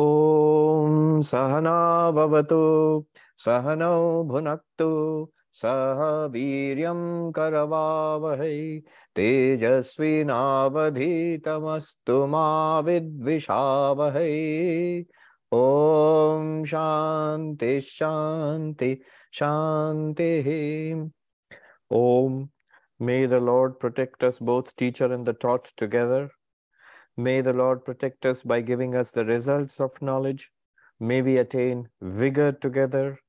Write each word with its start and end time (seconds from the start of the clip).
ॐ 0.00 1.20
सहनाववतु 1.28 2.58
सहनौ 3.44 3.94
भुनक्तु 4.30 4.88
सह 5.62 6.02
वीर्यं 6.34 7.00
करवावहै 7.38 8.58
तेजस्विनावधीतमस्तु 9.18 12.18
मा 12.34 12.42
विद्विषावहै 12.88 14.36
ॐ 15.62 16.52
शान्ति 16.74 17.72
शान्ति 17.88 18.90
शान्तिः 19.40 20.52
ॐ 22.02 22.38
May 23.00 23.26
the 23.26 23.38
Lord 23.38 23.78
protect 23.78 24.24
us 24.24 24.40
both 24.40 24.74
teacher 24.74 25.12
and 25.12 25.24
the 25.24 25.32
taught 25.32 25.66
together. 25.76 26.32
May 27.15 27.41
the 27.41 27.53
Lord 27.53 27.85
protect 27.85 28.25
us 28.25 28.41
by 28.41 28.61
giving 28.61 28.95
us 28.95 29.11
the 29.11 29.23
results 29.23 29.79
of 29.79 30.01
knowledge. 30.01 30.51
May 30.99 31.21
we 31.21 31.37
attain 31.37 31.89
vigor 32.01 32.51
together. 32.51 33.19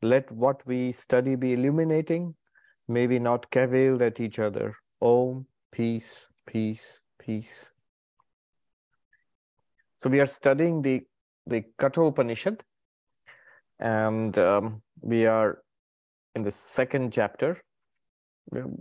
Let 0.00 0.30
what 0.32 0.66
we 0.66 0.92
study 0.92 1.36
be 1.36 1.52
illuminating. 1.52 2.34
May 2.88 3.06
we 3.06 3.18
not 3.18 3.50
cavil 3.50 4.02
at 4.02 4.20
each 4.20 4.38
other. 4.38 4.74
Om, 5.02 5.46
peace, 5.70 6.26
peace, 6.46 7.02
peace. 7.18 7.72
So 9.98 10.08
we 10.08 10.20
are 10.20 10.26
studying 10.26 10.80
the, 10.80 11.02
the 11.46 11.64
Katha 11.78 12.08
Upanishad 12.08 12.62
and 13.78 14.38
um, 14.38 14.82
we 15.02 15.26
are 15.26 15.58
in 16.34 16.42
the 16.42 16.50
second 16.50 17.12
chapter 17.12 17.60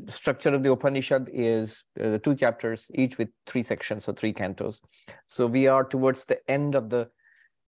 structure 0.07 0.53
of 0.53 0.63
the 0.63 0.71
Upanishad 0.71 1.29
is 1.33 1.83
uh, 2.01 2.17
two 2.19 2.35
chapters, 2.35 2.85
each 2.93 3.17
with 3.17 3.29
three 3.45 3.63
sections, 3.63 4.05
so 4.05 4.13
three 4.13 4.33
cantos. 4.33 4.79
So 5.25 5.47
we 5.47 5.67
are 5.67 5.83
towards 5.83 6.25
the 6.25 6.39
end 6.49 6.75
of 6.75 6.89
the 6.89 7.09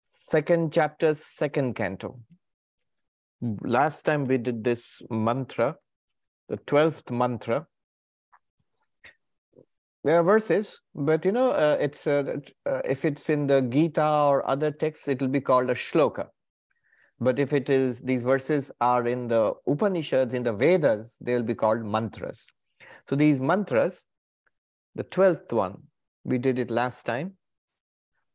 second 0.04 0.72
chapter's 0.72 1.24
second 1.24 1.74
canto. 1.74 2.18
Last 3.62 4.02
time 4.02 4.26
we 4.26 4.38
did 4.38 4.64
this 4.64 5.02
mantra, 5.10 5.76
the 6.48 6.58
12th 6.58 7.10
mantra. 7.10 7.66
There 10.04 10.18
are 10.18 10.22
verses, 10.22 10.80
but 10.94 11.24
you 11.24 11.32
know, 11.32 11.50
uh, 11.50 11.76
it's 11.78 12.06
uh, 12.06 12.36
uh 12.66 12.80
if 12.84 13.04
it's 13.04 13.30
in 13.30 13.46
the 13.46 13.62
Gita 13.62 14.04
or 14.04 14.48
other 14.48 14.72
texts, 14.72 15.06
it 15.06 15.20
will 15.20 15.28
be 15.28 15.40
called 15.40 15.70
a 15.70 15.74
shloka. 15.74 16.28
But 17.24 17.38
if 17.38 17.52
it 17.52 17.70
is, 17.70 18.00
these 18.00 18.22
verses 18.22 18.72
are 18.80 19.06
in 19.06 19.28
the 19.28 19.54
Upanishads, 19.68 20.34
in 20.34 20.42
the 20.42 20.52
Vedas, 20.52 21.16
they 21.20 21.34
will 21.34 21.44
be 21.44 21.54
called 21.54 21.84
mantras. 21.84 22.46
So 23.06 23.14
these 23.14 23.40
mantras, 23.40 24.06
the 24.96 25.04
12th 25.04 25.52
one, 25.52 25.82
we 26.24 26.38
did 26.38 26.58
it 26.58 26.68
last 26.68 27.04
time. 27.06 27.34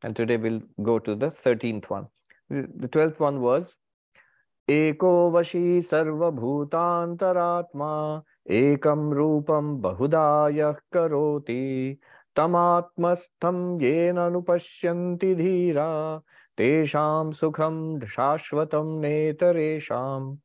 And 0.02 0.16
today 0.16 0.38
we'll 0.38 0.62
go 0.82 0.98
to 1.00 1.14
the 1.14 1.26
13th 1.26 1.90
one. 1.90 2.06
The 2.48 2.88
12th 2.88 3.20
one 3.20 3.42
was 3.42 3.76
Eko 4.70 5.32
vashi 5.32 5.78
sarva 5.78 6.30
bhutantaratma 6.38 8.22
ekam 8.48 9.12
rupam 9.12 9.80
bahudaya 9.82 10.76
karoti 10.92 11.98
tamatmastham 12.34 13.78
yena 13.80 14.30
nupashyanti 14.30 15.34
dhira 15.36 16.22
Tesham 16.58 17.32
sukham 17.40 18.02
shashvatam 18.02 18.98
netaresham. 19.00 20.38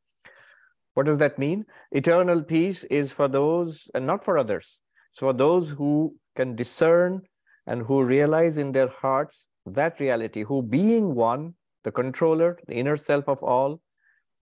What 0.93 1.07
does 1.07 1.17
that 1.17 1.39
mean? 1.39 1.65
Eternal 1.91 2.43
peace 2.43 2.83
is 2.83 3.11
for 3.11 3.27
those 3.27 3.89
and 3.95 4.05
not 4.05 4.23
for 4.23 4.37
others. 4.37 4.83
It's 5.11 5.19
for 5.19 5.33
those 5.33 5.71
who 5.71 6.15
can 6.35 6.55
discern 6.55 7.23
and 7.65 7.81
who 7.81 8.03
realize 8.03 8.59
in 8.59 8.73
their 8.73 8.89
hearts 8.89 9.47
that 9.65 9.99
reality, 9.99 10.43
who 10.43 10.61
being 10.61 11.15
one, 11.15 11.55
the 11.83 11.91
controller, 11.91 12.59
the 12.67 12.75
inner 12.75 12.95
self 12.95 13.27
of 13.27 13.41
all, 13.41 13.81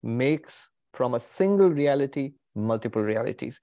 makes 0.03 0.69
from 0.94 1.13
a 1.13 1.19
single 1.19 1.69
reality 1.69 2.34
multiple 2.53 3.01
realities. 3.01 3.62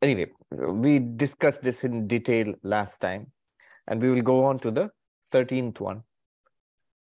Anyway, 0.00 0.26
we 0.50 0.98
discussed 0.98 1.62
this 1.62 1.84
in 1.84 2.06
detail 2.06 2.54
last 2.62 2.98
time, 2.98 3.32
and 3.86 4.00
we 4.00 4.08
will 4.08 4.22
go 4.22 4.44
on 4.44 4.58
to 4.60 4.70
the 4.70 4.90
13th 5.30 5.78
one. 5.80 6.02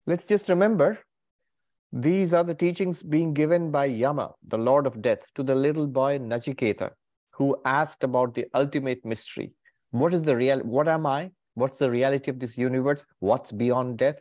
Let's 0.10 0.26
just 0.26 0.50
remember 0.50 0.98
these 1.94 2.34
are 2.34 2.44
the 2.44 2.56
teachings 2.56 3.04
being 3.04 3.32
given 3.32 3.70
by 3.70 3.86
Yama, 3.86 4.32
the 4.44 4.58
Lord 4.58 4.88
of 4.88 5.04
Death, 5.04 5.24
to 5.36 5.44
the 5.44 5.54
little 5.54 5.86
boy 5.86 6.18
Nachiketa, 6.18 6.90
who 7.34 7.56
asked 7.64 8.04
about 8.04 8.34
the 8.34 8.48
ultimate 8.56 9.06
mystery. 9.06 9.54
What 9.92 10.16
is 10.16 10.24
the 10.24 10.36
real? 10.36 10.62
What 10.62 10.88
am 10.88 11.06
I? 11.06 11.30
What's 11.54 11.78
the 11.78 11.92
reality 11.92 12.32
of 12.32 12.40
this 12.40 12.58
universe? 12.58 13.06
What's 13.20 13.52
beyond 13.52 14.00
death? 14.00 14.18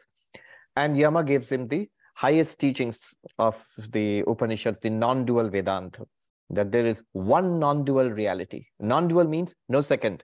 And 0.76 0.94
Yama 0.94 1.24
gives 1.24 1.50
him 1.50 1.68
the 1.68 1.88
highest 2.16 2.58
teachings 2.58 3.14
of 3.38 3.64
the 3.88 4.24
Upanishads, 4.26 4.80
the 4.82 4.90
non-dual 4.90 5.48
Vedanta, 5.48 6.04
that 6.50 6.70
there 6.70 6.84
is 6.84 7.02
one 7.12 7.58
non-dual 7.58 8.10
reality. 8.10 8.66
Non-dual 8.78 9.24
means 9.24 9.54
no 9.70 9.80
second. 9.80 10.22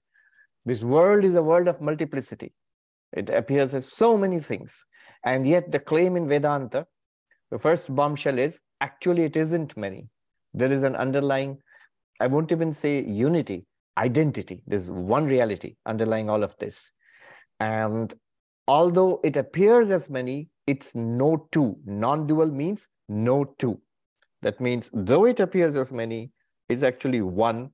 This 0.67 0.83
world 0.83 1.25
is 1.25 1.37
a 1.37 1.43
world 1.43 1.69
of 1.69 1.81
multiplicity. 1.81 2.53
It 3.15 3.31
appears 3.31 3.73
as 3.73 3.91
so 3.91 4.19
many 4.19 4.41
things. 4.41 4.85
And 5.25 5.47
yet 5.47 5.73
the 5.73 5.79
claim 5.79 6.17
in 6.17 6.29
Vedanta, 6.29 6.87
the 7.51 7.59
first 7.59 7.95
bombshell 7.95 8.39
is 8.39 8.61
actually 8.81 9.25
it 9.25 9.37
isn't 9.37 9.77
many. 9.77 10.09
There 10.53 10.71
is 10.71 10.83
an 10.83 10.97
underlying, 10.97 11.59
I 12.21 12.27
won't 12.27 12.53
even 12.53 12.73
say 12.73 13.03
unity, 13.03 13.67
identity. 13.97 14.63
There's 14.67 14.91
one 14.91 15.25
reality 15.25 15.77
underlying 15.87 16.29
all 16.29 16.43
of 16.43 16.57
this. 16.59 16.91
And 17.61 18.15
although 18.69 19.21
it 19.25 19.37
appears 19.37 19.91
as 19.91 20.11
many, 20.11 20.49
it's 20.67 20.95
no 20.95 21.49
two. 21.53 21.77
Non-dual 21.84 22.51
means 22.51 22.89
no 23.09 23.45
two. 23.59 23.81
That 24.43 24.61
means 24.61 24.91
though 24.93 25.25
it 25.25 25.41
appears 25.41 25.75
as 25.77 25.93
many, 25.93 26.33
it's 26.69 26.83
actually 26.83 27.23
one, 27.23 27.71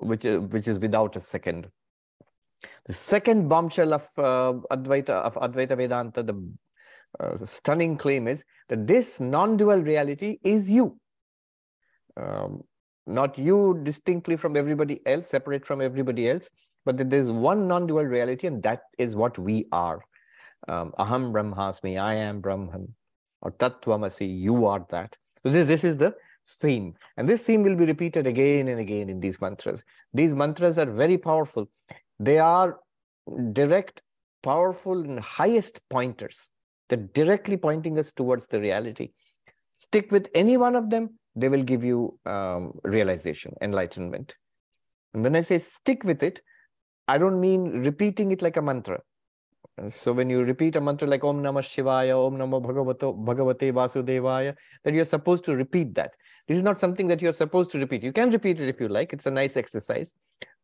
which 0.00 0.24
is, 0.24 0.38
which 0.38 0.68
is 0.68 0.78
without 0.78 1.16
a 1.16 1.20
second. 1.20 1.68
The 2.86 2.92
second 2.92 3.48
bombshell 3.48 3.94
of 3.94 4.02
uh, 4.16 4.54
Advaita 4.70 5.10
of 5.10 5.34
Advaita 5.34 5.76
Vedanta, 5.76 6.22
the 6.22 6.34
uh, 7.20 7.36
stunning 7.44 7.96
claim 7.96 8.28
is 8.28 8.44
that 8.68 8.86
this 8.86 9.20
non-dual 9.20 9.78
reality 9.78 10.38
is 10.42 10.70
you. 10.70 10.98
Um, 12.16 12.62
not 13.06 13.38
you 13.38 13.80
distinctly 13.82 14.36
from 14.36 14.56
everybody 14.56 15.00
else, 15.06 15.28
separate 15.28 15.64
from 15.64 15.80
everybody 15.80 16.28
else, 16.28 16.50
but 16.84 16.98
that 16.98 17.10
there's 17.10 17.28
one 17.28 17.66
non-dual 17.66 18.04
reality 18.04 18.46
and 18.46 18.62
that 18.62 18.82
is 18.98 19.16
what 19.16 19.38
we 19.38 19.66
are. 19.72 20.00
Um, 20.68 20.92
Aham 20.98 21.32
Brahmasmi, 21.32 22.00
I 22.00 22.14
am 22.14 22.40
Brahman, 22.40 22.94
or 23.40 23.52
Tattvamasi, 23.52 24.40
you 24.40 24.66
are 24.66 24.84
that. 24.90 25.16
So 25.42 25.50
this, 25.50 25.66
this 25.68 25.84
is 25.84 25.96
the 25.96 26.14
theme. 26.46 26.94
And 27.16 27.28
this 27.28 27.44
theme 27.46 27.62
will 27.62 27.76
be 27.76 27.86
repeated 27.86 28.26
again 28.26 28.68
and 28.68 28.80
again 28.80 29.08
in 29.08 29.20
these 29.20 29.40
mantras. 29.40 29.84
These 30.12 30.34
mantras 30.34 30.78
are 30.78 30.90
very 30.90 31.16
powerful. 31.16 31.68
They 32.18 32.38
are 32.38 32.78
direct, 33.52 34.02
powerful, 34.42 35.00
and 35.00 35.20
highest 35.20 35.80
pointers 35.88 36.50
they're 36.88 37.08
directly 37.14 37.56
pointing 37.56 37.98
us 37.98 38.12
towards 38.12 38.46
the 38.46 38.60
reality. 38.60 39.10
Stick 39.74 40.10
with 40.10 40.28
any 40.34 40.56
one 40.56 40.74
of 40.74 40.90
them, 40.90 41.18
they 41.36 41.48
will 41.48 41.62
give 41.62 41.84
you 41.84 42.18
um, 42.26 42.72
realization, 42.82 43.54
enlightenment. 43.60 44.34
And 45.14 45.22
when 45.22 45.36
I 45.36 45.40
say 45.40 45.58
stick 45.58 46.04
with 46.04 46.22
it, 46.22 46.40
I 47.06 47.18
don't 47.18 47.40
mean 47.40 47.82
repeating 47.84 48.32
it 48.32 48.42
like 48.42 48.56
a 48.56 48.62
mantra. 48.62 49.00
So 49.88 50.12
when 50.12 50.28
you 50.28 50.42
repeat 50.42 50.74
a 50.76 50.80
mantra 50.80 51.06
like 51.06 51.22
Om 51.22 51.40
Namah 51.40 51.62
Shivaya, 51.62 52.26
Om 52.26 52.36
Namo 52.36 52.60
Bhagavato, 52.60 53.16
Bhagavate 53.24 53.72
Vasudevaya, 53.72 54.54
that 54.82 54.92
you're 54.92 55.04
supposed 55.04 55.44
to 55.44 55.54
repeat 55.54 55.94
that. 55.94 56.14
This 56.48 56.56
is 56.56 56.64
not 56.64 56.80
something 56.80 57.06
that 57.08 57.22
you're 57.22 57.32
supposed 57.32 57.70
to 57.72 57.78
repeat. 57.78 58.02
You 58.02 58.12
can 58.12 58.30
repeat 58.30 58.60
it 58.60 58.68
if 58.68 58.80
you 58.80 58.88
like. 58.88 59.12
It's 59.12 59.26
a 59.26 59.30
nice 59.30 59.56
exercise. 59.56 60.14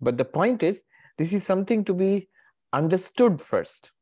But 0.00 0.18
the 0.18 0.24
point 0.24 0.62
is, 0.62 0.82
this 1.16 1.32
is 1.32 1.44
something 1.44 1.84
to 1.84 1.94
be 1.94 2.28
understood 2.72 3.40
first. 3.40 3.92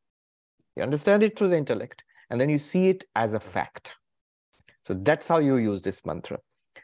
You 0.77 0.83
understand 0.83 1.23
it 1.23 1.39
through 1.39 1.49
the 1.49 1.59
intellect 1.59 2.03
and 2.33 2.41
then 2.41 2.49
you 2.49 2.57
see 2.57 2.89
it 2.89 3.05
as 3.15 3.35
a 3.35 3.41
fact. 3.41 3.95
So 4.87 4.95
that's 4.95 5.29
how 5.29 5.37
you 5.39 5.59
use 5.59 5.83
this 5.83 6.01
mantra. 6.07 6.39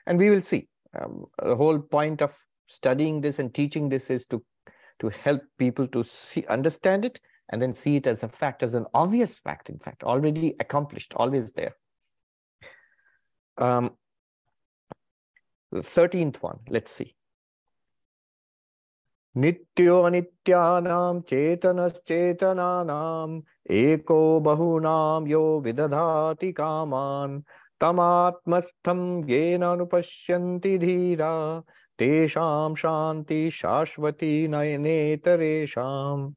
And 0.07 0.19
we 0.19 0.29
will 0.29 0.43
see. 0.43 0.69
Um, 1.01 1.25
the 1.43 1.57
whole 1.57 1.79
point 1.79 2.21
of 2.21 2.37
studying 2.67 3.23
this 3.23 3.39
and 3.39 3.53
teaching 3.55 3.89
this 3.89 4.11
is 4.11 4.27
to, 4.27 4.45
to 5.01 5.09
help 5.09 5.41
people 5.59 5.89
to 5.89 6.05
see, 6.05 6.45
understand 6.51 7.07
it 7.07 7.19
and 7.51 7.63
then 7.63 7.73
see 7.73 7.97
it 7.97 8.07
as 8.07 8.23
a 8.23 8.29
fact, 8.29 8.63
as 8.63 8.75
an 8.75 8.85
obvious 8.93 9.37
fact, 9.37 9.71
in 9.71 9.79
fact, 9.79 10.05
already 10.05 10.55
accomplished, 10.61 11.15
always 11.17 11.51
there. 11.53 11.75
Um, 13.57 13.93
the 15.73 15.81
13th 15.81 16.43
one, 16.43 16.59
let's 16.69 16.91
see. 16.91 17.15
नित्योऽनित्यानां 19.44 21.20
चेतनश्चेतनानाम् 21.30 22.12
एको 23.78 24.20
बहूनां 24.48 25.28
यो 25.28 25.44
विदधाति 25.66 26.52
कामान् 26.60 27.42
तमात्मस्थं 27.82 29.02
येन 29.30 29.64
अनुपश्यन्ति 29.72 30.78
धीरा 30.86 31.34
तेषां 32.00 32.76
शान्ति 32.84 33.50
शाश्वती 33.62 34.48
नयनेतरेषाम् 34.48 36.32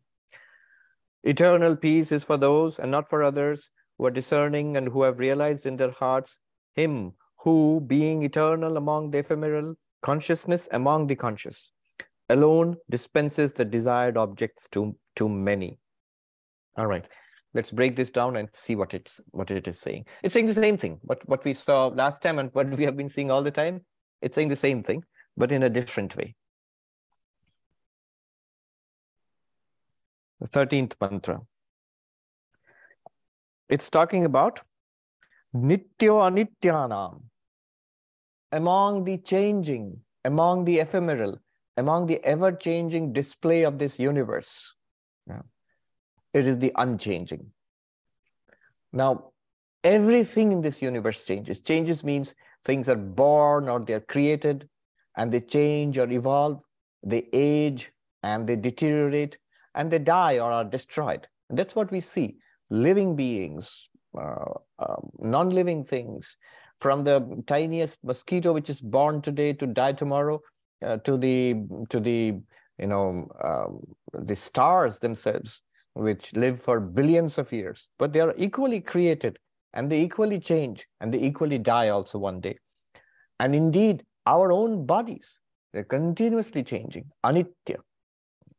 Eternal 1.24 1.74
peace 1.76 2.12
is 2.12 2.22
for 2.22 2.36
those 2.36 2.78
and 2.78 2.92
not 2.92 3.08
for 3.08 3.22
others 3.24 3.70
who 3.98 4.06
are 4.06 4.12
discerning 4.12 4.76
and 4.76 4.88
who 4.88 5.02
have 5.02 5.18
realized 5.18 5.66
in 5.66 5.76
their 5.76 5.90
hearts 5.90 6.38
him 6.76 7.12
who, 7.40 7.80
being 7.80 8.22
eternal 8.22 8.76
among 8.76 9.10
the 9.10 9.18
ephemeral, 9.18 9.74
consciousness 10.02 10.68
among 10.72 11.06
the 11.06 11.16
conscious, 11.16 11.72
alone 12.31 12.77
dispenses 12.89 13.53
the 13.53 13.65
desired 13.65 14.17
objects 14.17 14.67
to, 14.69 14.95
to 15.17 15.27
many. 15.27 15.77
All 16.77 16.87
right, 16.87 17.05
let's 17.53 17.71
break 17.71 17.95
this 17.95 18.09
down 18.09 18.37
and 18.37 18.47
see 18.53 18.75
what 18.75 18.93
it's 18.93 19.19
what 19.31 19.51
it 19.51 19.67
is 19.67 19.79
saying. 19.79 20.05
It's 20.23 20.33
saying 20.33 20.47
the 20.47 20.53
same 20.53 20.77
thing, 20.77 20.99
but 21.03 21.27
what 21.27 21.43
we 21.43 21.53
saw 21.53 21.87
last 21.87 22.21
time 22.21 22.39
and 22.39 22.49
what 22.53 22.69
we 22.69 22.85
have 22.85 22.95
been 22.95 23.09
seeing 23.09 23.29
all 23.29 23.43
the 23.43 23.51
time, 23.51 23.81
it's 24.21 24.35
saying 24.35 24.47
the 24.47 24.55
same 24.55 24.81
thing, 24.81 25.03
but 25.35 25.51
in 25.51 25.63
a 25.63 25.69
different 25.69 26.15
way. 26.15 26.35
The 30.39 30.47
13th 30.47 30.95
mantra. 30.99 31.41
It's 33.69 33.89
talking 33.89 34.25
about 34.25 34.61
Nityo 35.53 36.15
Anityanam. 36.27 37.23
Among 38.53 39.03
the 39.03 39.17
changing, 39.17 39.99
among 40.25 40.65
the 40.65 40.79
ephemeral, 40.79 41.37
among 41.81 42.05
the 42.05 42.19
ever-changing 42.23 43.11
display 43.11 43.63
of 43.63 43.79
this 43.81 43.97
universe, 43.97 44.75
yeah, 45.27 45.45
it 46.31 46.45
is 46.51 46.57
the 46.59 46.71
unchanging. 46.75 47.43
Now, 48.93 49.11
everything 49.83 50.51
in 50.51 50.61
this 50.61 50.81
universe 50.81 51.23
changes. 51.29 51.61
Changes 51.61 52.03
means 52.03 52.35
things 52.69 52.87
are 52.87 53.03
born 53.23 53.67
or 53.67 53.79
they're 53.79 54.07
created 54.15 54.69
and 55.17 55.31
they 55.31 55.41
change 55.57 55.97
or 55.97 56.09
evolve, 56.19 56.61
they 57.01 57.23
age 57.33 57.91
and 58.21 58.47
they 58.47 58.57
deteriorate 58.69 59.39
and 59.73 59.89
they 59.89 59.99
die 59.99 60.37
or 60.37 60.51
are 60.51 60.67
destroyed. 60.77 61.27
And 61.49 61.57
that's 61.57 61.75
what 61.75 61.91
we 61.91 62.01
see. 62.01 62.27
Living 62.69 63.15
beings, 63.15 63.89
uh, 64.15 64.53
uh, 64.77 65.01
non-living 65.19 65.83
things, 65.83 66.37
from 66.79 67.03
the 67.03 67.17
tiniest 67.47 68.03
mosquito 68.03 68.53
which 68.53 68.69
is 68.69 68.79
born 68.79 69.21
today 69.21 69.53
to 69.53 69.67
die 69.67 69.93
tomorrow, 69.93 70.41
uh, 70.85 70.97
to 70.97 71.17
the 71.17 71.55
to 71.89 71.99
the 71.99 72.39
you 72.77 72.87
know 72.87 73.27
um, 73.43 73.81
the 74.13 74.35
stars 74.35 74.99
themselves, 74.99 75.61
which 75.93 76.33
live 76.33 76.61
for 76.61 76.79
billions 76.79 77.37
of 77.37 77.51
years, 77.51 77.87
but 77.99 78.13
they 78.13 78.19
are 78.19 78.33
equally 78.37 78.81
created 78.81 79.37
and 79.73 79.91
they 79.91 80.01
equally 80.01 80.39
change 80.39 80.85
and 80.99 81.13
they 81.13 81.19
equally 81.19 81.57
die 81.57 81.89
also 81.89 82.17
one 82.17 82.39
day. 82.39 82.57
And 83.39 83.55
indeed, 83.55 84.03
our 84.25 84.51
own 84.51 84.85
bodies, 84.85 85.39
they're 85.73 85.83
continuously 85.83 86.63
changing. 86.63 87.05
Anitya. 87.25 87.77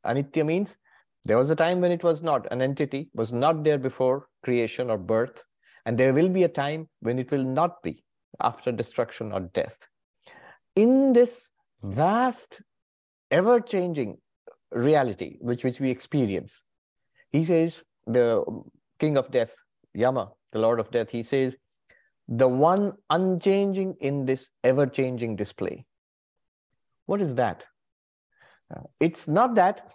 Anitya 0.05 0.45
means 0.45 0.77
there 1.25 1.39
was 1.39 1.51
a 1.51 1.57
time 1.57 1.81
when 1.81 1.93
it 1.93 2.03
was 2.03 2.23
not, 2.23 2.51
an 2.51 2.63
entity 2.63 3.09
was 3.15 3.33
not 3.33 3.63
there 3.63 3.79
before 3.79 4.27
creation 4.43 4.91
or 4.91 4.99
birth, 4.99 5.45
and 5.87 5.97
there 5.97 6.13
will 6.13 6.29
be 6.29 6.43
a 6.43 6.49
time 6.49 6.89
when 7.01 7.19
it 7.19 7.31
will 7.31 7.45
not 7.45 7.83
be 7.83 8.03
after 8.41 8.73
destruction 8.73 9.33
or 9.33 9.41
death. 9.41 9.87
In 10.75 11.13
this 11.13 11.51
vast, 11.83 12.63
ever 13.31 13.61
changing 13.61 14.19
reality 14.71 15.37
which, 15.41 15.65
which 15.65 15.81
we 15.81 15.91
experience, 15.91 16.63
he 17.31 17.45
says, 17.45 17.83
the 18.07 18.45
king 18.99 19.17
of 19.17 19.31
death, 19.31 19.55
Yama, 19.95 20.31
the 20.53 20.59
lord 20.59 20.81
of 20.81 20.91
death, 20.91 21.11
he 21.11 21.23
says, 21.23 21.57
the 22.29 22.49
one 22.49 22.93
unchanging 23.11 23.97
in 24.01 24.25
this 24.27 24.51
ever 24.65 24.87
changing 24.87 25.37
display. 25.37 25.85
What 27.07 27.21
is 27.21 27.35
that? 27.35 27.67
Uh, 28.75 28.83
it's 29.01 29.29
not 29.29 29.55
that 29.57 29.87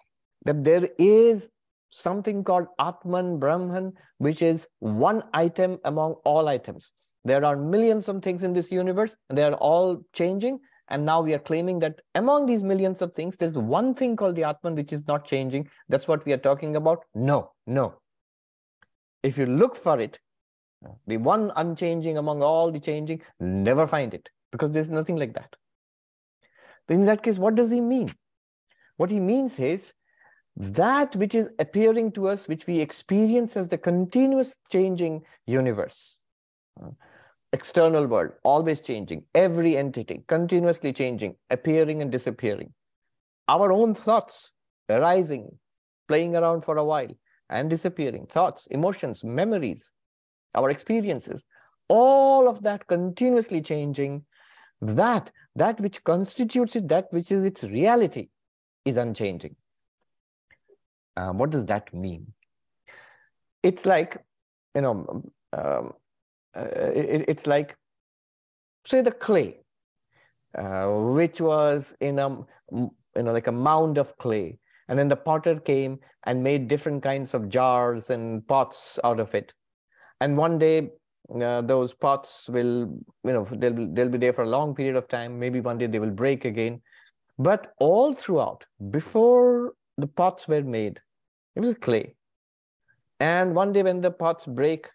that 0.46 0.64
there 0.64 0.88
is 0.98 1.50
something 1.90 2.44
called 2.44 2.68
Atman 2.80 3.40
Brahman, 3.40 3.94
which 4.18 4.42
is 4.42 4.68
one 4.80 5.24
item 5.34 5.78
among 5.84 6.16
all 6.26 6.48
items. 6.48 6.92
There 7.26 7.44
are 7.44 7.58
millions 7.58 8.08
of 8.08 8.22
things 8.22 8.44
in 8.44 8.54
this 8.54 8.72
universe, 8.72 9.16
and 9.30 9.38
they 9.38 9.44
are 9.44 9.54
all 9.54 10.04
changing. 10.14 10.60
And 10.90 11.06
now 11.06 11.22
we 11.22 11.34
are 11.34 11.40
claiming 11.40 11.80
that 11.80 12.00
among 12.16 12.46
these 12.46 12.64
millions 12.64 13.02
of 13.02 13.14
things, 13.14 13.36
there's 13.36 13.54
one 13.54 13.94
thing 13.94 14.16
called 14.16 14.36
the 14.36 14.46
Atman, 14.46 14.76
which 14.76 14.94
is 14.94 15.06
not 15.08 15.26
changing. 15.26 15.70
That's 15.90 16.08
what 16.08 16.26
we 16.26 16.34
are 16.34 16.38
talking 16.38 16.76
about. 16.76 17.04
No, 17.14 17.52
no. 17.66 17.96
If 19.24 19.38
you 19.38 19.46
look 19.46 19.76
for 19.76 20.00
it, 20.00 20.20
the 21.08 21.18
one 21.18 21.52
unchanging 21.56 22.18
among 22.18 22.42
all 22.42 22.72
the 22.72 22.80
changing, 22.80 23.22
never 23.40 23.88
find 23.88 24.14
it 24.14 24.30
because 24.52 24.72
there's 24.72 24.90
nothing 24.90 25.18
like 25.18 25.34
that. 25.34 25.56
In 26.88 27.06
that 27.06 27.24
case, 27.24 27.38
what 27.38 27.56
does 27.56 27.70
he 27.70 27.82
mean? 27.82 28.14
What 28.96 29.12
he 29.12 29.20
means 29.20 29.60
is 29.60 29.94
that 30.56 31.16
which 31.16 31.36
is 31.36 31.50
appearing 31.60 32.12
to 32.14 32.28
us, 32.30 32.48
which 32.48 32.66
we 32.66 32.80
experience 32.80 33.58
as 33.58 33.68
the 33.68 33.78
continuous 33.78 34.56
changing 34.72 35.24
universe. 35.46 36.24
External 37.54 38.06
world, 38.08 38.32
always 38.44 38.82
changing, 38.82 39.24
every 39.34 39.78
entity 39.78 40.24
continuously 40.28 40.92
changing, 40.92 41.36
appearing 41.50 42.02
and 42.02 42.12
disappearing. 42.12 42.74
Our 43.48 43.72
own 43.72 43.96
thoughts 43.96 44.52
arising, 44.90 45.58
playing 46.08 46.36
around 46.36 46.64
for 46.66 46.78
a 46.78 46.84
while 46.84 47.08
and 47.50 47.70
disappearing, 47.70 48.28
thoughts, 48.28 48.68
emotions, 48.68 49.24
memories, 49.24 49.92
our 50.56 50.70
experiences, 50.70 51.46
all 51.88 52.50
of 52.50 52.64
that 52.64 52.88
continuously 52.88 53.62
changing, 53.62 54.26
that, 54.82 55.32
that 55.56 55.80
which 55.80 56.04
constitutes 56.04 56.76
it, 56.76 56.90
that 56.90 57.08
which 57.12 57.32
is 57.32 57.46
its 57.46 57.64
reality, 57.64 58.28
is 58.84 58.98
unchanging. 58.98 59.56
Uh, 61.16 61.32
what 61.32 61.50
does 61.50 61.66
that 61.66 61.94
mean? 61.94 62.34
It's 63.64 63.86
like, 63.86 64.18
you 64.76 64.82
know, 64.82 65.24
um, 65.54 65.94
uh, 66.58 66.92
it, 66.94 67.26
it's 67.28 67.48
like, 67.48 67.76
say, 68.86 69.02
the 69.02 69.12
clay, 69.12 69.58
uh, 70.58 70.88
which 70.88 71.40
was 71.40 71.96
in 72.00 72.20
a, 72.20 72.30
you 72.72 72.92
know, 73.16 73.34
like 73.34 73.48
a 73.48 73.52
mound 73.52 73.98
of 73.98 74.18
clay. 74.18 74.58
And 74.90 74.98
then 74.98 75.10
the 75.10 75.16
potter 75.16 75.60
came 75.60 76.00
and 76.26 76.42
made 76.42 76.68
different 76.68 77.04
kinds 77.04 77.34
of 77.34 77.50
jars 77.50 78.10
and 78.10 78.48
pots 78.48 78.98
out 79.04 79.20
of 79.20 79.36
it. 79.36 79.54
And 80.22 80.38
one 80.38 80.58
day, 80.58 80.90
uh, 81.42 81.62
those 81.62 81.94
pots 81.94 82.46
will, 82.48 82.90
you 83.24 83.34
know, 83.34 83.48
they'll, 83.52 83.94
they'll 83.94 84.10
be 84.10 84.18
there 84.18 84.34
for 84.34 84.44
a 84.44 84.50
long 84.50 84.74
period 84.74 84.96
of 84.96 85.08
time. 85.08 85.38
Maybe 85.38 85.60
one 85.60 85.78
day 85.78 85.88
they 85.88 86.00
will 86.00 86.12
break 86.12 86.46
again. 86.46 86.82
But 87.38 87.74
all 87.80 88.14
throughout, 88.14 88.66
before 88.90 89.74
the 89.98 90.08
pots 90.08 90.48
were 90.48 90.64
made, 90.64 91.02
it 91.56 91.60
was 91.60 91.76
clay. 91.76 92.16
And 93.20 93.54
one 93.56 93.74
day 93.74 93.84
when 93.84 94.02
the 94.02 94.12
pots 94.12 94.46
break, 94.46 94.90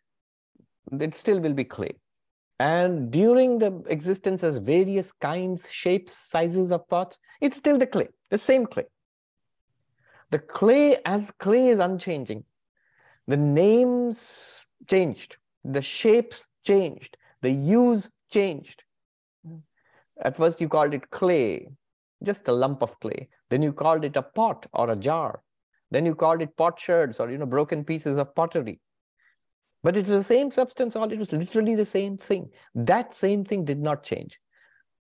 it 0.90 1.14
still 1.14 1.40
will 1.40 1.54
be 1.54 1.64
clay. 1.64 1.94
And 2.58 3.10
during 3.10 3.58
the 3.58 3.82
existence 3.86 4.44
as 4.44 4.58
various 4.58 5.10
kinds, 5.12 5.70
shapes, 5.70 6.12
sizes 6.16 6.70
of 6.70 6.88
pots, 6.88 7.18
it's 7.40 7.56
still 7.56 7.78
the 7.78 7.86
clay, 7.86 8.08
the 8.30 8.38
same 8.38 8.66
clay. 8.66 8.86
The 10.30 10.38
clay 10.38 10.98
as 11.04 11.30
clay 11.32 11.68
is 11.68 11.78
unchanging. 11.78 12.44
The 13.26 13.36
names 13.36 14.64
changed, 14.88 15.36
the 15.64 15.82
shapes 15.82 16.46
changed, 16.64 17.16
the 17.40 17.50
use 17.50 18.10
changed. 18.30 18.82
At 20.20 20.36
first 20.36 20.60
you 20.60 20.68
called 20.68 20.94
it 20.94 21.10
clay, 21.10 21.68
just 22.22 22.48
a 22.48 22.52
lump 22.52 22.82
of 22.82 22.98
clay. 23.00 23.28
Then 23.50 23.62
you 23.62 23.72
called 23.72 24.04
it 24.04 24.16
a 24.16 24.22
pot 24.22 24.66
or 24.72 24.90
a 24.90 24.96
jar. 24.96 25.42
Then 25.90 26.06
you 26.06 26.14
called 26.14 26.40
it 26.40 26.56
potsherds 26.56 27.20
or 27.20 27.30
you 27.30 27.38
know 27.38 27.46
broken 27.46 27.84
pieces 27.84 28.18
of 28.18 28.34
pottery. 28.34 28.80
But 29.82 29.96
it 29.96 30.06
was 30.06 30.20
the 30.20 30.34
same 30.34 30.50
substance, 30.50 30.94
all 30.94 31.10
it 31.10 31.18
was 31.18 31.32
literally 31.32 31.74
the 31.74 31.84
same 31.84 32.16
thing. 32.16 32.50
That 32.74 33.14
same 33.14 33.44
thing 33.44 33.64
did 33.64 33.80
not 33.80 34.04
change. 34.04 34.38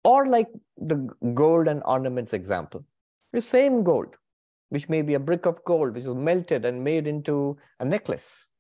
Or 0.05 0.27
like 0.27 0.47
the 0.77 1.09
gold 1.35 1.67
and 1.67 1.83
ornaments 1.85 2.33
example. 2.33 2.85
The 3.33 3.41
same 3.41 3.83
gold, 3.83 4.15
which 4.69 4.89
may 4.89 5.03
be 5.03 5.15
a 5.15 5.19
brick 5.19 5.47
of 5.47 5.63
gold, 5.65 5.95
which 5.95 6.05
was 6.05 6.15
melted 6.15 6.65
and 6.65 6.83
made 6.83 7.07
into 7.07 7.59
a 7.81 7.85
necklace. 7.85 8.51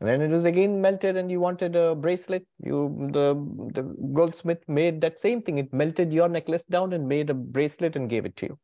And 0.00 0.08
then 0.08 0.22
it 0.22 0.30
was 0.30 0.46
again 0.46 0.80
melted 0.80 1.16
and 1.16 1.30
you 1.30 1.40
wanted 1.40 1.76
a 1.76 1.94
bracelet. 1.94 2.46
You 2.64 3.10
the, 3.12 3.34
the 3.74 3.82
goldsmith 4.14 4.66
made 4.66 5.02
that 5.02 5.20
same 5.20 5.42
thing. 5.42 5.58
It 5.58 5.74
melted 5.74 6.10
your 6.10 6.28
necklace 6.28 6.62
down 6.70 6.94
and 6.94 7.06
made 7.06 7.28
a 7.28 7.34
bracelet 7.34 7.96
and 7.96 8.08
gave 8.08 8.24
it 8.24 8.34
to 8.36 8.46
you. 8.46 8.58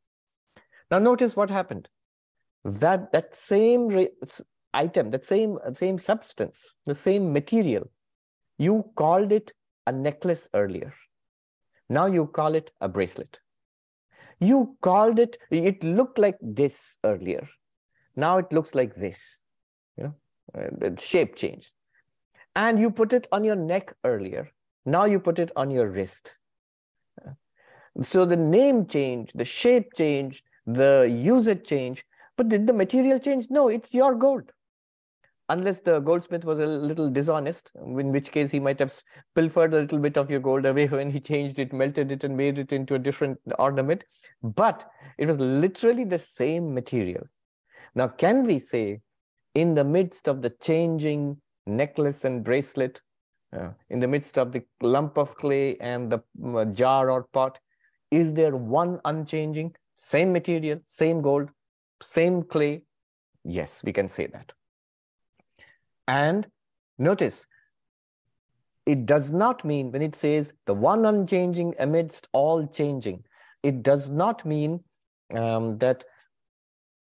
Now 0.91 0.99
notice 0.99 1.37
what 1.37 1.51
happened 1.51 1.89
that 2.67 3.13
that 3.13 3.35
same 3.35 4.09
item, 4.83 5.11
that 5.11 5.25
same 5.25 5.59
same 5.75 5.99
substance, 5.99 6.75
the 6.85 6.95
same 6.95 7.33
material, 7.33 7.91
you 8.59 8.85
called 8.95 9.33
it 9.33 9.53
a 9.87 9.93
necklace 9.93 10.49
earlier. 10.55 10.93
Now 11.89 12.07
you 12.07 12.27
call 12.27 12.55
it 12.55 12.71
a 12.81 12.89
bracelet. 12.89 13.41
You 14.41 14.77
called 14.83 15.19
it, 15.19 15.39
it 15.51 15.83
looked 15.83 16.19
like 16.19 16.37
this 16.43 16.97
earlier. 17.05 17.49
Now 18.17 18.39
it 18.39 18.53
looks 18.53 18.75
like 18.75 18.95
this. 18.95 19.43
You 19.97 20.05
know, 20.05 20.15
uh, 20.55 20.69
the 20.79 21.01
shape 21.01 21.37
changed. 21.37 21.71
And 22.55 22.79
you 22.79 22.91
put 22.91 23.13
it 23.13 23.29
on 23.33 23.45
your 23.45 23.57
neck 23.57 23.95
earlier. 24.05 24.51
Now 24.85 25.05
you 25.05 25.21
put 25.21 25.39
it 25.39 25.53
on 25.57 25.71
your 25.71 25.89
wrist. 25.89 26.35
So 28.03 28.25
the 28.25 28.37
name 28.37 28.87
changed, 28.87 29.33
the 29.37 29.45
shape 29.45 29.95
changed, 29.95 30.43
the 30.67 31.11
usage 31.11 31.67
changed, 31.67 32.05
but 32.37 32.49
did 32.49 32.67
the 32.67 32.73
material 32.73 33.19
change? 33.19 33.47
No, 33.49 33.69
it's 33.69 33.95
your 33.95 34.15
gold. 34.15 34.53
Unless 35.49 35.81
the 35.81 36.01
goldsmith 36.01 36.45
was 36.45 36.59
a 36.59 36.67
little 36.67 37.09
dishonest, 37.09 37.71
in 37.77 38.11
which 38.13 38.33
case 38.33 38.51
he 38.51 38.61
might 38.61 38.79
have 38.79 38.95
pilfered 39.35 39.73
a 39.75 39.81
little 39.81 39.99
bit 39.99 40.17
of 40.17 40.31
your 40.31 40.41
gold 40.41 40.67
away 40.67 40.87
when 40.89 41.11
he 41.11 41.21
changed 41.21 41.59
it, 41.59 41.73
melted 41.73 42.11
it, 42.11 42.25
and 42.25 42.37
made 42.37 42.59
it 42.59 42.73
into 42.73 42.95
a 42.95 42.99
different 42.99 43.39
ornament. 43.59 44.05
But 44.43 44.89
it 45.19 45.27
was 45.27 45.39
literally 45.39 46.05
the 46.05 46.19
same 46.19 46.75
material. 46.75 47.25
Now, 47.95 48.09
can 48.09 48.45
we 48.45 48.59
say 48.59 49.01
in 49.55 49.75
the 49.75 49.85
midst 49.85 50.29
of 50.29 50.43
the 50.43 50.51
changing 50.51 51.41
necklace 51.67 52.25
and 52.25 52.45
bracelet, 52.45 53.01
uh, 53.57 53.71
in 53.89 54.01
the 54.01 54.09
midst 54.09 54.39
of 54.39 54.53
the 54.53 54.63
lump 54.83 55.17
of 55.17 55.35
clay 55.37 55.77
and 55.81 56.13
the 56.13 56.21
uh, 56.45 56.65
jar 56.67 57.11
or 57.11 57.25
pot, 57.33 57.59
is 58.11 58.35
there 58.35 58.55
one 58.57 59.01
unchanging, 59.05 59.75
same 59.97 60.33
material, 60.33 60.81
same 60.87 61.23
gold, 61.23 61.49
same 62.03 62.43
clay? 62.43 62.83
Yes, 63.45 63.83
we 63.85 63.93
can 63.93 64.09
say 64.09 64.27
that. 64.27 64.53
And 66.09 66.47
notice, 66.99 67.47
it 68.85 69.07
does 69.07 69.31
not 69.31 69.65
mean 69.65 69.91
when 69.91 70.03
it 70.03 70.15
says 70.15 70.53
the 70.67 70.75
one 70.75 71.05
unchanging 71.05 71.75
amidst 71.79 72.29
all 72.33 72.67
changing, 72.67 73.25
it 73.63 73.83
does 73.83 74.09
not 74.09 74.45
mean 74.45 74.81
um, 75.35 75.79
that 75.79 76.05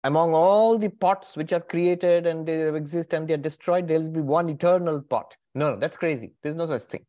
among 0.04 0.34
all 0.34 0.78
the 0.78 0.88
pots 0.88 1.36
which 1.36 1.52
are 1.52 1.60
created 1.60 2.26
and 2.26 2.46
they 2.46 2.68
exist 2.74 3.12
and 3.12 3.26
they 3.26 3.34
are 3.34 3.38
destroyed, 3.38 3.88
there 3.88 3.98
will 3.98 4.10
be 4.10 4.20
one 4.20 4.48
eternal 4.48 5.00
pot. 5.00 5.36
No, 5.54 5.72
no, 5.72 5.80
that's 5.80 5.96
crazy. 5.96 6.32
There's 6.42 6.54
no 6.54 6.66
such 6.66 6.82
thing. 6.82 7.06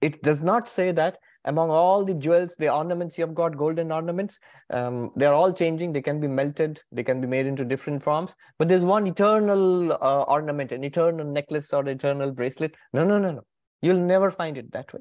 It 0.00 0.22
does 0.22 0.42
not 0.42 0.68
say 0.68 0.92
that 0.92 1.18
among 1.44 1.70
all 1.70 2.04
the 2.04 2.14
jewels, 2.14 2.54
the 2.58 2.72
ornaments 2.72 3.16
you 3.16 3.24
have 3.24 3.34
got, 3.34 3.56
golden 3.56 3.90
ornaments, 3.92 4.38
um, 4.70 5.10
they're 5.16 5.32
all 5.32 5.52
changing. 5.52 5.92
They 5.92 6.02
can 6.02 6.20
be 6.20 6.28
melted. 6.28 6.82
They 6.92 7.02
can 7.02 7.20
be 7.20 7.26
made 7.26 7.46
into 7.46 7.64
different 7.64 8.02
forms. 8.02 8.34
But 8.58 8.68
there's 8.68 8.84
one 8.84 9.06
eternal 9.06 9.92
uh, 9.92 10.22
ornament, 10.22 10.72
an 10.72 10.84
eternal 10.84 11.24
necklace 11.26 11.72
or 11.72 11.86
eternal 11.88 12.32
bracelet. 12.32 12.74
No, 12.92 13.04
no, 13.04 13.18
no, 13.18 13.32
no. 13.32 13.42
You'll 13.82 13.96
never 13.98 14.30
find 14.30 14.58
it 14.58 14.72
that 14.72 14.92
way. 14.92 15.00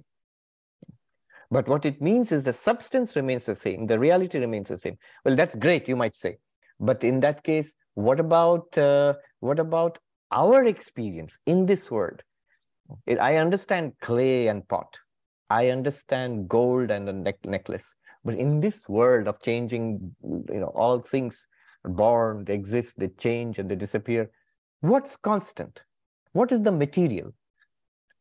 But 1.51 1.67
what 1.67 1.85
it 1.85 2.01
means 2.01 2.31
is 2.31 2.43
the 2.43 2.53
substance 2.53 3.15
remains 3.15 3.45
the 3.45 3.55
same. 3.55 3.87
The 3.87 3.97
reality 3.97 4.39
remains 4.39 4.69
the 4.69 4.77
same. 4.77 4.97
Well, 5.25 5.35
that's 5.35 5.55
great, 5.55 5.87
you 5.87 5.95
might 5.95 6.15
say. 6.15 6.37
But 6.79 7.03
in 7.03 7.19
that 7.21 7.43
case, 7.43 7.75
what 7.95 8.19
about 8.19 8.77
uh, 8.77 9.15
what 9.39 9.59
about 9.59 9.97
our 10.31 10.63
experience 10.65 11.37
in 11.45 11.65
this 11.65 11.89
world? 11.91 12.21
I 13.19 13.35
understand 13.37 13.93
clay 13.99 14.47
and 14.47 14.67
pot. 14.67 14.99
I 15.49 15.69
understand 15.69 16.47
gold 16.47 16.91
and 16.91 17.09
a 17.09 17.13
neck 17.13 17.43
necklace. 17.43 17.95
But 18.23 18.35
in 18.35 18.59
this 18.59 18.87
world 18.87 19.27
of 19.27 19.39
changing, 19.41 20.15
you 20.23 20.59
know, 20.59 20.71
all 20.75 20.99
things 20.99 21.47
are 21.85 21.91
born, 21.91 22.45
they 22.45 22.53
exist, 22.53 22.99
they 22.99 23.07
change, 23.07 23.57
and 23.59 23.69
they 23.69 23.75
disappear. 23.75 24.29
What's 24.81 25.15
constant? 25.15 25.83
What 26.33 26.51
is 26.51 26.61
the 26.61 26.71
material? 26.71 27.33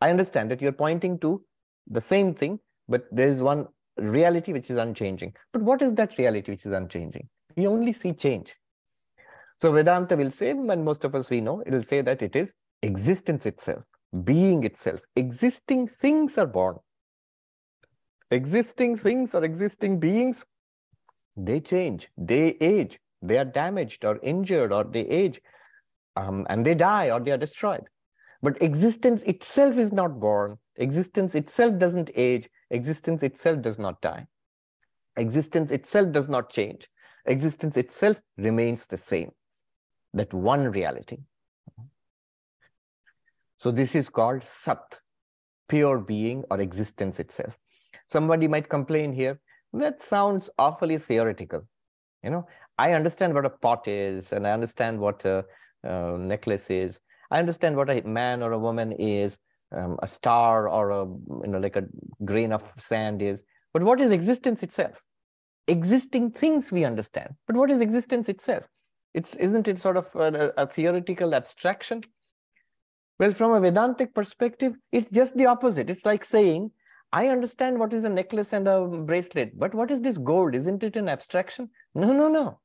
I 0.00 0.10
understand 0.10 0.50
that 0.50 0.62
you're 0.62 0.72
pointing 0.72 1.18
to 1.20 1.42
the 1.88 2.00
same 2.00 2.34
thing, 2.34 2.60
but 2.88 3.06
there 3.10 3.28
is 3.28 3.42
one 3.42 3.66
reality 3.96 4.52
which 4.52 4.70
is 4.70 4.76
unchanging. 4.76 5.34
But 5.52 5.62
what 5.62 5.82
is 5.82 5.92
that 5.94 6.16
reality 6.16 6.52
which 6.52 6.64
is 6.64 6.72
unchanging? 6.72 7.28
We 7.56 7.66
only 7.66 7.92
see 7.92 8.12
change. 8.12 8.54
So 9.56 9.72
Vedanta 9.72 10.16
will 10.16 10.30
say, 10.30 10.50
and 10.50 10.84
most 10.84 11.04
of 11.04 11.16
us 11.16 11.28
we 11.30 11.40
know, 11.40 11.60
it 11.66 11.72
will 11.72 11.82
say 11.82 12.00
that 12.02 12.22
it 12.22 12.36
is 12.36 12.54
existence 12.82 13.44
itself, 13.44 13.82
being 14.22 14.62
itself. 14.62 15.00
Existing 15.16 15.88
things 15.88 16.38
are 16.38 16.46
born 16.46 16.78
existing 18.30 18.96
things 18.96 19.34
or 19.34 19.44
existing 19.44 19.98
beings, 20.00 20.44
they 21.36 21.60
change, 21.60 22.08
they 22.16 22.56
age, 22.60 22.98
they 23.22 23.38
are 23.38 23.44
damaged 23.44 24.04
or 24.04 24.18
injured 24.22 24.72
or 24.72 24.84
they 24.84 25.06
age, 25.08 25.40
um, 26.16 26.46
and 26.50 26.64
they 26.64 26.74
die 26.74 27.10
or 27.10 27.20
they 27.20 27.30
are 27.30 27.38
destroyed. 27.38 27.84
But 28.42 28.60
existence 28.62 29.22
itself 29.22 29.76
is 29.76 29.92
not 29.92 30.20
born. 30.20 30.58
Existence 30.76 31.34
itself 31.34 31.78
doesn't 31.78 32.10
age. 32.14 32.48
Existence 32.70 33.22
itself 33.22 33.62
does 33.62 33.78
not 33.78 34.00
die. 34.00 34.26
Existence 35.16 35.72
itself 35.72 36.12
does 36.12 36.28
not 36.28 36.50
change. 36.50 36.88
Existence 37.26 37.76
itself 37.76 38.20
remains 38.36 38.86
the 38.86 38.96
same. 38.96 39.32
That 40.14 40.32
one 40.32 40.68
reality. 40.68 41.18
So 43.58 43.72
this 43.72 43.96
is 43.96 44.08
called 44.08 44.44
Sat, 44.44 45.00
pure 45.68 45.98
being 45.98 46.44
or 46.48 46.60
existence 46.60 47.18
itself. 47.18 47.58
Somebody 48.08 48.48
might 48.48 48.68
complain 48.68 49.12
here, 49.12 49.40
that 49.72 50.02
sounds 50.02 50.48
awfully 50.58 50.98
theoretical. 50.98 51.66
You 52.22 52.30
know, 52.30 52.46
I 52.78 52.92
understand 52.92 53.34
what 53.34 53.44
a 53.44 53.50
pot 53.50 53.86
is, 53.86 54.32
and 54.32 54.46
I 54.46 54.52
understand 54.52 54.98
what 54.98 55.24
a, 55.24 55.44
a 55.84 56.16
necklace 56.18 56.70
is. 56.70 57.00
I 57.30 57.38
understand 57.38 57.76
what 57.76 57.90
a 57.90 58.00
man 58.02 58.42
or 58.42 58.52
a 58.52 58.58
woman 58.58 58.92
is, 58.92 59.38
um, 59.72 59.98
a 60.02 60.06
star 60.06 60.68
or 60.68 60.90
a 60.90 61.04
you 61.04 61.48
know 61.48 61.58
like 61.58 61.76
a 61.76 61.84
grain 62.24 62.52
of 62.52 62.62
sand 62.78 63.20
is. 63.20 63.44
But 63.72 63.82
what 63.82 64.00
is 64.00 64.10
existence 64.10 64.62
itself? 64.62 65.02
Existing 65.66 66.30
things 66.30 66.72
we 66.72 66.84
understand, 66.84 67.34
but 67.46 67.56
what 67.56 67.70
is 67.70 67.80
existence 67.80 68.28
itself? 68.28 68.64
It's 69.12 69.34
isn't 69.34 69.68
it 69.68 69.80
sort 69.80 69.98
of 69.98 70.06
a, 70.16 70.52
a 70.56 70.66
theoretical 70.66 71.34
abstraction? 71.34 72.02
Well, 73.18 73.32
from 73.32 73.52
a 73.52 73.60
Vedantic 73.60 74.14
perspective, 74.14 74.74
it's 74.92 75.10
just 75.10 75.36
the 75.36 75.46
opposite. 75.46 75.90
It's 75.90 76.06
like 76.06 76.24
saying 76.24 76.70
I 77.12 77.28
understand 77.28 77.78
what 77.78 77.94
is 77.94 78.04
a 78.04 78.08
necklace 78.08 78.52
and 78.52 78.68
a 78.68 78.86
bracelet, 78.86 79.58
but 79.58 79.74
what 79.74 79.90
is 79.90 80.00
this 80.02 80.18
gold? 80.18 80.54
Isn't 80.54 80.82
it 80.82 80.96
an 80.96 81.08
abstraction? 81.08 81.70
No, 81.94 82.12
no, 82.12 82.28
no. 82.28 82.60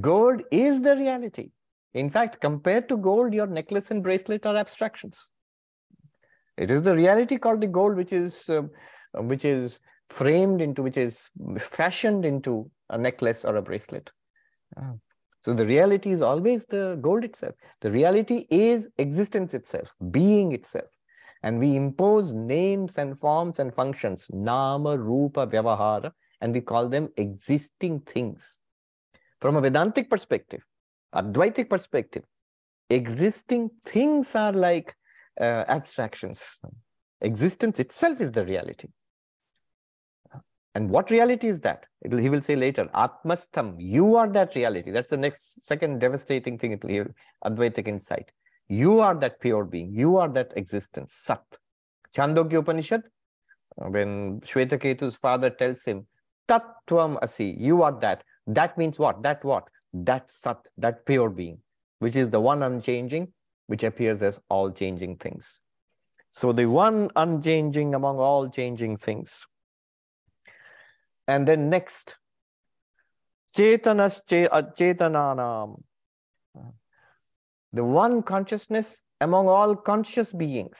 Gold 0.00 0.42
is 0.50 0.82
the 0.82 0.96
reality. 0.96 1.50
In 1.92 2.10
fact, 2.10 2.40
compared 2.40 2.88
to 2.88 2.96
gold, 2.96 3.32
your 3.32 3.46
necklace 3.46 3.92
and 3.92 4.02
bracelet 4.02 4.44
are 4.44 4.56
abstractions. 4.56 5.28
It 6.56 6.70
is 6.70 6.82
the 6.82 6.94
reality 6.94 7.38
called 7.38 7.60
the 7.60 7.68
gold, 7.68 7.96
which 7.96 8.12
is 8.12 8.48
uh, 8.48 8.62
which 9.14 9.44
is 9.44 9.78
framed 10.08 10.60
into, 10.60 10.82
which 10.82 10.96
is 10.96 11.30
fashioned 11.58 12.24
into 12.24 12.70
a 12.90 12.98
necklace 12.98 13.44
or 13.44 13.56
a 13.56 13.62
bracelet. 13.62 14.10
Uh, 14.76 14.94
so 15.44 15.54
the 15.54 15.66
reality 15.66 16.10
is 16.10 16.22
always 16.22 16.66
the 16.66 16.98
gold 17.00 17.22
itself. 17.22 17.54
The 17.82 17.90
reality 17.90 18.46
is 18.50 18.88
existence 18.98 19.54
itself, 19.54 19.92
being 20.10 20.52
itself 20.52 20.86
and 21.44 21.58
we 21.58 21.76
impose 21.76 22.32
names 22.32 22.96
and 22.96 23.18
forms 23.18 23.58
and 23.58 23.72
functions, 23.74 24.26
nama, 24.32 24.96
rupa, 24.96 25.46
vyavahara, 25.46 26.10
and 26.40 26.54
we 26.54 26.60
call 26.62 26.88
them 26.88 27.10
existing 27.18 28.00
things. 28.00 28.56
From 29.42 29.56
a 29.56 29.60
Vedantic 29.60 30.08
perspective, 30.08 30.64
Advaitic 31.14 31.68
perspective, 31.68 32.24
existing 32.88 33.70
things 33.84 34.34
are 34.34 34.54
like 34.54 34.96
uh, 35.38 35.64
abstractions. 35.68 36.60
Existence 37.20 37.78
itself 37.78 38.22
is 38.22 38.32
the 38.32 38.46
reality. 38.46 38.88
And 40.74 40.88
what 40.88 41.10
reality 41.10 41.48
is 41.48 41.60
that? 41.60 41.84
It'll, 42.04 42.18
he 42.18 42.30
will 42.30 42.42
say 42.42 42.56
later, 42.56 42.88
Atmastham, 42.94 43.76
you 43.78 44.16
are 44.16 44.28
that 44.30 44.54
reality. 44.54 44.90
That's 44.90 45.10
the 45.10 45.18
next 45.18 45.62
second 45.62 45.98
devastating 46.00 46.58
thing, 46.58 46.72
it'll 46.72 46.88
give 46.88 47.12
Advaitic 47.44 47.86
insight. 47.86 48.32
You 48.68 49.00
are 49.00 49.14
that 49.16 49.40
pure 49.40 49.64
being. 49.64 49.92
You 49.92 50.16
are 50.16 50.28
that 50.28 50.52
existence, 50.56 51.14
Sat. 51.14 51.44
Chandogya 52.16 52.60
Upanishad, 52.60 53.02
uh, 53.80 53.88
when 53.88 54.40
Shvetaketu's 54.40 55.16
father 55.16 55.50
tells 55.50 55.84
him, 55.84 56.06
Tattvam 56.48 57.18
Asi, 57.22 57.56
you 57.58 57.82
are 57.82 57.98
that. 58.00 58.22
That 58.46 58.78
means 58.78 58.98
what? 58.98 59.22
That 59.22 59.44
what? 59.44 59.68
That 59.92 60.30
Sat, 60.30 60.58
that 60.78 61.04
pure 61.06 61.30
being, 61.30 61.58
which 61.98 62.16
is 62.16 62.30
the 62.30 62.40
one 62.40 62.62
unchanging, 62.62 63.32
which 63.66 63.82
appears 63.82 64.22
as 64.22 64.38
all 64.48 64.70
changing 64.70 65.16
things. 65.16 65.60
So 66.30 66.52
the 66.52 66.66
one 66.66 67.10
unchanging 67.16 67.94
among 67.94 68.18
all 68.18 68.48
changing 68.48 68.96
things. 68.96 69.46
And 71.26 71.48
then 71.48 71.70
next, 71.70 72.16
Chetanas 73.54 74.20
Chetananam 74.26 75.80
the 77.74 77.84
one 77.84 78.22
consciousness 78.22 79.02
among 79.20 79.48
all 79.48 79.74
conscious 79.74 80.32
beings. 80.32 80.78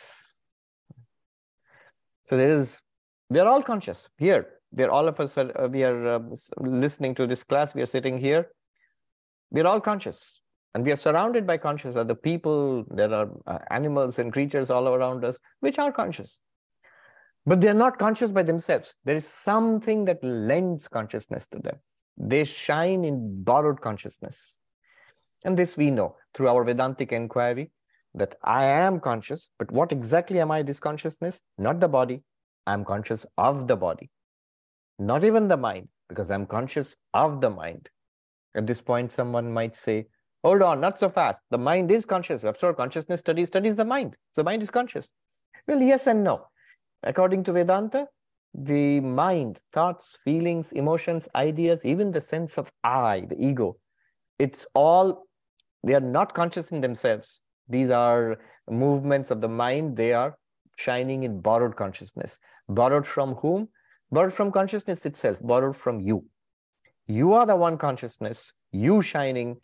So 2.26 2.36
there 2.36 2.50
is, 2.50 2.80
we 3.28 3.40
are 3.40 3.48
all 3.48 3.62
conscious 3.62 4.08
here. 4.16 4.46
We 4.72 4.84
are 4.84 4.90
all 4.90 5.08
of 5.08 5.18
us, 5.20 5.36
are, 5.36 5.50
uh, 5.60 5.68
we 5.68 5.82
are 5.82 6.06
uh, 6.06 6.20
listening 6.58 7.14
to 7.16 7.26
this 7.26 7.42
class, 7.42 7.74
we 7.74 7.82
are 7.82 7.86
sitting 7.86 8.18
here. 8.18 8.48
We 9.50 9.60
are 9.60 9.66
all 9.66 9.80
conscious 9.80 10.40
and 10.74 10.84
we 10.84 10.92
are 10.92 10.96
surrounded 10.96 11.46
by 11.46 11.58
conscious 11.58 11.96
other 11.96 12.14
people. 12.14 12.84
There 12.90 13.12
are 13.12 13.28
uh, 13.46 13.58
animals 13.70 14.18
and 14.18 14.32
creatures 14.32 14.70
all 14.70 14.88
around 14.88 15.24
us, 15.24 15.38
which 15.60 15.78
are 15.78 15.92
conscious. 15.92 16.40
But 17.46 17.60
they 17.60 17.68
are 17.68 17.74
not 17.74 17.98
conscious 17.98 18.32
by 18.32 18.42
themselves. 18.42 18.94
There 19.04 19.16
is 19.16 19.26
something 19.26 20.04
that 20.06 20.22
lends 20.22 20.88
consciousness 20.88 21.46
to 21.48 21.58
them. 21.58 21.76
They 22.16 22.44
shine 22.44 23.04
in 23.04 23.42
borrowed 23.42 23.80
consciousness. 23.80 24.56
And 25.44 25.56
this 25.56 25.76
we 25.76 25.90
know 25.90 26.16
through 26.34 26.48
our 26.48 26.64
Vedantic 26.64 27.12
inquiry 27.12 27.70
that 28.14 28.36
I 28.42 28.64
am 28.64 29.00
conscious, 29.00 29.50
but 29.58 29.70
what 29.70 29.92
exactly 29.92 30.40
am 30.40 30.50
I 30.50 30.62
this 30.62 30.80
consciousness? 30.80 31.40
Not 31.58 31.80
the 31.80 31.88
body. 31.88 32.22
I'm 32.66 32.84
conscious 32.84 33.26
of 33.36 33.66
the 33.68 33.76
body. 33.76 34.10
Not 34.98 35.24
even 35.24 35.48
the 35.48 35.56
mind, 35.56 35.88
because 36.08 36.30
I'm 36.30 36.46
conscious 36.46 36.96
of 37.12 37.40
the 37.40 37.50
mind. 37.50 37.88
At 38.54 38.66
this 38.66 38.80
point, 38.80 39.12
someone 39.12 39.52
might 39.52 39.74
say, 39.74 40.06
hold 40.44 40.62
on, 40.62 40.80
not 40.80 40.98
so 40.98 41.10
fast. 41.10 41.42
The 41.50 41.58
mind 41.58 41.90
is 41.90 42.04
conscious. 42.06 42.44
After 42.44 42.68
all, 42.68 42.74
consciousness 42.74 43.20
studies 43.20 43.48
studies 43.48 43.74
the 43.74 43.84
mind. 43.84 44.16
So 44.32 44.42
mind 44.42 44.62
is 44.62 44.70
conscious. 44.70 45.08
Well, 45.66 45.82
yes 45.82 46.06
and 46.06 46.22
no. 46.22 46.46
According 47.02 47.44
to 47.44 47.52
Vedanta, 47.52 48.06
the 48.54 49.00
mind, 49.00 49.60
thoughts, 49.72 50.16
feelings, 50.24 50.70
emotions, 50.72 51.28
ideas, 51.34 51.84
even 51.84 52.12
the 52.12 52.20
sense 52.20 52.56
of 52.56 52.70
I, 52.84 53.24
the 53.28 53.36
ego, 53.44 53.76
it's 54.38 54.66
all, 54.74 55.26
they 55.84 55.94
are 55.94 56.00
not 56.00 56.34
conscious 56.34 56.70
in 56.70 56.80
themselves. 56.80 57.40
These 57.68 57.90
are 57.90 58.38
movements 58.68 59.30
of 59.30 59.40
the 59.40 59.48
mind. 59.48 59.96
They 59.96 60.12
are 60.12 60.36
shining 60.76 61.24
in 61.24 61.40
borrowed 61.40 61.76
consciousness. 61.76 62.40
Borrowed 62.68 63.06
from 63.06 63.34
whom? 63.34 63.68
Borrowed 64.10 64.32
from 64.32 64.50
consciousness 64.52 65.06
itself, 65.06 65.38
borrowed 65.40 65.76
from 65.76 66.00
you. 66.00 66.24
You 67.06 67.34
are 67.34 67.46
the 67.46 67.56
one 67.56 67.76
consciousness, 67.76 68.52
you 68.72 69.02
shining, 69.02 69.56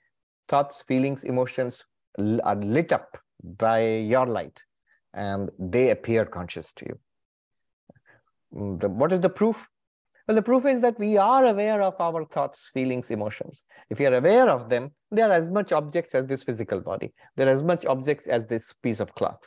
thoughts, 0.49 0.83
feelings, 0.83 1.25
emotions 1.25 1.85
are 2.19 2.57
lit 2.57 2.93
up 2.93 3.17
by 3.43 3.87
your 3.87 4.27
light 4.27 4.65
and 5.15 5.51
they 5.59 5.91
appear 5.91 6.25
conscious 6.25 6.73
to 6.75 6.87
you. 6.87 6.99
Mm, 8.55 8.91
what 8.91 9.13
is 9.13 9.21
the 9.21 9.29
proof? 9.29 9.71
Well, 10.31 10.37
the 10.37 10.43
proof 10.43 10.65
is 10.65 10.81
that 10.83 10.97
we 10.97 11.17
are 11.17 11.45
aware 11.45 11.83
of 11.83 12.01
our 12.01 12.25
thoughts, 12.25 12.71
feelings, 12.73 13.11
emotions. 13.11 13.65
If 13.91 13.99
we 13.99 14.07
are 14.07 14.15
aware 14.15 14.49
of 14.49 14.69
them, 14.69 14.93
they 15.11 15.23
are 15.23 15.33
as 15.33 15.49
much 15.49 15.73
objects 15.73 16.15
as 16.15 16.27
this 16.27 16.45
physical 16.45 16.79
body. 16.79 17.13
They're 17.35 17.49
as 17.49 17.65
much 17.65 17.85
objects 17.85 18.29
as 18.29 18.47
this 18.47 18.73
piece 18.81 19.01
of 19.01 19.13
cloth. 19.17 19.41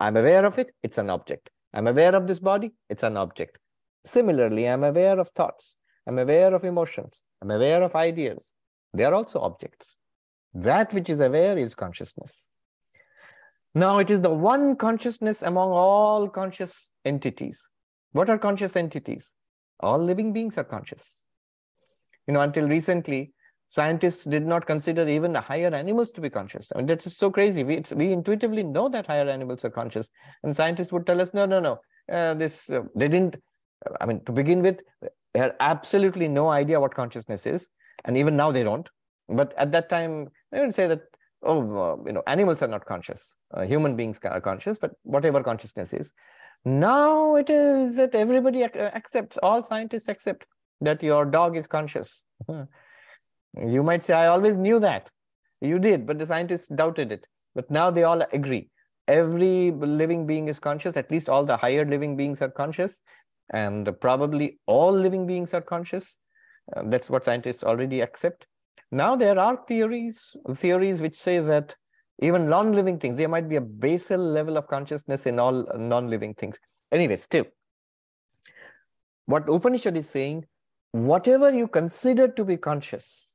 I'm 0.00 0.16
aware 0.16 0.46
of 0.46 0.58
it, 0.58 0.74
it's 0.82 0.96
an 0.96 1.10
object. 1.10 1.50
I'm 1.74 1.86
aware 1.86 2.16
of 2.16 2.26
this 2.26 2.38
body, 2.38 2.72
it's 2.88 3.02
an 3.02 3.18
object. 3.18 3.58
Similarly, 4.06 4.66
I'm 4.66 4.84
aware 4.84 5.20
of 5.20 5.28
thoughts. 5.28 5.76
I'm 6.06 6.18
aware 6.18 6.54
of 6.54 6.64
emotions. 6.64 7.20
I'm 7.42 7.50
aware 7.50 7.82
of 7.82 7.94
ideas. 7.94 8.54
They 8.94 9.04
are 9.04 9.12
also 9.12 9.38
objects. 9.40 9.98
That 10.54 10.94
which 10.94 11.10
is 11.10 11.20
aware 11.20 11.58
is 11.58 11.74
consciousness. 11.74 12.48
Now, 13.74 13.98
it 13.98 14.08
is 14.08 14.22
the 14.22 14.30
one 14.30 14.76
consciousness 14.76 15.42
among 15.42 15.72
all 15.72 16.26
conscious 16.30 16.88
entities. 17.04 17.68
What 18.12 18.30
are 18.30 18.38
conscious 18.38 18.76
entities? 18.76 19.34
All 19.82 19.98
living 19.98 20.32
beings 20.32 20.58
are 20.58 20.64
conscious. 20.64 21.22
You 22.26 22.34
know, 22.34 22.40
until 22.40 22.68
recently, 22.68 23.32
scientists 23.68 24.24
did 24.24 24.46
not 24.46 24.66
consider 24.66 25.08
even 25.08 25.32
the 25.32 25.40
higher 25.40 25.74
animals 25.74 26.12
to 26.12 26.20
be 26.20 26.30
conscious. 26.30 26.70
I 26.74 26.78
mean, 26.78 26.86
that's 26.86 27.04
just 27.04 27.18
so 27.18 27.30
crazy. 27.30 27.64
We, 27.64 27.82
we 27.94 28.12
intuitively 28.12 28.62
know 28.62 28.88
that 28.88 29.06
higher 29.06 29.28
animals 29.28 29.64
are 29.64 29.70
conscious. 29.70 30.08
And 30.42 30.54
scientists 30.54 30.92
would 30.92 31.06
tell 31.06 31.20
us, 31.20 31.34
no, 31.34 31.46
no, 31.46 31.58
no, 31.58 31.80
uh, 32.12 32.34
this, 32.34 32.68
uh, 32.70 32.82
they 32.94 33.08
didn't, 33.08 33.36
I 34.00 34.06
mean, 34.06 34.24
to 34.26 34.32
begin 34.32 34.62
with, 34.62 34.80
they 35.32 35.40
had 35.40 35.54
absolutely 35.60 36.28
no 36.28 36.50
idea 36.50 36.80
what 36.80 36.94
consciousness 36.94 37.46
is. 37.46 37.68
And 38.04 38.16
even 38.16 38.36
now 38.36 38.52
they 38.52 38.62
don't. 38.62 38.88
But 39.28 39.54
at 39.56 39.72
that 39.72 39.88
time, 39.88 40.28
they 40.50 40.60
would 40.60 40.74
say 40.74 40.86
that 40.86 41.02
oh, 41.42 41.76
uh, 41.76 41.96
you 42.06 42.12
know, 42.12 42.22
animals 42.26 42.62
are 42.62 42.68
not 42.68 42.84
conscious. 42.84 43.36
Uh, 43.52 43.62
human 43.62 43.96
beings 43.96 44.18
are 44.24 44.40
conscious, 44.40 44.78
but 44.78 44.92
whatever 45.02 45.42
consciousness 45.42 45.92
is. 45.92 46.12
Now 46.64 47.36
it 47.36 47.50
is 47.50 47.96
that 47.96 48.14
everybody 48.14 48.62
accepts, 48.62 49.36
all 49.42 49.64
scientists 49.64 50.08
accept 50.08 50.46
that 50.80 51.02
your 51.02 51.24
dog 51.24 51.56
is 51.56 51.66
conscious. 51.66 52.24
you 52.48 53.82
might 53.82 54.04
say, 54.04 54.14
I 54.14 54.26
always 54.26 54.56
knew 54.56 54.78
that. 54.80 55.10
You 55.60 55.78
did, 55.78 56.06
but 56.06 56.18
the 56.18 56.26
scientists 56.26 56.68
doubted 56.68 57.12
it. 57.12 57.26
But 57.54 57.70
now 57.70 57.90
they 57.90 58.04
all 58.04 58.22
agree. 58.32 58.68
Every 59.08 59.72
living 59.72 60.26
being 60.26 60.48
is 60.48 60.58
conscious, 60.58 60.96
at 60.96 61.10
least 61.10 61.28
all 61.28 61.44
the 61.44 61.56
higher 61.56 61.84
living 61.84 62.16
beings 62.16 62.40
are 62.40 62.50
conscious, 62.50 63.00
and 63.52 63.88
probably 64.00 64.58
all 64.66 64.92
living 64.92 65.26
beings 65.26 65.54
are 65.54 65.60
conscious. 65.60 66.18
Uh, 66.76 66.82
that's 66.86 67.10
what 67.10 67.24
scientists 67.24 67.64
already 67.64 68.00
accept. 68.00 68.46
Now 68.90 69.16
there 69.16 69.38
are 69.38 69.58
theories, 69.66 70.36
theories 70.54 71.00
which 71.00 71.16
say 71.16 71.40
that 71.40 71.74
even 72.20 72.48
non-living 72.48 72.98
things, 72.98 73.16
there 73.16 73.28
might 73.28 73.48
be 73.48 73.56
a 73.56 73.60
basal 73.60 74.20
level 74.20 74.56
of 74.56 74.66
consciousness 74.68 75.26
in 75.26 75.38
all 75.38 75.66
non-living 75.76 76.34
things. 76.34 76.58
Anyway, 76.90 77.16
still, 77.16 77.44
what 79.26 79.48
Upanishad 79.48 79.96
is 79.96 80.08
saying, 80.08 80.44
whatever 80.92 81.50
you 81.50 81.66
consider 81.66 82.28
to 82.28 82.44
be 82.44 82.56
conscious, 82.56 83.34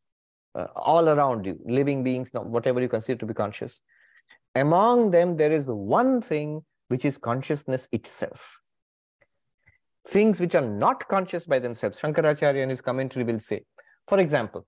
uh, 0.56 0.68
all 0.76 1.10
around 1.10 1.46
you, 1.46 1.60
living 1.66 2.04
beings, 2.04 2.30
whatever 2.34 2.82
you 2.82 2.90
consider 2.90 3.20
to 3.20 3.26
be 3.26 3.34
conscious, 3.34 3.82
among 4.56 5.12
them 5.12 5.38
there 5.38 5.52
is 5.52 5.66
one 5.66 6.22
thing 6.22 6.64
which 6.90 7.04
is 7.04 7.18
consciousness 7.18 7.88
itself. 7.92 8.60
Things 10.08 10.40
which 10.40 10.56
are 10.56 10.62
not 10.62 11.08
conscious 11.10 11.46
by 11.46 11.60
themselves, 11.60 12.00
Shankaracharya 12.00 12.64
in 12.64 12.70
his 12.70 12.82
commentary 12.82 13.26
will 13.26 13.40
say, 13.40 13.64
for 14.08 14.20
example, 14.20 14.66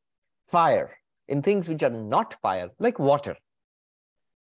fire 0.48 0.98
in 1.28 1.41
things 1.41 1.69
which 1.69 1.84
are 1.84 1.89
not 1.89 2.34
fire, 2.41 2.69
like 2.80 3.00
water. 3.00 3.38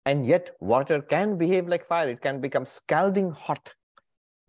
And 0.04 0.26
yet 0.26 0.50
water 0.60 1.02
can 1.02 1.36
behave 1.36 1.68
like 1.68 1.86
fire. 1.86 2.08
It 2.08 2.20
can 2.20 2.40
become 2.40 2.66
scalding 2.66 3.30
hot. 3.30 3.74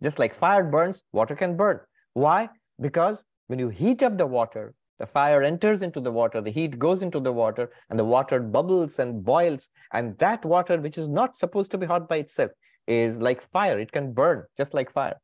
Just 0.02 0.18
like 0.18 0.34
fire 0.34 0.64
burns, 0.64 1.02
water 1.12 1.36
can 1.36 1.56
burn. 1.56 1.80
Why? 2.14 2.48
Because 2.80 3.22
when 3.48 3.58
you 3.58 3.68
heat 3.68 4.02
up 4.02 4.16
the 4.16 4.26
water, 4.26 4.74
the 4.98 5.06
fire 5.06 5.42
enters 5.42 5.82
into 5.82 6.00
the 6.00 6.12
water, 6.12 6.40
the 6.40 6.50
heat 6.50 6.78
goes 6.78 7.02
into 7.02 7.20
the 7.20 7.32
water, 7.32 7.70
and 7.88 7.98
the 7.98 8.04
water 8.04 8.40
bubbles 8.40 8.98
and 8.98 9.24
boils. 9.24 9.68
And 9.92 10.16
that 10.18 10.44
water, 10.44 10.78
which 10.78 10.98
is 10.98 11.08
not 11.08 11.36
supposed 11.36 11.70
to 11.72 11.78
be 11.78 11.86
hot 11.86 12.08
by 12.08 12.16
itself, 12.16 12.50
is 12.86 13.20
like 13.20 13.42
fire. 13.42 13.78
It 13.78 13.92
can 13.92 14.12
burn 14.12 14.44
just 14.56 14.74
like 14.74 14.90
fire. 14.90 15.20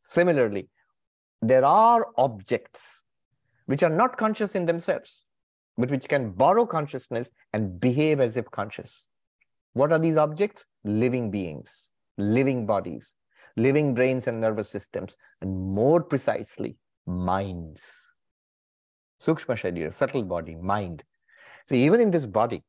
Similarly, 0.00 0.68
there 1.42 1.64
are 1.64 2.06
objects 2.16 3.04
which 3.66 3.82
are 3.82 3.90
not 3.90 4.16
conscious 4.16 4.54
in 4.54 4.66
themselves 4.66 5.24
but 5.76 5.90
which 5.90 6.08
can 6.08 6.30
borrow 6.30 6.66
consciousness 6.66 7.30
and 7.52 7.80
behave 7.80 8.20
as 8.20 8.36
if 8.36 8.50
conscious. 8.50 9.08
What 9.74 9.92
are 9.92 9.98
these 9.98 10.16
objects? 10.16 10.66
Living 10.84 11.30
beings, 11.30 11.90
living 12.16 12.64
bodies, 12.64 13.14
living 13.56 13.94
brains 13.94 14.26
and 14.26 14.40
nervous 14.40 14.68
systems, 14.70 15.16
and 15.40 15.74
more 15.74 16.02
precisely, 16.02 16.76
minds. 17.06 17.82
Sukshma 19.20 19.54
Sharira, 19.56 19.92
subtle 19.92 20.22
body, 20.22 20.54
mind. 20.54 21.02
See, 21.66 21.84
even 21.84 22.00
in 22.00 22.10
this 22.10 22.26
body, 22.26 22.62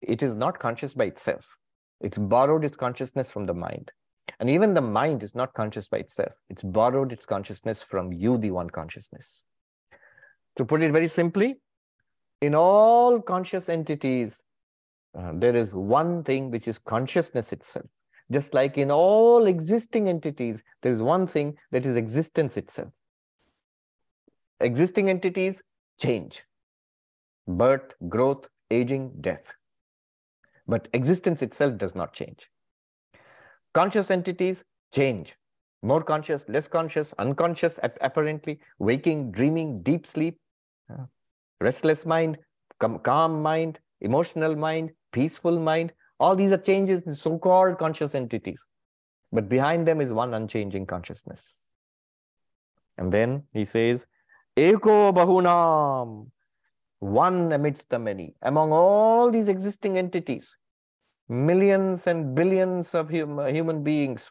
it 0.00 0.22
is 0.22 0.34
not 0.34 0.58
conscious 0.58 0.94
by 0.94 1.04
itself. 1.04 1.56
It's 2.00 2.18
borrowed 2.18 2.64
its 2.64 2.76
consciousness 2.76 3.30
from 3.30 3.46
the 3.46 3.54
mind. 3.54 3.92
And 4.38 4.48
even 4.48 4.74
the 4.74 4.80
mind 4.80 5.22
is 5.22 5.34
not 5.34 5.52
conscious 5.54 5.88
by 5.88 5.98
itself. 5.98 6.32
It's 6.48 6.62
borrowed 6.62 7.12
its 7.12 7.26
consciousness 7.26 7.82
from 7.82 8.12
you, 8.12 8.38
the 8.38 8.50
one 8.50 8.70
consciousness. 8.70 9.44
To 10.56 10.64
put 10.64 10.82
it 10.82 10.92
very 10.92 11.08
simply, 11.08 11.56
in 12.40 12.54
all 12.54 13.20
conscious 13.20 13.68
entities, 13.68 14.42
uh, 15.18 15.32
there 15.34 15.56
is 15.56 15.74
one 15.74 16.22
thing 16.22 16.50
which 16.50 16.68
is 16.68 16.78
consciousness 16.78 17.52
itself. 17.52 17.86
Just 18.30 18.54
like 18.54 18.78
in 18.78 18.90
all 18.90 19.46
existing 19.46 20.08
entities, 20.08 20.62
there 20.82 20.92
is 20.92 21.02
one 21.02 21.26
thing 21.26 21.56
that 21.72 21.84
is 21.84 21.96
existence 21.96 22.56
itself. 22.56 22.88
Existing 24.60 25.10
entities 25.10 25.62
change 26.00 26.44
birth, 27.48 27.94
growth, 28.08 28.46
aging, 28.70 29.10
death. 29.20 29.52
But 30.68 30.86
existence 30.92 31.42
itself 31.42 31.78
does 31.78 31.96
not 31.96 32.12
change. 32.12 32.48
Conscious 33.74 34.10
entities 34.10 34.64
change. 34.94 35.34
More 35.82 36.02
conscious, 36.02 36.44
less 36.48 36.68
conscious, 36.68 37.14
unconscious, 37.18 37.80
apparently, 37.82 38.60
waking, 38.78 39.32
dreaming, 39.32 39.82
deep 39.82 40.06
sleep, 40.06 40.38
uh, 40.92 41.04
restless 41.60 42.04
mind, 42.04 42.38
calm 42.78 43.42
mind, 43.42 43.80
emotional 44.00 44.54
mind, 44.54 44.92
peaceful 45.12 45.58
mind. 45.58 45.92
All 46.18 46.36
these 46.36 46.52
are 46.52 46.58
changes 46.58 47.02
in 47.02 47.14
so-called 47.14 47.78
conscious 47.78 48.14
entities. 48.14 48.66
But 49.32 49.48
behind 49.48 49.86
them 49.86 50.00
is 50.00 50.12
one 50.12 50.34
unchanging 50.34 50.86
consciousness. 50.86 51.66
And 52.98 53.12
then 53.12 53.44
he 53.52 53.64
says, 53.64 54.06
Eko 54.56 55.14
Bahunam, 55.14 56.30
one 56.98 57.52
amidst 57.52 57.88
the 57.88 57.98
many. 57.98 58.34
Among 58.42 58.72
all 58.72 59.30
these 59.30 59.48
existing 59.48 59.96
entities, 59.96 60.56
millions 61.28 62.06
and 62.06 62.34
billions 62.34 62.94
of 62.94 63.10
hum 63.10 63.38
human 63.46 63.82
beings, 63.82 64.30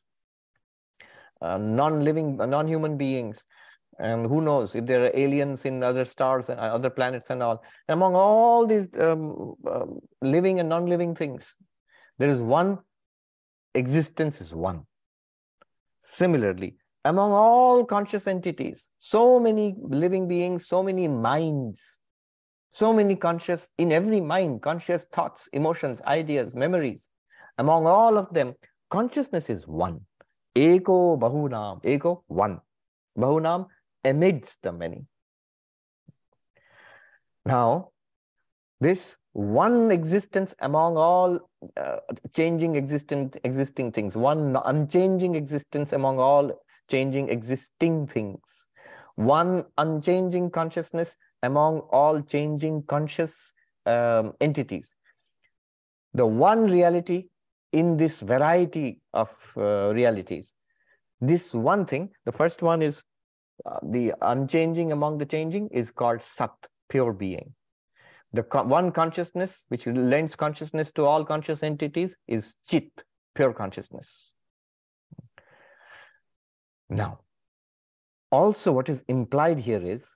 uh, 1.42 1.58
non-living, 1.58 2.38
non-human 2.38 2.98
beings, 2.98 3.46
and 4.00 4.26
who 4.28 4.42
knows 4.42 4.76
if 4.76 4.86
there 4.86 5.06
are 5.06 5.12
aliens 5.14 5.66
in 5.66 5.84
other 5.84 6.06
stars 6.06 6.50
and 6.50 6.60
other 6.60 6.90
planets 6.90 7.30
and 7.30 7.44
all. 7.44 7.62
Among 7.88 8.16
all 8.16 8.66
these 8.66 8.90
um, 9.00 9.56
uh, 9.68 9.86
living 10.22 10.60
and 10.60 10.70
non-living 10.70 11.16
things, 11.16 11.56
there 12.18 12.30
is 12.30 12.42
one 12.42 12.80
existence 13.76 14.42
is 14.42 14.54
one. 14.54 14.86
Similarly, 16.00 16.78
among 17.06 17.32
all 17.32 17.86
conscious 17.86 18.28
entities, 18.28 18.88
so 19.00 19.40
many 19.40 19.76
living 19.80 20.28
beings, 20.28 20.68
so 20.68 20.82
many 20.84 21.08
minds, 21.08 22.00
so 22.72 22.94
many 22.94 23.16
conscious, 23.16 23.70
in 23.78 23.92
every 23.92 24.22
mind, 24.22 24.62
conscious 24.62 25.06
thoughts, 25.06 25.50
emotions, 25.54 26.02
ideas, 26.06 26.54
memories. 26.54 27.08
Among 27.58 27.88
all 27.88 28.18
of 28.18 28.34
them, 28.34 28.54
consciousness 28.90 29.50
is 29.50 29.68
one. 29.68 30.02
Eko 30.56 31.20
Bahunam. 31.20 31.84
Eko, 31.84 32.24
one. 32.28 32.60
Bahunam, 33.18 33.68
amidst 34.04 34.62
the 34.62 34.72
many. 34.72 35.06
Now, 37.46 37.90
this 38.80 39.18
one 39.34 39.92
existence 39.92 40.56
among 40.60 40.98
all 40.98 41.40
uh, 41.78 41.98
changing 42.34 42.76
existent 42.76 43.38
existing 43.44 43.92
things 43.92 44.18
one 44.18 44.58
unchanging 44.66 45.36
existence 45.36 45.94
among 45.94 46.20
all 46.20 46.52
changing 46.90 47.30
existing 47.30 48.08
things 48.08 48.66
one 49.16 49.64
unchanging 49.78 50.50
consciousness 50.50 51.16
among 51.44 51.80
all 51.92 52.22
changing 52.22 52.82
conscious 52.84 53.54
um, 53.86 54.34
entities 54.42 54.96
the 56.14 56.26
one 56.26 56.66
reality 56.66 57.26
in 57.72 57.98
this 57.98 58.22
variety 58.22 59.00
of 59.14 59.30
uh, 59.58 59.94
realities 59.94 60.56
this 61.22 61.54
one 61.54 61.86
thing 61.86 62.10
the 62.26 62.32
first 62.32 62.64
one 62.64 62.82
is 62.82 63.04
uh, 63.66 63.80
the 63.84 64.14
unchanging 64.22 64.92
among 64.92 65.18
the 65.18 65.26
changing 65.26 65.68
is 65.70 65.92
called 65.92 66.22
sat 66.22 66.52
pure 66.90 67.14
being 67.14 67.54
the 68.34 68.44
co 68.44 68.64
one 68.64 68.92
consciousness 68.92 69.66
which 69.70 69.88
lends 69.88 70.36
consciousness 70.36 70.92
to 70.92 71.06
all 71.06 71.26
conscious 71.26 71.64
entities 71.64 72.16
is 72.28 72.54
chit, 72.68 73.04
pure 73.36 73.54
consciousness. 73.54 74.32
Now, 76.90 77.20
also 78.32 78.72
what 78.72 78.90
is 78.90 79.04
implied 79.08 79.60
here 79.60 79.84
is 79.84 80.08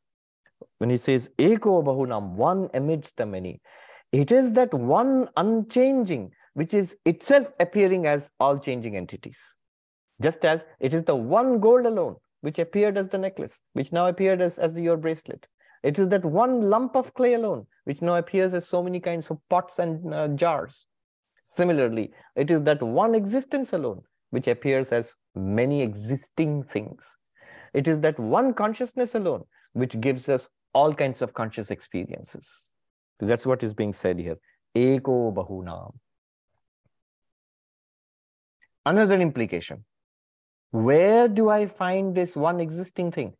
when 0.77 0.89
he 0.89 0.97
says 0.97 1.29
eko 1.37 1.83
bahunam, 1.83 2.35
one 2.35 2.69
amidst 2.73 3.17
the 3.17 3.25
many, 3.25 3.61
it 4.11 4.31
is 4.31 4.53
that 4.53 4.73
one 4.73 5.27
unchanging 5.37 6.31
which 6.53 6.73
is 6.75 6.95
itself 7.05 7.47
appearing 7.59 8.05
as 8.05 8.29
all 8.39 8.59
changing 8.59 8.95
entities. 8.95 9.39
Just 10.21 10.45
as 10.45 10.65
it 10.79 10.93
is 10.93 11.03
the 11.03 11.15
one 11.15 11.59
gold 11.59 11.87
alone 11.87 12.15
which 12.43 12.59
appeared 12.59 12.97
as 12.97 13.07
the 13.07 13.17
necklace, 13.17 13.61
which 13.71 13.93
now 13.93 14.07
appeared 14.07 14.41
as, 14.41 14.59
as 14.59 14.77
your 14.77 14.97
bracelet. 14.97 15.47
It 15.81 15.97
is 15.97 16.09
that 16.09 16.25
one 16.25 16.69
lump 16.69 16.93
of 16.93 17.13
clay 17.13 17.35
alone, 17.35 17.67
which 17.85 18.01
now 18.01 18.15
appears 18.15 18.53
as 18.53 18.67
so 18.67 18.83
many 18.83 18.99
kinds 18.99 19.31
of 19.31 19.37
pots 19.49 19.79
and 19.79 20.13
uh, 20.13 20.27
jars. 20.27 20.85
Similarly, 21.43 22.11
it 22.35 22.51
is 22.51 22.61
that 22.63 22.83
one 22.83 23.15
existence 23.15 23.71
alone, 23.71 24.01
which 24.31 24.49
appears 24.49 24.91
as 24.91 25.15
many 25.35 25.81
existing 25.81 26.63
things. 26.63 27.15
It 27.73 27.87
is 27.87 28.01
that 28.01 28.19
one 28.19 28.53
consciousness 28.53 29.15
alone, 29.15 29.45
which 29.71 29.97
gives 30.01 30.27
us 30.27 30.49
all 30.73 30.93
kinds 30.93 31.21
of 31.21 31.33
conscious 31.33 31.71
experiences. 31.71 32.49
So 33.21 33.25
that's 33.25 33.45
what 33.45 33.63
is 33.63 33.73
being 33.73 33.93
said 33.93 34.19
here. 34.19 34.35
Eko 34.75 35.33
Bahunam. 35.33 35.93
Another 38.85 39.15
implication. 39.15 39.85
Where 40.73 41.27
do 41.27 41.51
I 41.51 41.67
find 41.67 42.15
this 42.15 42.35
one 42.35 42.59
existing 42.59 43.11
thing? 43.11 43.33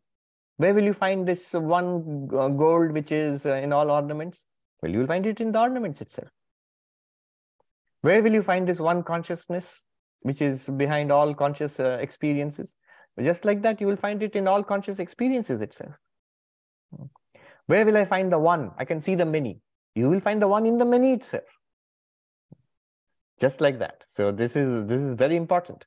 Where 0.58 0.72
will 0.72 0.84
you 0.84 0.92
find 0.92 1.26
this 1.26 1.52
one 1.52 2.28
gold 2.28 2.92
which 2.92 3.10
is 3.10 3.44
uh, 3.44 3.54
in 3.54 3.72
all 3.72 3.90
ornaments? 3.90 4.46
Well, 4.80 4.92
you 4.92 5.00
will 5.00 5.08
find 5.08 5.26
it 5.26 5.40
in 5.40 5.50
the 5.50 5.58
ornaments 5.58 6.00
itself. 6.00 6.28
Where 8.02 8.22
will 8.22 8.32
you 8.32 8.42
find 8.42 8.68
this 8.68 8.78
one 8.78 9.02
consciousness 9.02 9.84
which 10.20 10.40
is 10.40 10.68
behind 10.68 11.10
all 11.10 11.34
conscious 11.34 11.80
uh, 11.80 11.98
experiences? 12.00 12.76
Just 13.20 13.44
like 13.44 13.62
that, 13.62 13.80
you 13.80 13.88
will 13.88 13.96
find 13.96 14.22
it 14.22 14.36
in 14.36 14.46
all 14.46 14.62
conscious 14.62 15.00
experiences 15.00 15.60
itself. 15.60 15.94
Where 17.66 17.84
will 17.84 17.96
I 17.96 18.04
find 18.04 18.30
the 18.30 18.38
one? 18.38 18.70
I 18.78 18.84
can 18.84 19.00
see 19.00 19.16
the 19.16 19.26
many. 19.26 19.58
You 19.96 20.08
will 20.08 20.20
find 20.20 20.40
the 20.40 20.46
one 20.46 20.66
in 20.66 20.78
the 20.78 20.84
many 20.84 21.12
itself. 21.14 21.58
Just 23.40 23.60
like 23.60 23.80
that. 23.80 24.04
So 24.08 24.30
this 24.30 24.54
is 24.54 24.86
this 24.86 25.00
is 25.00 25.16
very 25.16 25.34
important. 25.34 25.84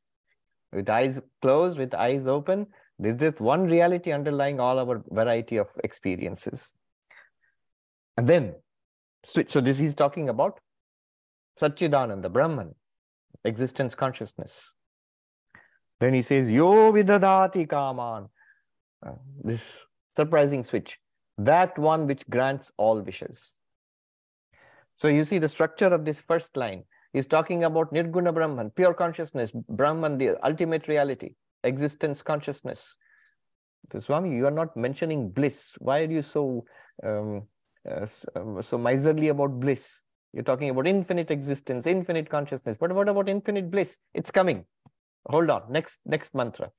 With 0.71 0.89
eyes 0.89 1.19
closed, 1.41 1.77
with 1.77 1.93
eyes 1.93 2.27
open, 2.27 2.67
there's 2.99 3.19
just 3.19 3.39
one 3.39 3.65
reality 3.65 4.12
underlying 4.12 4.60
all 4.60 4.80
our 4.80 5.03
variety 5.10 5.58
of 5.58 5.67
experiences. 5.84 6.73
And 8.17 8.27
then, 8.27 8.56
switch. 9.23 9.51
So 9.51 9.62
this 9.62 9.77
he's 9.77 9.95
talking 9.95 10.30
about 10.30 10.60
Satchidananda, 11.62 12.32
Brahman, 12.32 12.73
existence 13.45 13.95
consciousness. 13.95 14.73
Then 15.99 16.13
he 16.13 16.21
says, 16.21 16.51
Yo 16.51 16.91
vidadati 16.91 17.69
kaman. 17.69 18.30
Uh, 19.06 19.12
this 19.43 19.86
surprising 20.15 20.63
switch. 20.63 20.99
That 21.38 21.77
one 21.77 22.08
which 22.08 22.27
grants 22.30 22.71
all 22.77 22.99
wishes. 23.01 23.60
So 24.95 25.08
you 25.08 25.23
see 25.23 25.38
the 25.38 25.47
structure 25.47 25.93
of 25.93 26.06
this 26.06 26.21
first 26.21 26.58
line. 26.58 26.84
He's 27.13 27.27
talking 27.27 27.63
about 27.63 27.93
Nirguna 27.93 28.33
Brahman, 28.33 28.71
pure 28.71 28.93
consciousness, 28.93 29.51
Brahman, 29.51 30.17
the 30.17 30.35
ultimate 30.45 30.87
reality 30.87 31.31
existence 31.63 32.21
consciousness. 32.21 32.95
So 33.91 33.99
Swami, 33.99 34.35
you 34.35 34.45
are 34.47 34.51
not 34.51 34.75
mentioning 34.75 35.29
bliss. 35.29 35.73
Why 35.79 36.01
are 36.01 36.11
you 36.11 36.21
so 36.21 36.65
um, 37.03 37.43
uh, 37.89 38.05
um, 38.35 38.61
so 38.61 38.77
miserly 38.77 39.29
about 39.29 39.59
bliss? 39.59 40.01
You're 40.33 40.43
talking 40.43 40.69
about 40.69 40.87
infinite 40.87 41.31
existence, 41.31 41.87
infinite 41.87 42.29
consciousness. 42.29 42.77
But 42.79 42.91
what 42.93 43.07
about 43.07 43.29
infinite 43.29 43.71
bliss? 43.71 43.97
It's 44.13 44.29
coming. 44.29 44.65
Hold 45.29 45.49
on. 45.49 45.63
Next 45.69 45.99
next 46.05 46.35
mantra. 46.35 46.71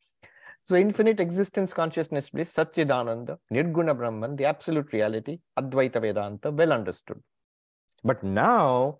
So 0.69 0.77
infinite 0.77 1.19
existence, 1.19 1.73
consciousness, 1.73 2.29
bliss, 2.29 2.53
Satchidananda, 2.53 3.39
Nirguna 3.51 3.97
Brahman, 3.97 4.37
the 4.37 4.45
absolute 4.45 4.93
reality, 4.93 5.39
Advaita 5.59 5.99
Vedanta, 5.99 6.51
well 6.51 6.75
understood. 6.75 7.23
But 8.05 8.23
now, 8.23 8.99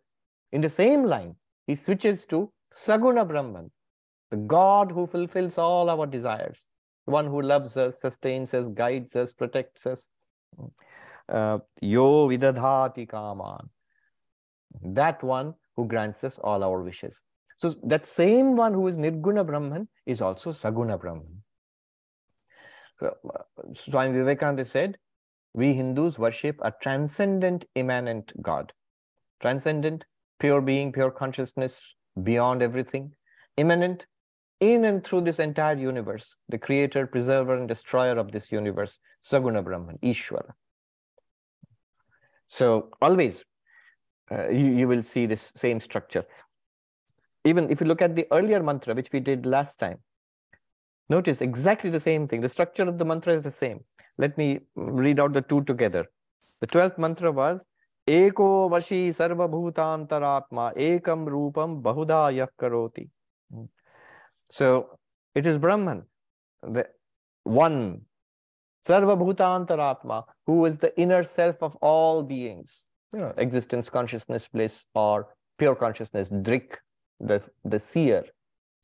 in 0.53 0.61
the 0.61 0.69
same 0.69 1.05
line, 1.05 1.37
he 1.67 1.75
switches 1.75 2.25
to 2.27 2.53
Saguna 2.75 3.27
Brahman, 3.27 3.71
the 4.31 4.37
God 4.37 4.93
who 4.93 5.07
fulfills 5.07 5.59
all 5.59 5.91
our 5.91 6.07
desires, 6.07 6.67
the 7.07 7.13
one 7.13 7.27
who 7.27 7.41
loves 7.41 7.77
us, 7.77 8.01
sustains 8.01 8.55
us, 8.55 8.69
guides 8.69 9.17
us, 9.17 9.33
protects 9.33 9.87
us. 9.87 10.09
Uh, 11.29 11.59
Yo 11.81 12.29
vidadhati 12.29 13.09
kaman. 13.09 13.69
That 14.83 15.23
one 15.23 15.55
who 15.77 15.87
grants 15.87 16.25
us 16.25 16.39
all 16.39 16.65
our 16.65 16.83
wishes. 16.83 17.23
So 17.57 17.75
that 17.85 18.07
same 18.07 18.57
one 18.57 18.73
who 18.73 18.87
is 18.87 18.97
Nirguna 18.97 19.47
Brahman 19.47 19.89
is 20.07 20.21
also 20.21 20.53
Saguna 20.53 20.99
Brahman. 20.99 21.43
Uh, 23.01 23.11
Swami 23.75 24.13
Vivekananda 24.13 24.65
said, 24.65 24.97
we 25.55 25.73
Hindus 25.73 26.19
worship 26.19 26.57
a 26.63 26.73
transcendent, 26.83 27.65
immanent 27.75 28.33
God. 28.43 28.73
Transcendent, 29.41 30.05
pure 30.39 30.61
being, 30.61 30.93
pure 30.93 31.11
consciousness, 31.11 31.95
beyond 32.23 32.63
everything. 32.63 33.13
Immanent, 33.57 34.07
in 34.61 34.85
and 34.85 35.05
through 35.05 35.23
this 35.23 35.39
entire 35.39 35.77
universe, 35.77 36.35
the 36.49 36.59
creator, 36.59 37.07
preserver, 37.07 37.57
and 37.57 37.69
destroyer 37.69 38.17
of 38.19 38.33
this 38.33 38.51
universe, 38.51 38.99
Saguna 39.23 39.63
Brahman, 39.63 39.99
Ishvara. 40.03 40.53
So 42.47 42.91
always 43.01 43.45
uh, 44.31 44.49
you, 44.49 44.67
you 44.67 44.89
will 44.89 45.03
see 45.03 45.27
this 45.27 45.53
same 45.55 45.81
structure. 45.81 46.25
Even 47.45 47.71
if 47.71 47.81
you 47.81 47.87
look 47.87 48.03
at 48.03 48.17
the 48.17 48.27
earlier 48.33 48.63
mantra, 48.63 48.95
which 48.95 49.13
we 49.13 49.21
did 49.21 49.47
last 49.47 49.79
time, 49.79 49.99
notice 51.09 51.41
exactly 51.41 51.91
the 51.91 52.01
same 52.01 52.27
thing. 52.27 52.41
The 52.41 52.49
structure 52.49 52.89
of 52.89 52.99
the 52.99 53.05
mantra 53.05 53.35
is 53.35 53.43
the 53.43 53.51
same. 53.51 53.85
Let 54.19 54.37
me 54.37 54.61
read 54.75 55.21
out 55.21 55.33
the 55.33 55.43
two 55.43 55.63
together. 55.63 56.07
The 56.61 56.67
12th 56.67 56.99
mantra 56.99 57.31
was 57.31 57.67
Vashi 58.09 59.09
Sarva 59.11 59.49
Bhutantaratma 59.49 60.77
Ekam 60.77 61.27
Rupam 61.27 61.83
Bahuda 61.83 62.49
Karoti. 62.59 63.09
So 64.51 64.99
it 65.35 65.47
is 65.47 65.59
Brahman, 65.59 66.05
the 66.63 66.87
one, 67.45 68.03
Sarva 68.87 69.17
Bhutantaratma, 69.17 70.25
who 70.47 70.65
is 70.65 70.79
the 70.79 70.99
inner 70.99 71.23
self 71.23 71.63
of 71.63 71.77
all 71.77 72.23
beings. 72.23 72.85
Existence, 73.37 73.91
consciousness, 73.91 74.49
bliss, 74.49 74.85
or 74.95 75.35
pure 75.59 75.75
consciousness, 75.75 76.31
Drik, 76.31 76.77
the, 77.21 77.43
the 77.65 77.79
seer, 77.79 78.25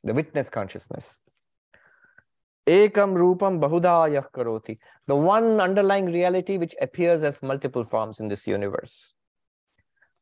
the 0.03 0.13
witness 0.13 0.49
consciousness. 0.49 1.19
Ekam 2.67 3.13
Rupam 3.15 3.59
Bahudayah 3.59 4.25
Karoti, 4.31 4.77
the 5.07 5.15
one 5.15 5.59
underlying 5.61 6.05
reality 6.05 6.57
which 6.57 6.75
appears 6.81 7.23
as 7.23 7.41
multiple 7.43 7.83
forms 7.83 8.19
in 8.19 8.27
this 8.27 8.47
universe. 8.47 9.14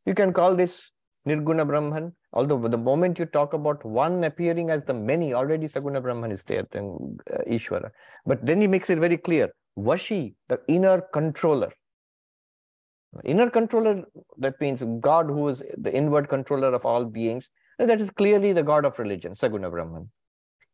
You 0.06 0.14
can 0.14 0.34
call 0.34 0.56
this 0.56 0.92
Nirguna 1.28 1.66
Brahman. 1.66 2.14
Although 2.34 2.68
the 2.68 2.78
moment 2.78 3.20
you 3.20 3.26
talk 3.26 3.54
about 3.54 3.84
one 3.86 4.24
appearing 4.24 4.70
as 4.70 4.84
the 4.84 4.94
many, 4.94 5.34
already 5.34 5.68
Saguna 5.68 6.02
Brahman 6.02 6.32
is 6.32 6.44
there, 6.44 6.66
then 6.72 7.18
uh, 7.32 7.38
Ishvara. 7.48 7.92
But 8.26 8.46
then 8.46 8.60
he 8.60 8.68
makes 8.68 8.90
it 8.90 9.00
very 9.00 9.18
clear. 9.18 9.50
Vashi, 9.78 10.34
the 10.50 10.60
inner 10.68 11.02
controller. 11.14 11.72
Inner 13.24 13.50
controller, 13.50 14.04
that 14.40 14.60
means 14.60 14.84
God 15.00 15.28
who 15.28 15.50
is 15.50 15.62
the 15.78 15.94
inward 15.94 16.30
controller 16.30 16.74
of 16.74 16.86
all 16.86 17.06
beings. 17.06 17.52
That 17.78 18.02
is 18.02 18.10
clearly 18.10 18.54
the 18.54 18.64
God 18.64 18.86
of 18.86 18.98
religion, 18.98 19.34
Saguna 19.34 19.70
Brahman. 19.70 20.10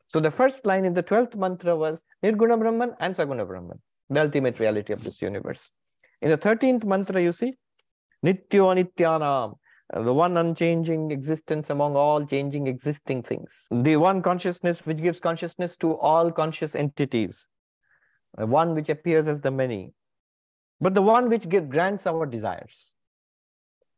So 0.07 0.19
the 0.19 0.31
first 0.31 0.65
line 0.65 0.85
in 0.85 0.93
the 0.93 1.03
12th 1.03 1.35
mantra 1.35 1.75
was 1.75 2.01
Nirguna 2.23 2.57
Brahman 2.57 2.95
and 2.99 3.13
Saguna 3.13 3.45
Brahman, 3.45 3.79
the 4.09 4.21
ultimate 4.21 4.59
reality 4.59 4.93
of 4.93 5.03
this 5.03 5.21
universe. 5.21 5.71
In 6.21 6.29
the 6.29 6.37
13th 6.37 6.83
mantra, 6.83 7.21
you 7.21 7.31
see, 7.31 7.53
Nityo 8.25 8.75
Nityanam, 8.75 9.55
the 9.93 10.13
one 10.13 10.37
unchanging 10.37 11.11
existence 11.11 11.69
among 11.69 11.95
all 11.95 12.25
changing 12.25 12.67
existing 12.67 13.23
things, 13.23 13.65
the 13.71 13.95
one 13.97 14.21
consciousness 14.21 14.85
which 14.85 14.97
gives 14.97 15.19
consciousness 15.19 15.77
to 15.77 15.97
all 15.97 16.31
conscious 16.31 16.75
entities, 16.75 17.47
the 18.37 18.45
one 18.45 18.75
which 18.75 18.89
appears 18.89 19.27
as 19.27 19.41
the 19.41 19.51
many, 19.51 19.93
but 20.79 20.93
the 20.93 21.01
one 21.01 21.29
which 21.29 21.49
give, 21.49 21.69
grants 21.69 22.05
our 22.05 22.25
desires. 22.25 22.95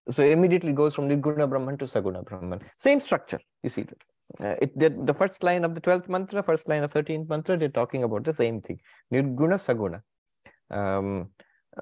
So 0.09 0.23
immediately 0.23 0.73
goes 0.73 0.95
from 0.95 1.09
Nirguna 1.09 1.49
Brahman 1.49 1.77
to 1.79 1.85
Saguna 1.85 2.23
Brahman. 2.25 2.61
Same 2.77 2.99
structure, 2.99 3.39
you 3.61 3.69
see. 3.69 3.85
Uh, 4.39 4.55
it 4.61 4.77
did 4.77 5.05
the 5.05 5.13
first 5.13 5.43
line 5.43 5.63
of 5.65 5.75
the 5.75 5.81
12th 5.81 6.07
mantra, 6.09 6.41
first 6.41 6.67
line 6.67 6.83
of 6.83 6.93
13th 6.93 7.29
mantra, 7.29 7.57
they're 7.57 7.69
talking 7.69 8.03
about 8.03 8.23
the 8.23 8.33
same 8.33 8.61
thing. 8.61 8.79
Nirguna 9.13 9.59
Saguna. 9.59 10.01
Um, 10.75 11.29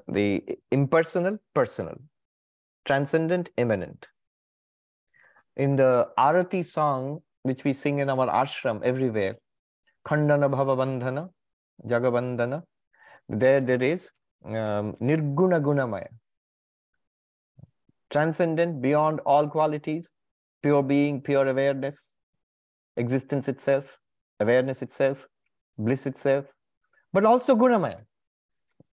the 0.08 0.42
impersonal, 0.70 1.38
personal, 1.54 1.96
transcendent, 2.90 3.50
immanent. 3.56 4.08
In 5.56 5.76
the 5.76 6.08
Arati 6.18 6.64
song, 6.66 7.20
which 7.44 7.62
we 7.64 7.72
sing 7.72 8.00
in 8.00 8.10
our 8.10 8.26
ashram 8.26 8.82
everywhere, 8.82 9.36
Khandana 10.06 10.48
Bhava 10.54 10.74
Bandhana, 10.80 11.28
Jagabandhana, 11.86 12.62
there 13.28 13.60
there 13.60 13.82
is 13.82 14.10
um, 14.44 14.96
Nirguna 15.08 15.60
Gunamaya. 15.68 16.08
Transcendent 18.10 18.82
beyond 18.82 19.20
all 19.20 19.46
qualities, 19.46 20.10
pure 20.60 20.82
being, 20.82 21.20
pure 21.20 21.46
awareness, 21.46 22.14
existence 22.96 23.46
itself, 23.46 23.98
awareness 24.40 24.82
itself, 24.82 25.28
bliss 25.78 26.06
itself, 26.06 26.46
but 27.12 27.24
also 27.24 27.54
Gunamaya. 27.54 28.00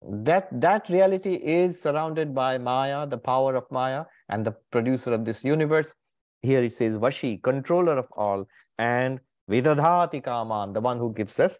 That, 0.09 0.49
that 0.61 0.89
reality 0.89 1.35
is 1.35 1.81
surrounded 1.81 2.35
by 2.35 2.59
Maya, 2.59 3.07
the 3.07 3.19
power 3.19 3.55
of 3.55 3.71
Maya, 3.71 4.05
and 4.29 4.45
the 4.45 4.53
producer 4.71 5.13
of 5.13 5.25
this 5.25 5.45
universe. 5.45 5.95
Here 6.43 6.63
it 6.63 6.73
says 6.73 6.97
Vashi, 6.97 7.41
controller 7.43 7.99
of 7.99 8.07
all, 8.13 8.47
and 8.79 9.21
Vidadhati 9.49 10.25
Kaman, 10.25 10.73
the 10.73 10.81
one 10.81 10.99
who 10.99 11.13
gives 11.13 11.39
us 11.39 11.57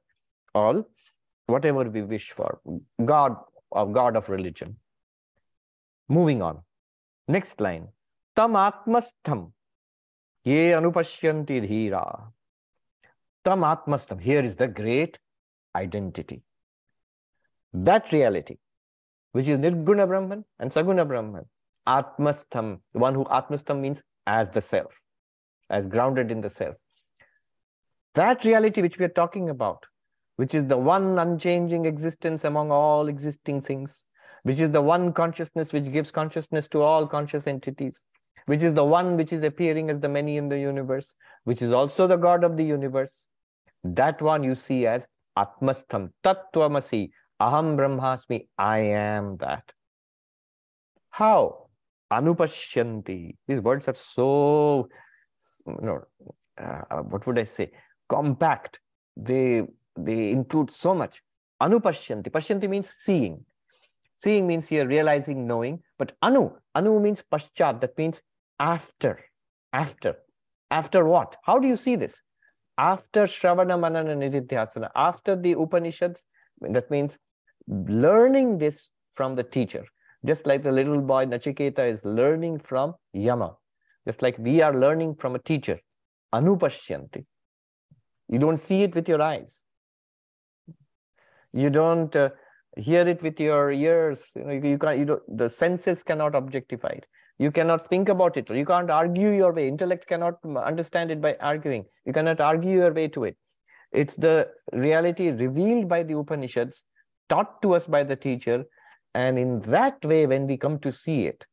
all, 0.55 0.85
whatever 1.47 1.85
we 1.85 2.03
wish 2.03 2.33
for. 2.33 2.61
God, 3.05 3.37
of 3.71 3.93
God 3.93 4.17
of 4.17 4.29
religion. 4.29 4.77
Moving 6.09 6.43
on. 6.43 6.63
Next 7.29 7.61
line. 7.61 7.89
Tam 8.35 8.55
Atmastham 8.55 9.53
Ye 10.45 10.73
anupashyanti 10.73 11.61
dhira. 11.69 12.33
Tam 13.45 13.61
atmastam. 13.61 14.21
Here 14.21 14.43
is 14.43 14.57
the 14.57 14.67
great 14.67 15.19
identity. 15.77 16.43
That 17.73 18.13
reality, 18.13 18.57
which 19.33 19.49
is 19.49 19.59
Nirguna 19.59 20.07
Brahman 20.07 20.45
and 20.59 20.71
Saguna 20.71 21.07
Brahman. 21.07 21.47
Atmastham, 21.87 22.81
the 22.93 22.99
one 23.01 23.15
who 23.15 23.25
Atmastham 23.25 23.81
means 23.81 24.03
as 24.27 24.51
the 24.51 24.61
self, 24.61 24.93
as 25.69 25.87
grounded 25.87 26.31
in 26.31 26.41
the 26.41 26.51
self. 26.51 26.77
That 28.15 28.45
reality 28.45 28.83
which 28.83 28.99
we 28.99 29.05
are 29.07 29.17
talking 29.17 29.49
about, 29.49 29.87
which 30.37 30.55
is 30.55 30.67
the 30.67 30.77
one 30.77 31.19
unchanging 31.19 31.87
existence 31.87 32.45
among 32.45 32.71
all 32.71 33.09
existing 33.09 33.63
things, 33.63 34.05
which 34.45 34.59
is 34.59 34.71
the 34.71 34.83
one 34.83 35.13
consciousness 35.13 35.73
which 35.73 35.91
gives 35.91 36.11
consciousness 36.11 36.69
to 36.69 36.83
all 36.83 37.07
conscious 37.07 37.47
entities, 37.47 38.03
which 38.47 38.63
is 38.63 38.75
the 38.75 38.85
one 38.85 39.17
which 39.17 39.33
is 39.33 39.43
appearing 39.43 39.91
as 39.91 40.01
the 40.01 40.09
many 40.09 40.37
in 40.37 40.49
the 40.49 40.59
universe, 40.59 41.13
which 41.45 41.63
is 41.63 41.73
also 41.73 42.07
the 42.07 42.17
God 42.17 42.45
of 42.45 42.57
the 42.57 42.65
universe. 42.65 43.27
That 43.83 44.23
one 44.23 44.45
you 44.45 44.55
see 44.55 44.87
as 44.87 45.09
Atmastham, 45.37 46.11
Tattvamasi, 46.23 47.11
Aham 47.43 47.77
Brahmasmi, 47.77 48.47
I 48.57 48.79
am 48.79 49.37
that. 49.39 49.73
How? 51.11 51.67
Anupashyanti. 52.13 53.37
These 53.49 53.61
words 53.61 53.89
are 53.89 53.95
so, 53.95 54.89
you 55.67 55.79
know, 55.83 56.03
uh, 56.57 56.99
what 56.99 57.27
would 57.27 57.41
I 57.41 57.45
say? 57.45 57.73
Compact. 58.09 58.79
They 59.17 59.63
they 59.97 60.31
include 60.31 60.71
so 60.71 60.95
much. 60.95 61.21
Anupashyanti. 61.61 62.31
Pashyanti 62.31 62.69
means 62.69 62.93
seeing. 62.97 63.45
Seeing 64.15 64.47
means 64.47 64.69
here 64.69 64.87
realizing, 64.87 65.47
knowing. 65.49 65.83
But 65.99 66.13
anu, 66.23 66.53
anu 66.77 67.01
means 67.01 67.25
paschat. 67.33 67.81
That 67.81 67.99
means 67.99 68.23
after, 68.61 69.19
after, 69.73 70.15
after 70.71 71.05
what? 71.05 71.37
How 71.43 71.59
do 71.59 71.67
you 71.67 71.77
see 71.77 71.97
this? 71.97 72.23
After 72.79 73.25
Shravana 73.25 73.79
Manana 73.81 74.15
Nididhyasana, 74.15 74.91
after 74.95 75.35
the 75.35 75.53
Upanishads, 75.53 76.25
that 76.61 76.89
means 76.91 77.19
learning 77.69 78.59
this 78.59 78.89
from 79.15 79.35
the 79.35 79.43
teacher. 79.43 79.85
Just 80.25 80.47
like 80.47 80.63
the 80.63 80.73
little 80.73 81.01
boy 81.01 81.27
Nachiketa 81.27 81.91
is 81.91 82.05
learning 82.05 82.61
from 82.61 82.95
Yama. 83.13 83.57
Just 84.07 84.23
like 84.23 84.39
we 84.39 84.61
are 84.63 84.75
learning 84.75 85.17
from 85.17 85.35
a 85.35 85.39
teacher. 85.39 85.81
Anupashyanti. 86.33 87.25
You 88.29 88.39
don't 88.39 88.59
see 88.59 88.83
it 88.83 88.95
with 88.95 89.09
your 89.09 89.21
eyes. 89.21 89.61
You 91.53 91.71
don't 91.71 92.15
uh, 92.17 92.31
hear 92.77 93.07
it 93.07 93.23
with 93.23 93.39
your 93.39 93.71
ears. 93.73 94.23
You 94.35 94.45
know, 94.45 94.53
you, 94.53 94.69
you 94.71 94.79
can't. 94.79 94.99
You 94.99 95.05
don't, 95.05 95.39
the 95.39 95.51
senses 95.51 96.03
cannot 96.03 96.35
objectify 96.35 96.89
it. 96.89 97.07
You 97.39 97.51
cannot 97.51 97.89
think 97.91 98.09
about 98.09 98.37
it. 98.37 98.49
You 98.49 98.65
can't 98.65 98.91
argue 98.91 99.31
your 99.31 99.53
way. 99.53 99.69
Intellect 99.69 100.07
cannot 100.07 100.35
understand 100.57 101.11
it 101.11 101.21
by 101.21 101.37
arguing. 101.41 101.85
You 102.07 102.13
cannot 102.13 102.41
argue 102.41 102.71
your 102.71 102.93
way 102.93 103.09
to 103.09 103.25
it. 103.25 103.37
It's 103.91 104.15
the 104.17 104.49
reality 104.73 105.31
revealed 105.31 105.89
by 105.89 106.03
the 106.03 106.17
Upanishads, 106.17 106.85
taught 107.29 107.63
to 107.63 107.75
us 107.75 107.87
by 107.87 108.05
the 108.05 108.17
teacher. 108.17 108.65
And 109.15 109.39
in 109.39 109.61
that 109.63 110.05
way, 110.05 110.27
when 110.27 110.47
we 110.47 110.57
come 110.57 110.79
to 110.81 110.93
see 110.93 111.27
it, 111.27 111.47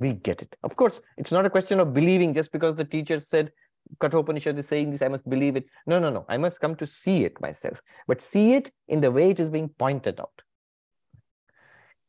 we 0.00 0.14
get 0.14 0.42
it. 0.42 0.56
Of 0.64 0.76
course, 0.76 1.00
it's 1.16 1.32
not 1.32 1.46
a 1.46 1.50
question 1.50 1.80
of 1.80 1.94
believing 1.94 2.34
just 2.34 2.50
because 2.50 2.76
the 2.76 2.84
teacher 2.84 3.20
said, 3.20 3.52
Kathopanishad 4.00 4.58
is 4.58 4.66
saying 4.66 4.90
this, 4.90 5.02
I 5.02 5.08
must 5.08 5.28
believe 5.28 5.56
it. 5.56 5.66
No, 5.86 5.98
no, 5.98 6.10
no. 6.10 6.24
I 6.28 6.36
must 6.36 6.60
come 6.60 6.74
to 6.76 6.86
see 6.86 7.24
it 7.24 7.40
myself. 7.40 7.80
But 8.06 8.22
see 8.22 8.54
it 8.54 8.72
in 8.88 9.00
the 9.00 9.10
way 9.10 9.30
it 9.30 9.38
is 9.38 9.50
being 9.50 9.68
pointed 9.68 10.18
out. 10.18 10.42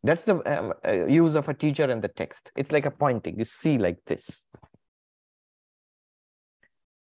That's 0.04 0.24
the 0.24 0.36
um, 0.60 0.74
uh, 0.88 1.06
use 1.08 1.36
of 1.36 1.50
a 1.50 1.54
teacher 1.54 1.84
and 1.84 2.02
the 2.02 2.08
text. 2.08 2.52
It's 2.56 2.72
like 2.72 2.86
a 2.86 2.92
pointing. 2.92 3.40
You 3.40 3.46
see 3.46 3.78
like 3.78 3.98
this. 4.06 4.44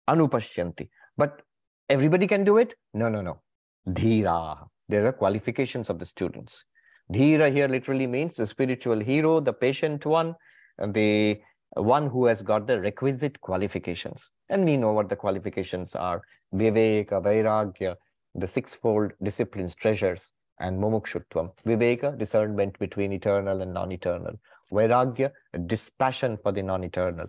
Anupashyanti. 0.09 0.89
But 1.17 1.43
everybody 1.89 2.27
can 2.27 2.45
do 2.45 2.59
it? 2.59 2.75
No, 2.93 3.09
no, 3.09 3.21
no. 3.21 3.43
Dhira. 3.89 4.69
There 4.89 5.07
are 5.07 5.13
qualifications 5.13 5.91
of 5.91 5.99
the 5.99 6.07
students. 6.07 6.65
Dhira 7.13 7.53
here 7.53 7.69
literally 7.69 8.07
means 8.07 8.35
the 8.35 8.47
spiritual 8.47 9.01
hero, 9.01 9.41
the 9.41 9.53
patient 9.53 10.07
one, 10.07 10.35
the 10.79 11.41
one 11.75 12.07
who 12.09 12.27
has 12.27 12.43
got 12.43 12.67
the 12.67 12.81
requisite 12.81 13.41
qualifications. 13.41 14.31
And 14.49 14.65
we 14.65 14.77
know 14.77 14.93
what 14.93 15.09
the 15.09 15.17
qualifications 15.17 15.95
are. 15.95 16.23
Viveka, 16.55 17.23
Vairagya, 17.23 17.97
the 18.35 18.47
sixfold 18.47 19.13
disciplines, 19.23 19.75
treasures 19.75 20.31
and 20.61 20.81
mumukshutvam. 20.81 21.51
Viveka, 21.67 22.17
discernment 22.17 22.79
between 22.79 23.13
eternal 23.13 23.61
and 23.61 23.75
non-eternal. 23.75 24.39
Vairagya, 24.73 25.31
dispassion 25.67 26.39
for 26.43 26.53
the 26.53 26.63
non-eternal. 26.63 27.27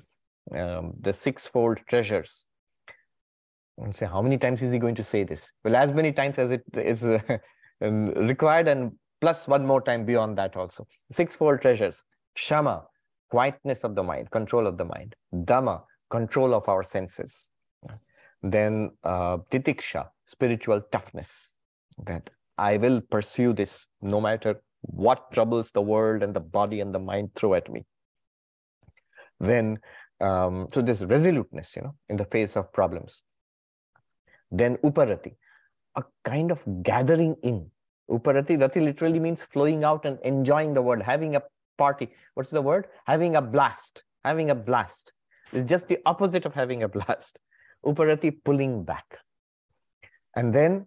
Um, 0.55 0.93
the 1.01 1.13
sixfold 1.13 1.79
treasures. 1.87 2.45
And 3.77 3.95
say, 3.95 4.05
how 4.05 4.21
many 4.21 4.37
times 4.37 4.61
is 4.61 4.71
he 4.71 4.79
going 4.79 4.95
to 4.95 5.03
say 5.03 5.23
this? 5.23 5.51
Well, 5.63 5.75
as 5.75 5.93
many 5.93 6.11
times 6.13 6.37
as 6.37 6.51
it 6.51 6.63
is 6.73 7.03
uh, 7.03 7.19
required 7.81 8.67
and 8.67 8.93
plus 9.21 9.47
one 9.47 9.65
more 9.65 9.81
time 9.81 10.05
beyond 10.05 10.37
that 10.37 10.55
also. 10.55 10.87
Sixfold 11.11 11.61
treasures. 11.61 12.03
Shama, 12.35 12.83
quietness 13.29 13.83
of 13.83 13.95
the 13.95 14.03
mind, 14.03 14.31
control 14.31 14.67
of 14.67 14.77
the 14.77 14.85
mind. 14.85 15.15
Dama, 15.45 15.83
control 16.09 16.53
of 16.53 16.67
our 16.69 16.83
senses. 16.83 17.33
Then 18.43 18.91
uh, 19.03 19.37
titiksha, 19.51 20.09
spiritual 20.27 20.81
toughness. 20.91 21.29
That 22.05 22.29
I 22.57 22.77
will 22.77 23.01
pursue 23.01 23.53
this 23.53 23.87
no 24.01 24.21
matter 24.21 24.61
what 24.81 25.31
troubles 25.31 25.71
the 25.73 25.81
world 25.81 26.21
and 26.21 26.33
the 26.33 26.39
body 26.39 26.79
and 26.81 26.93
the 26.93 26.99
mind 26.99 27.31
throw 27.35 27.55
at 27.55 27.71
me. 27.71 27.85
Then, 29.39 29.79
um, 30.21 30.67
so 30.73 30.81
this 30.81 31.01
resoluteness, 31.01 31.75
you 31.75 31.81
know, 31.81 31.95
in 32.09 32.17
the 32.17 32.25
face 32.25 32.55
of 32.55 32.71
problems. 32.71 33.21
Then 34.51 34.77
uparati, 34.77 35.35
a 35.95 36.03
kind 36.23 36.51
of 36.51 36.61
gathering 36.83 37.35
in. 37.43 37.69
Uparati, 38.09 38.59
rati 38.59 38.79
literally 38.79 39.19
means 39.19 39.43
flowing 39.43 39.83
out 39.83 40.05
and 40.05 40.19
enjoying 40.23 40.73
the 40.73 40.81
world, 40.81 41.01
having 41.01 41.35
a 41.35 41.41
party. 41.77 42.11
What's 42.35 42.51
the 42.51 42.61
word? 42.61 42.87
Having 43.05 43.35
a 43.35 43.41
blast, 43.41 44.03
having 44.23 44.49
a 44.51 44.55
blast. 44.55 45.13
It's 45.51 45.69
just 45.69 45.87
the 45.87 45.99
opposite 46.05 46.45
of 46.45 46.53
having 46.53 46.83
a 46.83 46.87
blast. 46.87 47.39
Uparati, 47.85 48.43
pulling 48.43 48.83
back. 48.83 49.19
And 50.35 50.53
then 50.53 50.85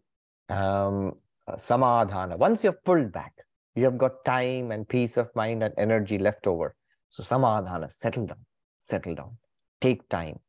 um, 0.48 1.14
uh, 1.46 1.56
samadhana. 1.56 2.36
Once 2.36 2.64
you've 2.64 2.82
pulled 2.84 3.12
back, 3.12 3.32
you 3.74 3.84
have 3.84 3.98
got 3.98 4.24
time 4.24 4.70
and 4.70 4.88
peace 4.88 5.16
of 5.16 5.34
mind 5.34 5.62
and 5.62 5.72
energy 5.78 6.18
left 6.18 6.46
over. 6.46 6.74
So 7.10 7.22
samadhana, 7.22 7.90
settle 7.92 8.26
down, 8.26 8.44
settle 8.78 9.14
down, 9.14 9.36
take 9.80 10.08
time, 10.08 10.40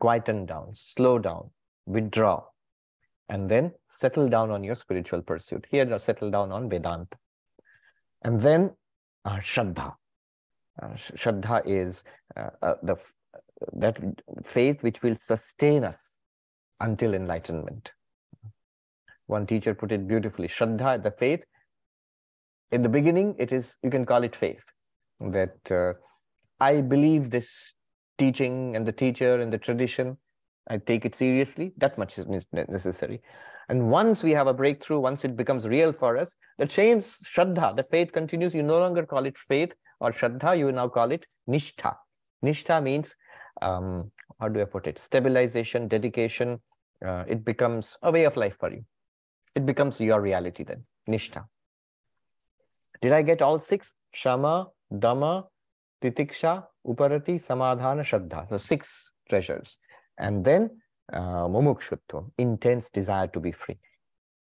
quieten 0.00 0.44
down, 0.46 0.72
slow 0.74 1.18
down, 1.18 1.50
withdraw, 1.88 2.44
and 3.28 3.50
then 3.50 3.72
settle 3.86 4.28
down 4.28 4.50
on 4.50 4.62
your 4.62 4.74
spiritual 4.74 5.22
pursuit. 5.22 5.66
Here, 5.70 5.98
settle 5.98 6.30
down 6.30 6.52
on 6.52 6.68
Vedanta. 6.68 7.16
And 8.22 8.40
then 8.40 8.70
uh, 9.24 9.38
Shraddha. 9.38 9.94
Uh, 10.80 10.88
Shraddha 10.94 11.62
is 11.66 12.04
uh, 12.36 12.50
uh, 12.62 12.74
the 12.82 12.96
that 13.72 13.98
faith 14.44 14.82
which 14.84 15.02
will 15.02 15.16
sustain 15.16 15.82
us 15.82 16.18
until 16.80 17.14
enlightenment. 17.14 17.90
One 19.26 19.46
teacher 19.46 19.74
put 19.74 19.90
it 19.92 20.06
beautifully. 20.06 20.48
Shraddha, 20.48 21.02
the 21.02 21.10
faith. 21.10 21.40
In 22.70 22.82
the 22.82 22.88
beginning, 22.88 23.34
it 23.38 23.52
is, 23.52 23.76
you 23.82 23.90
can 23.90 24.06
call 24.06 24.22
it 24.22 24.36
faith. 24.36 24.64
That 25.20 25.72
uh, 25.72 25.94
I 26.60 26.80
believe 26.80 27.30
this 27.30 27.74
teaching 28.18 28.76
and 28.76 28.86
the 28.86 28.92
teacher 28.92 29.40
and 29.40 29.52
the 29.52 29.58
tradition. 29.58 30.16
I 30.68 30.78
take 30.78 31.04
it 31.04 31.14
seriously. 31.14 31.72
That 31.78 31.96
much 31.98 32.18
is 32.18 32.26
necessary. 32.52 33.22
And 33.70 33.90
once 33.90 34.22
we 34.22 34.32
have 34.32 34.46
a 34.46 34.54
breakthrough, 34.54 34.98
once 34.98 35.24
it 35.24 35.36
becomes 35.36 35.66
real 35.66 35.92
for 35.92 36.16
us, 36.16 36.34
the 36.58 36.66
change, 36.66 37.04
Shraddha, 37.04 37.76
the 37.76 37.82
faith 37.82 38.12
continues. 38.12 38.54
You 38.54 38.62
no 38.62 38.78
longer 38.78 39.04
call 39.04 39.26
it 39.26 39.36
faith 39.36 39.74
or 40.00 40.12
Shraddha, 40.12 40.58
you 40.58 40.72
now 40.72 40.88
call 40.88 41.10
it 41.10 41.26
Nishtha. 41.48 41.94
Nishtha 42.44 42.82
means, 42.82 43.14
um, 43.60 44.10
how 44.40 44.48
do 44.48 44.60
I 44.60 44.64
put 44.64 44.86
it? 44.86 44.98
Stabilization, 44.98 45.88
dedication. 45.88 46.60
Uh, 47.04 47.24
it 47.28 47.44
becomes 47.44 47.96
a 48.02 48.10
way 48.10 48.24
of 48.24 48.36
life 48.36 48.56
for 48.58 48.70
you. 48.70 48.84
It 49.54 49.66
becomes 49.66 50.00
your 50.00 50.20
reality 50.20 50.64
then, 50.64 50.84
Nishtha. 51.08 51.44
Did 53.02 53.12
I 53.12 53.22
get 53.22 53.42
all 53.42 53.58
six? 53.58 53.94
Shama, 54.12 54.68
Dama, 54.98 55.46
Titiksha, 56.02 56.64
Uparati, 56.86 57.44
Samadhana, 57.44 58.02
Shraddha. 58.02 58.48
So 58.48 58.56
six 58.56 59.10
treasures. 59.28 59.76
And 60.18 60.44
then 60.44 60.70
uh, 61.12 61.48
intense 62.38 62.90
desire 62.90 63.28
to 63.28 63.40
be 63.40 63.52
free. 63.52 63.78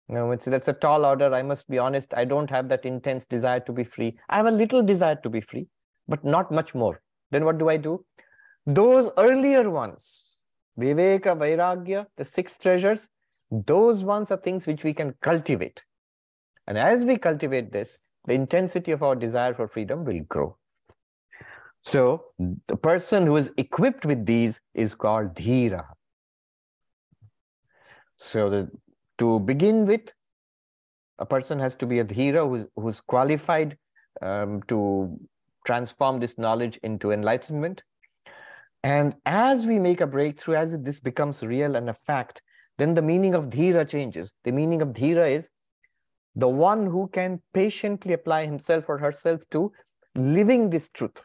Now, 0.08 0.30
it's, 0.30 0.46
that's 0.46 0.68
a 0.68 0.72
tall 0.72 1.04
order. 1.04 1.34
I 1.34 1.42
must 1.42 1.68
be 1.68 1.78
honest. 1.78 2.14
I 2.14 2.24
don't 2.24 2.48
have 2.50 2.68
that 2.68 2.84
intense 2.84 3.24
desire 3.24 3.60
to 3.60 3.72
be 3.72 3.82
free. 3.82 4.16
I 4.28 4.36
have 4.36 4.46
a 4.46 4.50
little 4.52 4.82
desire 4.82 5.16
to 5.16 5.28
be 5.28 5.40
free, 5.40 5.66
but 6.06 6.24
not 6.24 6.52
much 6.52 6.74
more. 6.74 7.02
Then 7.32 7.44
what 7.44 7.58
do 7.58 7.68
I 7.68 7.76
do? 7.76 8.04
Those 8.66 9.10
earlier 9.18 9.68
ones, 9.68 10.38
Viveka, 10.78 11.36
Vairagya, 11.36 12.06
the 12.16 12.24
six 12.24 12.56
treasures, 12.56 13.08
those 13.50 14.04
ones 14.04 14.30
are 14.30 14.36
things 14.36 14.66
which 14.66 14.84
we 14.84 14.92
can 14.92 15.14
cultivate. 15.20 15.82
And 16.66 16.78
as 16.78 17.04
we 17.04 17.16
cultivate 17.16 17.72
this, 17.72 17.98
the 18.26 18.34
intensity 18.34 18.92
of 18.92 19.02
our 19.02 19.14
desire 19.14 19.54
for 19.54 19.68
freedom 19.68 20.04
will 20.04 20.20
grow. 20.28 20.56
So 21.86 22.24
the 22.66 22.76
person 22.76 23.26
who 23.26 23.36
is 23.36 23.52
equipped 23.56 24.04
with 24.04 24.26
these 24.26 24.60
is 24.74 24.92
called 24.96 25.36
Dhira. 25.36 25.84
So 28.16 28.50
the, 28.50 28.70
to 29.18 29.38
begin 29.38 29.86
with, 29.86 30.12
a 31.20 31.24
person 31.24 31.60
has 31.60 31.76
to 31.76 31.86
be 31.86 32.00
a 32.00 32.04
Dhira 32.04 32.48
who's, 32.48 32.66
who's 32.74 33.00
qualified 33.00 33.78
um, 34.20 34.62
to 34.66 35.16
transform 35.64 36.18
this 36.18 36.36
knowledge 36.38 36.76
into 36.82 37.12
enlightenment. 37.12 37.84
And 38.82 39.14
as 39.24 39.64
we 39.64 39.78
make 39.78 40.00
a 40.00 40.08
breakthrough, 40.08 40.56
as 40.56 40.76
this 40.80 40.98
becomes 40.98 41.44
real 41.44 41.76
and 41.76 41.88
a 41.88 41.94
fact, 42.04 42.42
then 42.78 42.94
the 42.94 43.02
meaning 43.02 43.36
of 43.36 43.44
Dhira 43.44 43.88
changes. 43.88 44.32
The 44.42 44.50
meaning 44.50 44.82
of 44.82 44.88
Dhira 44.88 45.30
is 45.30 45.50
the 46.34 46.48
one 46.48 46.86
who 46.86 47.06
can 47.12 47.40
patiently 47.54 48.12
apply 48.12 48.44
himself 48.44 48.86
or 48.88 48.98
herself 48.98 49.42
to 49.52 49.70
living 50.16 50.70
this 50.70 50.88
truth. 50.88 51.22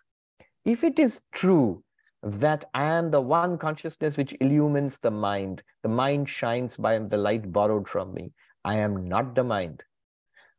If 0.64 0.84
it 0.84 1.00
is 1.00 1.22
true 1.32 1.84
that 2.24 2.66
I 2.74 2.86
am 2.86 3.10
the 3.10 3.22
one 3.22 3.58
consciousness 3.58 4.16
which 4.16 4.36
illumines 4.40 5.00
the 5.00 5.12
mind, 5.12 5.64
the 5.82 5.90
mind 5.90 6.30
shines 6.30 6.78
by 6.78 7.00
the 7.00 7.18
light 7.18 7.52
borrowed 7.52 7.88
from 7.88 8.14
me, 8.14 8.34
I 8.64 8.76
am 8.76 9.08
not 9.08 9.34
the 9.34 9.44
mind, 9.44 9.84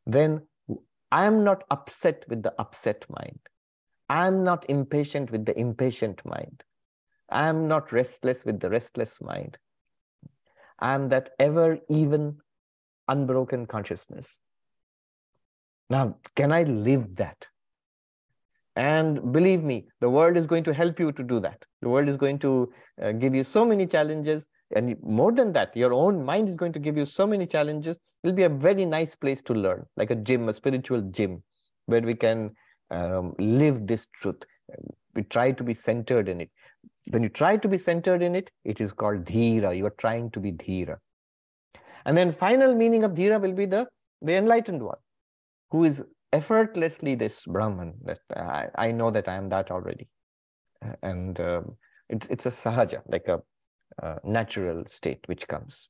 then 0.07 0.43
I 1.13 1.25
am 1.25 1.45
not 1.45 1.65
upset 1.71 2.25
with 2.29 2.43
the 2.43 2.55
upset 2.59 3.05
mind. 3.09 3.39
I 4.09 4.27
am 4.27 4.43
not 4.43 4.69
impatient 4.69 5.31
with 5.31 5.47
the 5.47 5.59
impatient 5.59 6.25
mind. 6.25 6.65
I 7.31 7.47
am 7.47 7.69
not 7.69 7.93
restless 7.93 8.45
with 8.45 8.61
the 8.61 8.71
restless 8.71 9.21
mind. 9.21 9.59
I 10.79 10.95
am 10.95 11.11
that 11.11 11.31
ever 11.39 11.79
even 11.89 12.39
unbroken 13.09 13.67
consciousness. 13.67 14.41
Now, 15.89 16.19
can 16.35 16.51
I 16.51 16.65
live 16.65 17.17
that? 17.17 17.47
And 18.77 19.33
believe 19.33 19.63
me, 19.63 19.87
the 20.01 20.09
world 20.09 20.37
is 20.37 20.47
going 20.47 20.65
to 20.65 20.73
help 20.73 20.99
you 20.99 21.13
to 21.13 21.23
do 21.23 21.41
that. 21.41 21.63
The 21.83 21.89
world 21.89 22.09
is 22.09 22.17
going 22.17 22.39
to 22.41 22.73
uh, 23.03 23.13
give 23.13 23.35
you 23.35 23.45
so 23.45 23.65
many 23.65 23.87
challenges. 23.87 24.47
And 24.75 24.97
more 25.03 25.33
than 25.33 25.53
that, 25.53 25.77
your 25.77 25.93
own 25.93 26.25
mind 26.25 26.49
is 26.49 26.57
going 26.57 26.73
to 26.73 26.79
give 26.79 26.97
you 26.97 27.05
so 27.05 27.27
many 27.27 27.47
challenges. 27.47 27.97
It'll 28.23 28.35
be 28.35 28.45
a 28.45 28.49
very 28.49 28.87
nice 28.87 29.15
place 29.15 29.43
to 29.43 29.53
learn, 29.53 29.85
like 29.97 30.11
a 30.11 30.15
gym, 30.15 30.49
a 30.49 30.55
spiritual 30.55 31.03
gym, 31.11 31.43
where 31.87 32.01
we 32.01 32.15
can 32.15 32.53
um, 32.91 33.35
live 33.39 33.87
this 33.87 34.07
truth. 34.23 34.43
We 35.15 35.25
try 35.25 35.53
to 35.53 35.63
be 35.63 35.75
centered 35.75 36.29
in 36.29 36.41
it. 36.41 36.51
When 37.11 37.23
you 37.23 37.29
try 37.29 37.59
to 37.59 37.69
be 37.69 37.77
centered 37.77 38.23
in 38.23 38.35
it, 38.35 38.51
it 38.65 38.81
is 38.81 38.93
called 38.93 39.27
dhira. 39.27 39.77
You 39.77 39.85
are 39.87 39.95
trying 39.99 40.31
to 40.31 40.41
be 40.41 40.53
dhira. 40.53 40.97
And 42.07 42.17
then 42.17 42.33
final 42.33 42.75
meaning 42.75 43.05
of 43.05 43.13
dhira 43.13 43.39
will 43.39 43.53
be 43.53 43.67
the, 43.67 43.87
the 44.23 44.35
enlightened 44.35 44.83
one, 44.83 44.97
who 45.71 45.85
is 45.85 46.03
effortlessly 46.33 47.15
this 47.15 47.45
Brahman, 47.45 47.95
that 48.05 48.21
I, 48.35 48.69
I 48.77 48.93
know 48.93 49.11
that 49.11 49.29
I 49.29 49.37
am 49.37 49.49
that 49.51 49.71
already. 49.71 50.09
And 51.03 51.39
um, 51.41 51.77
it's, 52.09 52.27
it's 52.29 52.47
a 52.47 52.51
sahaja, 52.51 53.03
like 53.07 53.29
a, 53.29 53.41
natural 54.25 54.85
state 54.87 55.21
which 55.27 55.47
comes. 55.47 55.89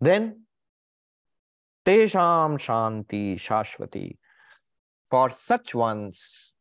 Then, 0.00 0.42
Tesham 1.84 2.56
Shanti 2.56 3.34
Shashwati. 3.34 4.16
For 5.08 5.28
such 5.28 5.74
ones, 5.74 6.52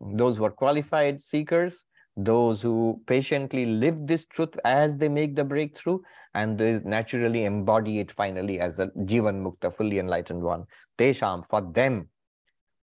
those 0.00 0.36
who 0.36 0.44
are 0.44 0.50
qualified 0.50 1.22
seekers, 1.22 1.86
those 2.16 2.62
who 2.62 3.00
patiently 3.06 3.66
live 3.66 4.06
this 4.06 4.24
truth 4.24 4.56
as 4.64 4.96
they 4.96 5.08
make 5.08 5.34
the 5.34 5.44
breakthrough 5.44 5.98
and 6.34 6.58
they 6.58 6.80
naturally 6.84 7.44
embody 7.44 7.98
it 7.98 8.12
finally 8.12 8.60
as 8.60 8.78
a 8.78 8.86
Jivan 8.98 9.42
Mukta, 9.42 9.74
fully 9.74 9.98
enlightened 9.98 10.42
one. 10.42 10.64
Tesham, 10.96 11.44
for 11.46 11.60
them, 11.60 12.08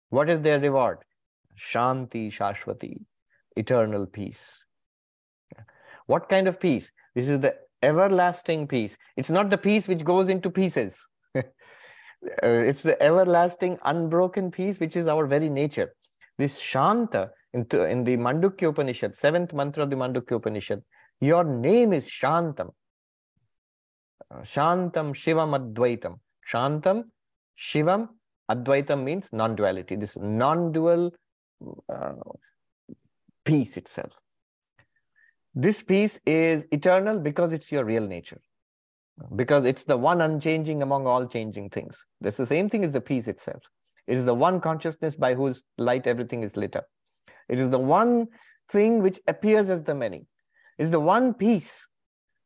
what 0.10 0.30
is 0.30 0.42
their 0.42 0.60
reward? 0.60 1.00
Shanti 1.58 2.28
Shashwati, 2.32 3.00
eternal 3.56 4.06
peace. 4.06 4.64
What 6.08 6.30
kind 6.30 6.48
of 6.48 6.60
peace? 6.60 6.92
This 7.16 7.30
is 7.30 7.40
the 7.40 7.56
everlasting 7.82 8.68
peace. 8.68 8.98
It's 9.16 9.30
not 9.30 9.50
the 9.50 9.58
peace 9.58 9.88
which 9.88 10.04
goes 10.04 10.28
into 10.30 10.50
pieces. 10.50 11.08
uh, 11.36 11.42
it's 12.42 12.84
the 12.84 13.02
everlasting, 13.02 13.80
unbroken 13.84 14.52
peace, 14.52 14.80
which 14.80 14.96
is 14.96 15.08
our 15.08 15.26
very 15.26 15.50
nature. 15.50 15.96
This 16.38 16.60
Shanta 16.60 17.32
in, 17.56 17.66
in 17.80 18.04
the 18.04 18.18
Mandukya 18.18 18.70
Upanishad, 18.70 19.16
seventh 19.16 19.54
mantra 19.54 19.84
of 19.84 19.90
the 19.90 19.96
Mandukya 19.96 20.34
Upanishad, 20.34 20.84
your 21.22 21.44
name 21.44 21.94
is 21.94 22.04
Shantam. 22.04 22.72
Uh, 24.30 24.42
Shantam 24.42 25.14
Shivam 25.14 25.58
Advaitam. 25.58 26.20
Shantam, 26.52 27.04
Shivam, 27.58 28.10
Advaitam 28.52 29.04
means 29.04 29.30
non-duality. 29.32 29.96
This 29.96 30.18
non-dual 30.18 31.14
uh, 31.92 32.14
peace 33.46 33.78
itself. 33.78 34.12
This 35.54 35.82
peace 35.82 36.20
is 36.26 36.66
eternal 36.72 37.20
because 37.20 37.54
it's 37.54 37.72
your 37.72 37.86
real 37.86 38.06
nature. 38.06 38.42
Because 39.34 39.66
it's 39.66 39.86
the 39.86 39.96
one 39.96 40.20
unchanging 40.20 40.84
among 40.84 41.08
all 41.08 41.26
changing 41.26 41.70
things. 41.70 42.06
That's 42.20 42.36
the 42.36 42.46
same 42.46 42.68
thing 42.68 42.84
as 42.84 42.92
the 42.92 43.00
peace 43.00 43.30
itself. 43.30 43.64
It 44.08 44.18
is 44.18 44.26
the 44.26 44.34
one 44.34 44.60
consciousness 44.60 45.16
by 45.16 45.36
whose 45.36 45.64
light 45.78 46.06
everything 46.06 46.44
is 46.44 46.58
lit 46.58 46.76
up. 46.76 46.86
It 47.50 47.60
is 47.60 47.70
the 47.70 47.80
one 47.80 48.28
thing 48.70 49.02
which 49.02 49.20
appears 49.28 49.70
as 49.70 49.84
the 49.84 49.96
many. 49.96 50.26
It's 50.78 50.90
the 50.90 51.00
one 51.00 51.34
peace 51.34 51.88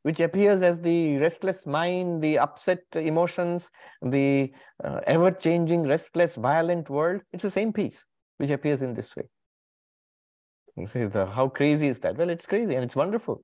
which 0.03 0.19
appears 0.19 0.62
as 0.62 0.79
the 0.79 1.17
restless 1.17 1.65
mind, 1.65 2.21
the 2.21 2.39
upset 2.39 2.79
emotions, 2.93 3.69
the 4.01 4.51
uh, 4.83 5.01
ever 5.05 5.31
changing, 5.31 5.83
restless, 5.83 6.35
violent 6.35 6.89
world. 6.89 7.21
It's 7.33 7.43
the 7.43 7.51
same 7.51 7.73
peace 7.73 8.05
which 8.38 8.49
appears 8.49 8.81
in 8.81 8.93
this 8.93 9.15
way. 9.15 9.23
You 10.77 10.88
say, 10.88 11.05
the, 11.05 11.25
how 11.25 11.49
crazy 11.49 11.88
is 11.88 11.99
that? 11.99 12.17
Well, 12.17 12.29
it's 12.29 12.45
crazy 12.45 12.75
and 12.75 12.83
it's 12.83 12.95
wonderful. 12.95 13.43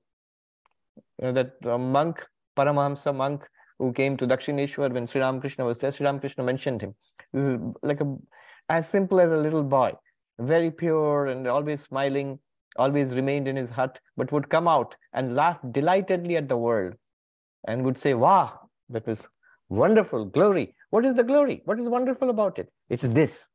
You 1.20 1.26
know, 1.26 1.32
that 1.32 1.52
uh, 1.66 1.76
monk, 1.76 2.24
Paramahamsa 2.56 3.14
monk, 3.14 3.46
who 3.78 3.92
came 3.92 4.16
to 4.16 4.26
Dakshineshwar 4.26 4.90
when 4.92 5.06
Sri 5.06 5.20
Ramakrishna 5.20 5.64
was 5.64 5.76
there, 5.76 5.92
Sri 5.92 6.06
Ramakrishna 6.06 6.42
mentioned 6.42 6.80
him. 6.80 6.94
Like 7.82 8.00
a, 8.00 8.16
as 8.70 8.88
simple 8.88 9.20
as 9.20 9.30
a 9.30 9.36
little 9.36 9.62
boy 9.62 9.92
very 10.38 10.70
pure 10.70 11.26
and 11.26 11.46
always 11.46 11.82
smiling, 11.82 12.38
always 12.76 13.14
remained 13.14 13.48
in 13.48 13.56
his 13.56 13.70
hut, 13.70 14.00
but 14.16 14.32
would 14.32 14.48
come 14.48 14.68
out 14.68 14.96
and 15.12 15.34
laugh 15.34 15.58
delightedly 15.70 16.36
at 16.36 16.48
the 16.48 16.56
world 16.56 16.94
and 17.66 17.84
would 17.84 17.98
say, 17.98 18.14
Wow, 18.14 18.68
that 18.90 19.06
was 19.06 19.26
wonderful, 19.68 20.24
glory. 20.24 20.74
What 20.90 21.04
is 21.04 21.14
the 21.14 21.24
glory? 21.24 21.62
What 21.64 21.80
is 21.80 21.88
wonderful 21.88 22.30
about 22.30 22.58
it? 22.58 22.70
It's 22.88 23.06
this. 23.08 23.46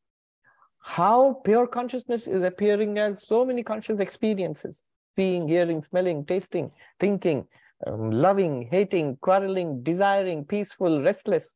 How 0.84 1.42
pure 1.46 1.68
consciousness 1.68 2.28
is 2.28 2.44
appearing 2.44 2.98
as 2.98 3.26
so 3.26 3.46
many 3.46 3.64
conscious 3.64 4.00
experiences 4.00 4.82
seeing, 5.16 5.48
hearing, 5.48 5.82
smelling, 5.82 6.26
tasting, 6.26 6.72
thinking, 7.00 7.46
um, 7.88 8.12
loving, 8.12 8.68
hating, 8.72 9.18
quarreling, 9.22 9.84
desiring, 9.84 10.46
peaceful, 10.46 11.02
restless. 11.02 11.54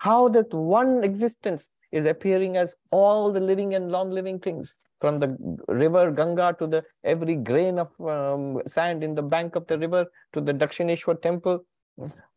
How 0.00 0.28
that 0.30 0.52
one 0.52 1.04
existence 1.04 1.68
is 1.92 2.06
appearing 2.06 2.56
as 2.56 2.74
all 2.90 3.32
the 3.32 3.40
living 3.40 3.74
and 3.74 3.88
non-living 3.88 4.38
things 4.38 4.74
from 5.00 5.20
the 5.20 5.36
river 5.68 6.10
Ganga 6.10 6.54
to 6.58 6.66
the 6.66 6.84
every 7.04 7.36
grain 7.36 7.78
of 7.78 7.88
um, 8.00 8.60
sand 8.66 9.04
in 9.04 9.14
the 9.14 9.22
bank 9.22 9.54
of 9.56 9.66
the 9.66 9.78
river 9.78 10.06
to 10.32 10.40
the 10.40 10.52
Dakshineshwar 10.52 11.22
temple, 11.22 11.64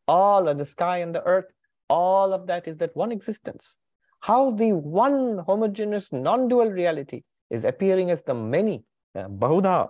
all 0.07 0.47
of 0.47 0.57
the 0.57 0.65
sky 0.65 0.97
and 0.97 1.13
the 1.13 1.23
earth, 1.23 1.45
all 1.89 2.33
of 2.33 2.47
that 2.47 2.67
is 2.67 2.77
that 2.77 2.95
one 2.95 3.11
existence. 3.11 3.77
How 4.19 4.51
the 4.51 4.73
one 4.73 5.39
homogeneous 5.39 6.11
non-dual 6.13 6.69
reality 6.69 7.23
is 7.49 7.63
appearing 7.63 8.11
as 8.11 8.21
the 8.21 8.33
many, 8.33 8.83
uh, 9.15 9.27
Bahuda, 9.27 9.89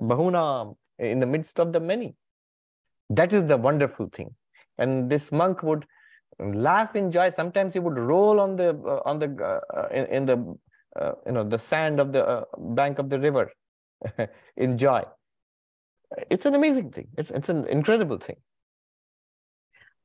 Bahuna, 0.00 0.74
in 0.98 1.20
the 1.20 1.26
midst 1.26 1.60
of 1.60 1.72
the 1.72 1.80
many. 1.80 2.14
That 3.10 3.32
is 3.32 3.46
the 3.46 3.56
wonderful 3.56 4.08
thing. 4.12 4.34
And 4.78 5.10
this 5.10 5.30
monk 5.30 5.62
would 5.62 5.86
laugh 6.38 6.96
in 6.96 7.10
joy. 7.10 7.30
Sometimes 7.30 7.72
he 7.72 7.78
would 7.78 7.98
roll 7.98 8.40
on 8.40 8.56
the 8.56 8.70
uh, 8.70 9.00
on 9.04 9.18
the 9.18 9.60
uh, 9.74 9.88
in, 9.90 10.06
in, 10.06 10.26
the 10.26 10.56
uh, 11.00 11.12
you 11.26 11.32
know 11.32 11.44
the 11.44 11.58
sand 11.58 12.00
of 12.00 12.12
the 12.12 12.26
uh, 12.26 12.44
bank 12.58 12.98
of 12.98 13.10
the 13.10 13.18
river 13.18 13.50
in 14.56 14.78
joy. 14.78 15.02
It's 16.30 16.46
an 16.46 16.54
amazing 16.54 16.90
thing. 16.92 17.08
It's 17.16 17.30
it's 17.30 17.48
an 17.48 17.66
incredible 17.66 18.18
thing. 18.18 18.36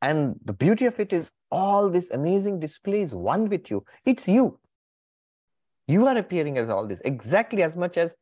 And 0.01 0.35
the 0.43 0.53
beauty 0.53 0.85
of 0.85 0.99
it 0.99 1.13
is 1.13 1.31
all 1.49 1.89
this 1.89 2.09
amazing 2.11 2.59
display 2.59 3.01
is 3.01 3.13
one 3.13 3.47
with 3.47 3.71
you. 3.71 3.85
It's 4.05 4.27
you. 4.27 4.59
You 5.87 6.07
are 6.07 6.17
appearing 6.17 6.57
as 6.57 6.69
all 6.69 6.87
this 6.87 7.01
exactly 7.05 7.63
as 7.63 7.77
much 7.77 7.97
as 7.97 8.15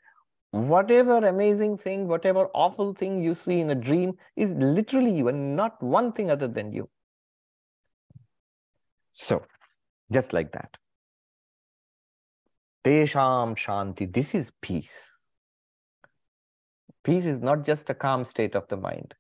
whatever 0.51 1.18
amazing 1.18 1.78
thing, 1.78 2.07
whatever 2.07 2.47
awful 2.53 2.93
thing 2.93 3.24
you 3.24 3.34
see 3.34 3.59
in 3.62 3.70
a 3.72 3.76
dream 3.76 4.14
is 4.36 4.53
literally 4.53 5.12
you 5.12 5.30
and 5.30 5.55
not 5.55 5.82
one 5.82 6.12
thing 6.12 6.30
other 6.30 6.47
than 6.47 6.72
you. 6.72 6.89
So, 9.12 9.43
just 10.12 10.34
like 10.34 10.51
that. 10.53 10.78
Tesham 12.84 13.55
Shanti, 13.55 14.12
this 14.12 14.34
is 14.34 14.51
peace. 14.62 15.18
Peace 17.03 17.26
is 17.26 17.39
not 17.39 17.64
just 17.64 17.89
a 17.89 17.93
calm 17.93 18.26
state 18.26 18.55
of 18.55 18.68
the 18.68 18.78
mind. 18.78 19.14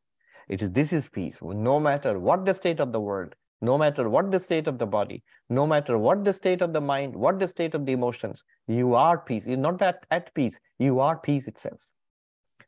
It 0.47 0.61
is 0.61 0.71
this 0.71 0.93
is 0.93 1.07
peace. 1.07 1.39
No 1.41 1.79
matter 1.79 2.19
what 2.19 2.45
the 2.45 2.53
state 2.53 2.79
of 2.79 2.91
the 2.91 2.99
world, 2.99 3.35
no 3.61 3.77
matter 3.77 4.09
what 4.09 4.31
the 4.31 4.39
state 4.39 4.67
of 4.67 4.79
the 4.79 4.85
body, 4.87 5.23
no 5.49 5.67
matter 5.67 5.97
what 5.97 6.23
the 6.25 6.33
state 6.33 6.61
of 6.61 6.73
the 6.73 6.81
mind, 6.81 7.15
what 7.15 7.39
the 7.39 7.47
state 7.47 7.75
of 7.75 7.85
the 7.85 7.91
emotions, 7.91 8.43
you 8.67 8.95
are 8.95 9.17
peace. 9.17 9.45
You're 9.45 9.57
not 9.57 9.77
that 9.79 10.05
at 10.09 10.33
peace, 10.33 10.59
you 10.79 10.99
are 10.99 11.17
peace 11.17 11.47
itself. 11.47 11.79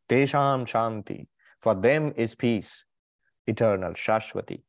Tesham 0.09 0.67
Shanti. 0.67 1.27
For 1.59 1.73
them 1.73 2.13
is 2.15 2.35
peace, 2.35 2.85
eternal, 3.47 3.93
Shashwati. 3.93 4.61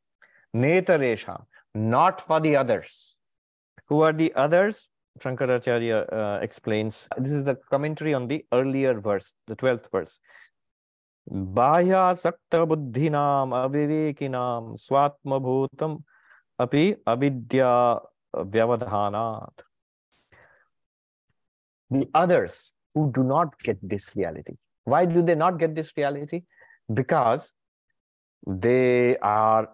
Netaresham, 0.55 1.45
not 1.74 2.20
for 2.26 2.40
the 2.40 2.56
others. 2.56 3.16
Who 3.88 4.02
are 4.02 4.12
the 4.12 4.32
others? 4.34 4.88
Shankaracharya 5.18 6.12
uh, 6.12 6.38
explains. 6.42 7.08
This 7.18 7.32
is 7.32 7.44
the 7.44 7.56
commentary 7.70 8.14
on 8.14 8.28
the 8.28 8.44
earlier 8.52 9.00
verse, 9.00 9.34
the 9.46 9.56
12th 9.56 9.90
verse. 9.90 10.20
बाह्यासक्त 11.30 12.56
बुद्धिनाम 12.68 13.52
अविवेकिनाम 13.54 14.74
स्वात्मभूतम 14.84 15.96
अपि 16.60 16.84
अविद्या 17.08 17.74
vyavadhanat. 18.54 19.62
The 21.90 22.08
others 22.14 22.72
who 22.94 23.10
do 23.12 23.22
not 23.22 23.58
get 23.60 23.78
this 23.82 24.10
reality. 24.16 24.54
Why 24.84 25.04
do 25.04 25.22
they 25.22 25.34
not 25.34 25.58
get 25.58 25.74
this 25.74 25.92
reality? 25.96 26.42
Because 26.92 27.52
they 28.46 29.16
are 29.18 29.68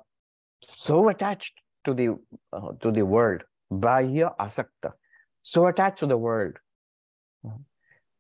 so 0.63 1.09
attached 1.09 1.61
to 1.86 1.94
the 1.94 2.18
uh, 2.54 2.72
to 2.82 2.92
the 2.92 3.04
world. 3.04 3.44
Bahya 3.72 4.36
asakta. 4.40 4.94
So 5.42 5.68
attached 5.68 6.00
to 6.00 6.08
the 6.08 6.18
world. 6.18 6.58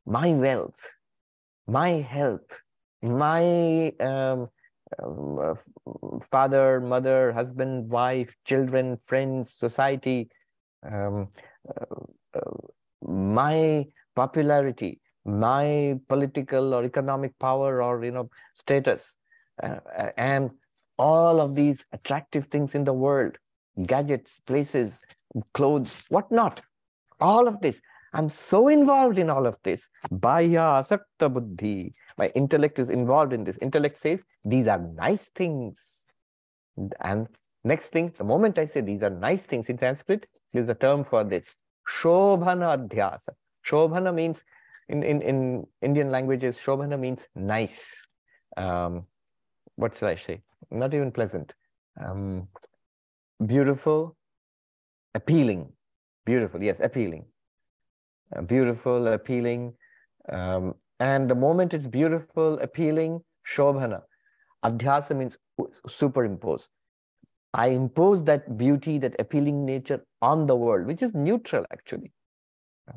My 0.05 0.34
wealth, 0.34 0.89
my 1.68 1.89
health, 2.01 2.62
my 3.01 3.93
um, 3.99 4.49
uh, 5.01 5.53
father, 6.30 6.82
mother, 6.82 7.32
husband, 7.32 7.89
wife, 7.89 8.36
children, 8.45 8.97
friends, 9.05 9.53
society, 9.53 10.30
um, 10.84 11.30
uh, 11.70 11.95
uh, 12.34 12.68
my 13.07 13.86
popularity, 14.16 14.99
my 15.26 15.95
political 16.07 16.74
or 16.74 16.84
economic 16.84 17.38
power 17.39 17.84
or 17.84 18.03
you 18.03 18.12
know 18.12 18.30
status, 18.53 19.16
uh, 19.62 19.78
and 20.18 20.49
all 20.97 21.39
of 21.39 21.55
these 21.55 21.86
attractive 21.91 22.45
things 22.47 22.76
in 22.76 22.84
the 22.84 22.93
world, 22.93 23.38
gadgets, 23.86 24.40
places, 24.46 25.02
clothes, 25.54 25.94
whatnot, 26.10 26.62
all 27.20 27.48
of 27.48 27.62
this. 27.62 27.82
I'm 28.14 28.30
so 28.30 28.68
involved 28.68 29.18
in 29.18 29.30
all 29.30 29.46
of 29.48 29.56
this. 29.64 29.88
Bahya 30.12 30.82
asakta 30.82 31.32
buddhi. 31.32 31.94
My 32.18 32.28
intellect 32.36 32.78
is 32.78 32.90
involved 32.90 33.32
in 33.32 33.46
this. 33.46 33.58
Intellect 33.62 33.98
says, 33.98 34.22
these 34.44 34.68
are 34.68 34.80
nice 34.80 35.30
things. 35.36 36.04
And 37.00 37.28
next 37.64 37.88
thing, 37.88 38.14
the 38.18 38.24
moment 38.26 38.60
I 38.60 38.66
say 38.66 38.82
these 38.82 39.02
are 39.02 39.10
nice 39.10 39.44
things 39.44 39.70
in 39.70 39.78
Sanskrit, 39.78 40.28
there's 40.52 40.68
a 40.68 40.76
term 40.76 41.06
for 41.06 41.24
this. 41.24 41.56
Shobhana 41.90 42.78
adhyasa. 42.78 43.30
Shobhana 43.66 44.14
means, 44.14 44.44
in, 44.90 45.04
in, 45.04 45.22
in 45.22 45.68
Indian 45.82 46.12
languages, 46.12 46.58
Shobhana 46.58 47.00
means 47.00 47.28
nice. 47.36 48.06
Um, 48.58 49.06
what 49.76 49.96
should 49.96 50.10
I 50.10 50.16
say? 50.16 50.42
Not 50.70 50.94
even 50.94 51.12
pleasant. 51.12 51.54
Um, 52.04 52.50
beautiful, 53.46 54.16
appealing. 55.16 55.72
Beautiful, 56.26 56.62
yes, 56.62 56.80
appealing. 56.80 57.26
Uh, 58.36 58.42
beautiful, 58.42 59.08
appealing. 59.08 59.74
Um, 60.30 60.76
and 61.00 61.30
the 61.30 61.36
moment 61.36 61.74
it's 61.74 61.88
beautiful, 61.88 62.60
appealing, 62.60 63.22
shobhana. 63.46 64.02
Adhyasa 64.64 65.16
means 65.16 65.38
superimpose. 65.88 66.68
I 67.54 67.68
impose 67.68 68.24
that 68.24 68.58
beauty, 68.58 68.98
that 69.00 69.16
appealing 69.20 69.66
nature 69.66 70.06
on 70.22 70.46
the 70.46 70.56
world, 70.56 70.88
which 70.88 71.02
is 71.02 71.14
neutral 71.14 71.66
actually. 71.74 72.12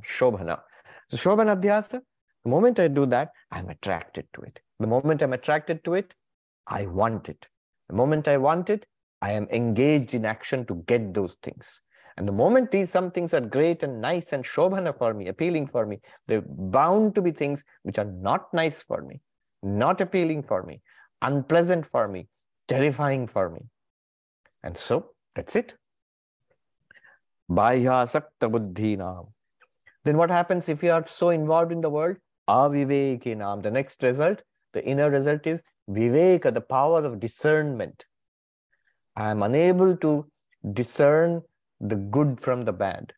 Shobhana. 0.03 0.61
So 1.09 1.17
Shobhana 1.17 1.61
Adhyasa, 1.61 2.01
the 2.45 2.51
moment 2.51 2.79
I 2.79 2.89
do 2.89 3.07
that, 3.07 3.31
I'm 3.51 3.69
attracted 3.69 4.27
to 4.35 4.43
it. 4.43 4.61
The 4.81 4.87
moment 4.87 5.23
I'm 5.23 5.33
attracted 5.33 5.85
to 5.85 5.95
it, 5.95 6.15
I 6.67 6.87
want 6.87 7.29
it. 7.29 7.47
The 7.89 7.95
moment 7.95 8.29
I 8.29 8.37
want 8.37 8.71
it, 8.71 8.87
I 9.25 9.31
am 9.33 9.47
engaged 9.51 10.13
in 10.13 10.27
action 10.27 10.67
to 10.67 10.75
get 10.87 11.15
those 11.15 11.37
things. 11.43 11.81
And 12.19 12.29
the 12.29 12.33
moment 12.33 12.71
these 12.71 12.91
some 12.91 13.11
things 13.11 13.33
are 13.33 13.41
great 13.41 13.83
and 13.83 13.99
nice 13.99 14.35
and 14.35 14.45
shobhana 14.45 14.97
for 14.99 15.15
me, 15.15 15.29
appealing 15.29 15.67
for 15.69 15.87
me, 15.87 16.01
they're 16.27 16.45
bound 16.47 17.15
to 17.15 17.23
be 17.23 17.31
things 17.31 17.65
which 17.85 17.99
are 17.99 18.11
not 18.29 18.53
nice 18.53 18.83
for 18.83 19.01
me, 19.01 19.23
not 19.63 20.03
appealing 20.03 20.43
for 20.43 20.63
me, 20.63 20.83
unpleasant 21.23 21.87
for 21.87 22.07
me, 22.07 22.29
terrifying 22.69 23.27
for 23.27 23.49
me. 23.49 23.63
And 24.63 24.77
so 24.77 25.13
that's 25.35 25.57
it. 25.57 25.75
Bhahyasakta 27.51 28.53
buddhi 28.53 28.97
nam. 28.97 29.29
Then 30.05 30.19
what 30.19 30.31
happens 30.31 30.69
if 30.69 30.83
you 30.83 30.93
are 30.93 31.07
so 31.07 31.31
involved 31.31 31.73
in 31.73 31.81
the 31.81 31.89
world? 31.89 32.19
Aviveki 32.47 33.39
nam. 33.39 33.63
The 33.63 33.71
next 33.71 34.03
result, 34.03 34.43
the 34.75 34.85
inner 34.85 35.11
result 35.11 35.47
is 35.47 35.63
viveka, 35.89 36.53
the 36.53 36.61
power 36.61 37.07
of 37.07 37.21
discernment. 37.21 38.05
I 39.17 39.31
am 39.31 39.43
unable 39.43 39.97
to 39.99 40.27
discern 40.73 41.43
the 41.81 41.97
good 41.97 42.41
from 42.41 42.63
the 42.63 42.73
bad, 42.73 43.13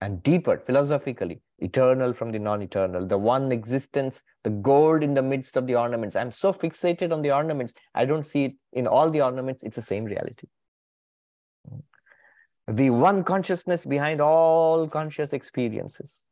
and 0.00 0.22
deeper 0.22 0.58
philosophically, 0.58 1.40
eternal 1.58 2.12
from 2.12 2.32
the 2.32 2.38
non 2.38 2.62
eternal, 2.62 3.06
the 3.06 3.18
one 3.18 3.52
existence, 3.52 4.22
the 4.42 4.50
gold 4.50 5.02
in 5.02 5.14
the 5.14 5.22
midst 5.22 5.56
of 5.56 5.66
the 5.66 5.76
ornaments. 5.76 6.16
I'm 6.16 6.32
so 6.32 6.52
fixated 6.52 7.12
on 7.12 7.22
the 7.22 7.30
ornaments, 7.30 7.74
I 7.94 8.04
don't 8.04 8.26
see 8.26 8.44
it 8.44 8.52
in 8.72 8.86
all 8.86 9.10
the 9.10 9.20
ornaments, 9.20 9.62
it's 9.62 9.76
the 9.76 9.82
same 9.82 10.04
reality. 10.04 10.48
The 12.66 12.90
one 12.90 13.24
consciousness 13.24 13.84
behind 13.84 14.20
all 14.20 14.88
conscious 14.88 15.32
experiences. 15.32 16.24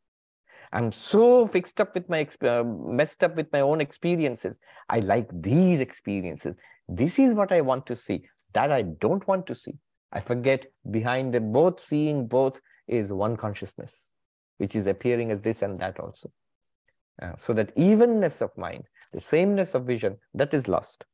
I'm 0.72 0.90
so 0.90 1.46
fixed 1.46 1.80
up 1.80 1.94
with 1.94 2.08
my, 2.08 2.26
uh, 2.40 2.64
messed 2.64 3.22
up 3.22 3.36
with 3.36 3.52
my 3.52 3.60
own 3.60 3.82
experiences. 3.82 4.58
I 4.88 5.00
like 5.00 5.28
these 5.30 5.80
experiences. 5.80 6.56
This 6.88 7.18
is 7.18 7.34
what 7.34 7.52
I 7.52 7.60
want 7.60 7.86
to 7.88 7.96
see. 7.96 8.22
That 8.54 8.70
I 8.72 8.82
don't 8.82 9.26
want 9.26 9.46
to 9.46 9.54
see. 9.54 9.74
I 10.12 10.20
forget 10.20 10.66
behind 10.90 11.32
the 11.32 11.40
both 11.40 11.82
seeing 11.82 12.26
both 12.26 12.60
is 12.86 13.10
one 13.10 13.36
consciousness, 13.36 14.10
which 14.58 14.76
is 14.76 14.86
appearing 14.86 15.30
as 15.30 15.40
this 15.40 15.62
and 15.62 15.78
that 15.80 15.98
also. 15.98 16.30
Uh, 17.20 17.32
so 17.38 17.52
that 17.54 17.72
evenness 17.76 18.42
of 18.42 18.50
mind, 18.56 18.84
the 19.12 19.20
sameness 19.20 19.74
of 19.74 19.84
vision, 19.84 20.16
that 20.34 20.52
is 20.52 20.68
lost. 20.68 21.04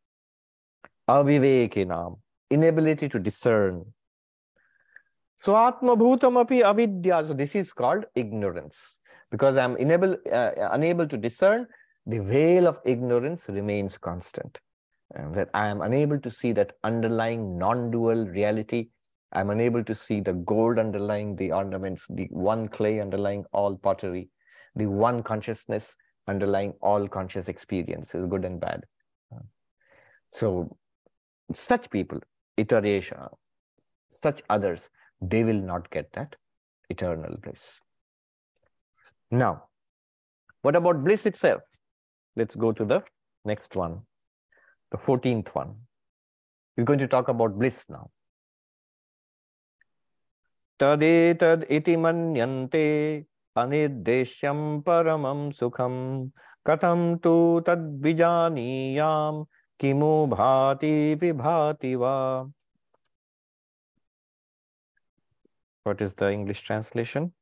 Avivekinam, 1.09 2.19
inability 2.51 3.09
to 3.09 3.19
discern. 3.19 3.85
So 5.39 5.57
Atma 5.57 5.97
Bhutam 5.97 6.41
api 6.41 6.63
avidya. 6.63 7.25
So 7.27 7.35
this 7.35 7.55
is 7.55 7.73
called 7.73 8.05
ignorance. 8.15 8.99
Because 9.31 9.57
I'm 9.57 9.77
unable, 9.77 10.17
uh, 10.33 10.51
unable 10.73 11.07
to 11.07 11.17
discern, 11.17 11.67
the 12.07 12.19
veil 12.19 12.67
of 12.67 12.79
ignorance 12.85 13.47
remains 13.49 13.99
constant 13.99 14.59
uh, 15.17 15.31
that 15.33 15.49
I 15.55 15.69
am 15.69 15.81
unable 15.81 16.19
to 16.21 16.31
see 16.31 16.53
that 16.53 16.73
underlying 16.85 17.59
non-dual 17.59 18.27
reality. 18.27 18.89
I'm 19.33 19.51
unable 19.51 19.85
to 19.85 19.95
see 19.95 20.21
the 20.21 20.33
gold 20.33 20.79
underlying 20.79 21.37
the 21.37 21.53
ornaments, 21.53 22.07
the 22.11 22.27
one 22.31 22.69
clay 22.69 23.01
underlying 23.01 23.45
all 23.53 23.77
pottery, 23.77 24.31
the 24.75 24.87
one 24.87 25.23
consciousness 25.23 25.97
underlying 26.27 26.73
all 26.83 27.09
conscious 27.09 27.49
experiences, 27.49 28.27
good 28.27 28.45
and 28.45 28.61
bad. 28.61 28.85
Uh, 29.35 29.41
so 30.31 30.77
such 31.55 31.91
people, 31.91 32.21
itaresham, 32.59 33.29
such 34.11 34.43
others, 34.51 34.91
they 35.21 35.45
will 35.45 35.61
not 35.61 35.91
get 35.91 36.13
that 36.13 36.37
eternal 36.91 37.37
bliss. 37.43 37.81
Now, 39.31 39.65
what 40.63 40.77
about 40.77 41.05
bliss 41.05 41.27
itself? 41.27 41.63
Let's 42.37 42.55
go 42.55 42.73
to 42.73 42.85
the 42.85 43.03
next 43.45 43.77
one, 43.77 44.03
the 44.92 44.98
14th 44.98 45.54
one. 45.56 45.76
He's 46.76 46.86
going 46.86 47.00
to 47.00 47.08
talk 47.08 47.28
about 47.28 47.58
bliss 47.58 47.86
now. 47.90 48.10
तदेतद् 50.80 51.64
इति 51.72 51.96
मन्यन्ते 52.04 52.88
अनिर्देश्यं 53.58 54.60
परमं 54.82 55.50
सुखं 55.58 55.96
कथं 56.68 57.02
तु 57.24 57.36
तद्विजानीयां 57.68 59.44
किमु 59.80 60.12
भाति 60.34 60.94
विभाति 61.22 61.96
वा 61.96 62.18
What 65.86 66.02
is 66.02 66.14
the 66.16 66.32
English 66.32 66.62
translation? 66.62 67.34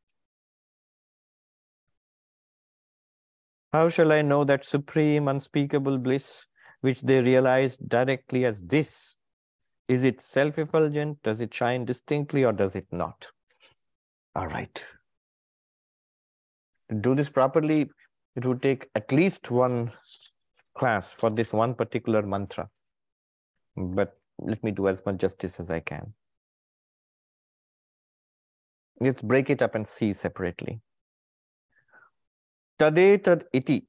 How 3.73 3.87
shall 3.87 4.11
I 4.11 4.23
know 4.23 4.43
that 4.43 4.65
supreme 4.65 5.27
unspeakable 5.27 5.99
bliss 5.99 6.47
which 6.86 7.00
they 7.02 7.20
realize 7.20 7.76
directly 7.76 8.44
as 8.44 8.60
this? 8.60 9.16
Is 9.88 10.04
it 10.04 10.20
self-effulgent? 10.20 11.20
Does 11.22 11.40
it 11.40 11.52
shine 11.52 11.84
distinctly 11.84 12.44
or 12.44 12.52
does 12.52 12.76
it 12.76 12.86
not? 12.92 13.26
All 14.36 14.46
right. 14.46 14.84
To 16.90 16.94
do 16.94 17.16
this 17.16 17.28
properly, 17.28 17.90
it 18.36 18.46
would 18.46 18.62
take 18.62 18.88
at 18.94 19.10
least 19.10 19.50
one 19.50 19.90
class 20.78 21.12
for 21.12 21.28
this 21.28 21.52
one 21.52 21.74
particular 21.74 22.22
mantra. 22.22 22.68
But 23.76 24.16
let 24.38 24.62
me 24.62 24.70
do 24.70 24.86
as 24.86 25.02
much 25.04 25.16
justice 25.16 25.58
as 25.58 25.72
I 25.72 25.80
can. 25.80 26.14
Let's 29.00 29.22
break 29.22 29.50
it 29.50 29.60
up 29.60 29.74
and 29.74 29.84
see 29.84 30.12
separately. 30.12 30.80
Tade 32.78 33.22
Tadetad 33.22 33.44
iti 33.52 33.88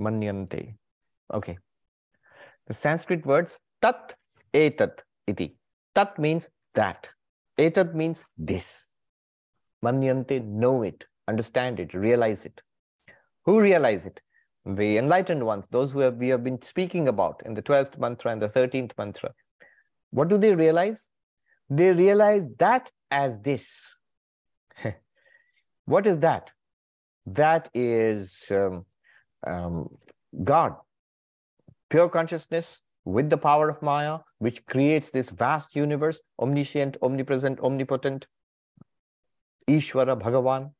manyante. 0.00 0.81
Okay. 1.32 1.58
The 2.66 2.74
Sanskrit 2.74 3.24
words 3.26 3.58
tat 3.80 4.14
etat 4.52 5.02
iti. 5.26 5.56
Tat 5.94 6.18
means 6.18 6.48
that. 6.74 7.10
Etat 7.58 7.94
means 7.94 8.24
this. 8.38 8.90
Manyante, 9.84 10.44
know 10.44 10.82
it, 10.82 11.06
understand 11.28 11.80
it, 11.80 11.92
realize 11.92 12.44
it. 12.44 12.60
Who 13.44 13.60
realize 13.60 14.06
it? 14.06 14.20
The 14.64 14.96
enlightened 14.96 15.44
ones, 15.44 15.64
those 15.70 15.90
who 15.90 15.98
have, 16.00 16.16
we 16.16 16.28
have 16.28 16.44
been 16.44 16.62
speaking 16.62 17.08
about 17.08 17.42
in 17.44 17.54
the 17.54 17.62
12th 17.62 17.98
mantra 17.98 18.30
and 18.30 18.40
the 18.40 18.48
13th 18.48 18.92
mantra. 18.96 19.32
What 20.10 20.28
do 20.28 20.38
they 20.38 20.54
realize? 20.54 21.08
They 21.68 21.92
realize 21.92 22.44
that 22.58 22.90
as 23.10 23.40
this. 23.40 23.68
what 25.86 26.06
is 26.06 26.18
that? 26.20 26.52
That 27.26 27.70
is 27.74 28.40
um, 28.50 28.84
um, 29.44 29.88
God, 30.44 30.76
pure 31.92 32.08
consciousness 32.08 32.80
with 33.04 33.28
the 33.28 33.36
power 33.36 33.68
of 33.68 33.82
Maya, 33.82 34.20
which 34.38 34.64
creates 34.64 35.10
this 35.10 35.28
vast 35.28 35.76
universe, 35.76 36.22
omniscient, 36.40 36.96
omnipresent, 37.02 37.60
omnipotent, 37.60 38.26
Ishvara, 39.68 40.18
Bhagavan. 40.18 40.70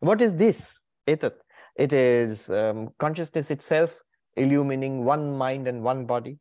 What 0.00 0.22
is 0.22 0.32
this? 0.34 0.80
Etat. 1.06 1.34
It 1.76 1.92
is 1.92 2.48
um, 2.48 2.88
consciousness 2.98 3.50
itself 3.50 3.94
illumining 4.38 5.04
one 5.04 5.36
mind 5.36 5.68
and 5.68 5.82
one 5.82 6.06
body. 6.06 6.38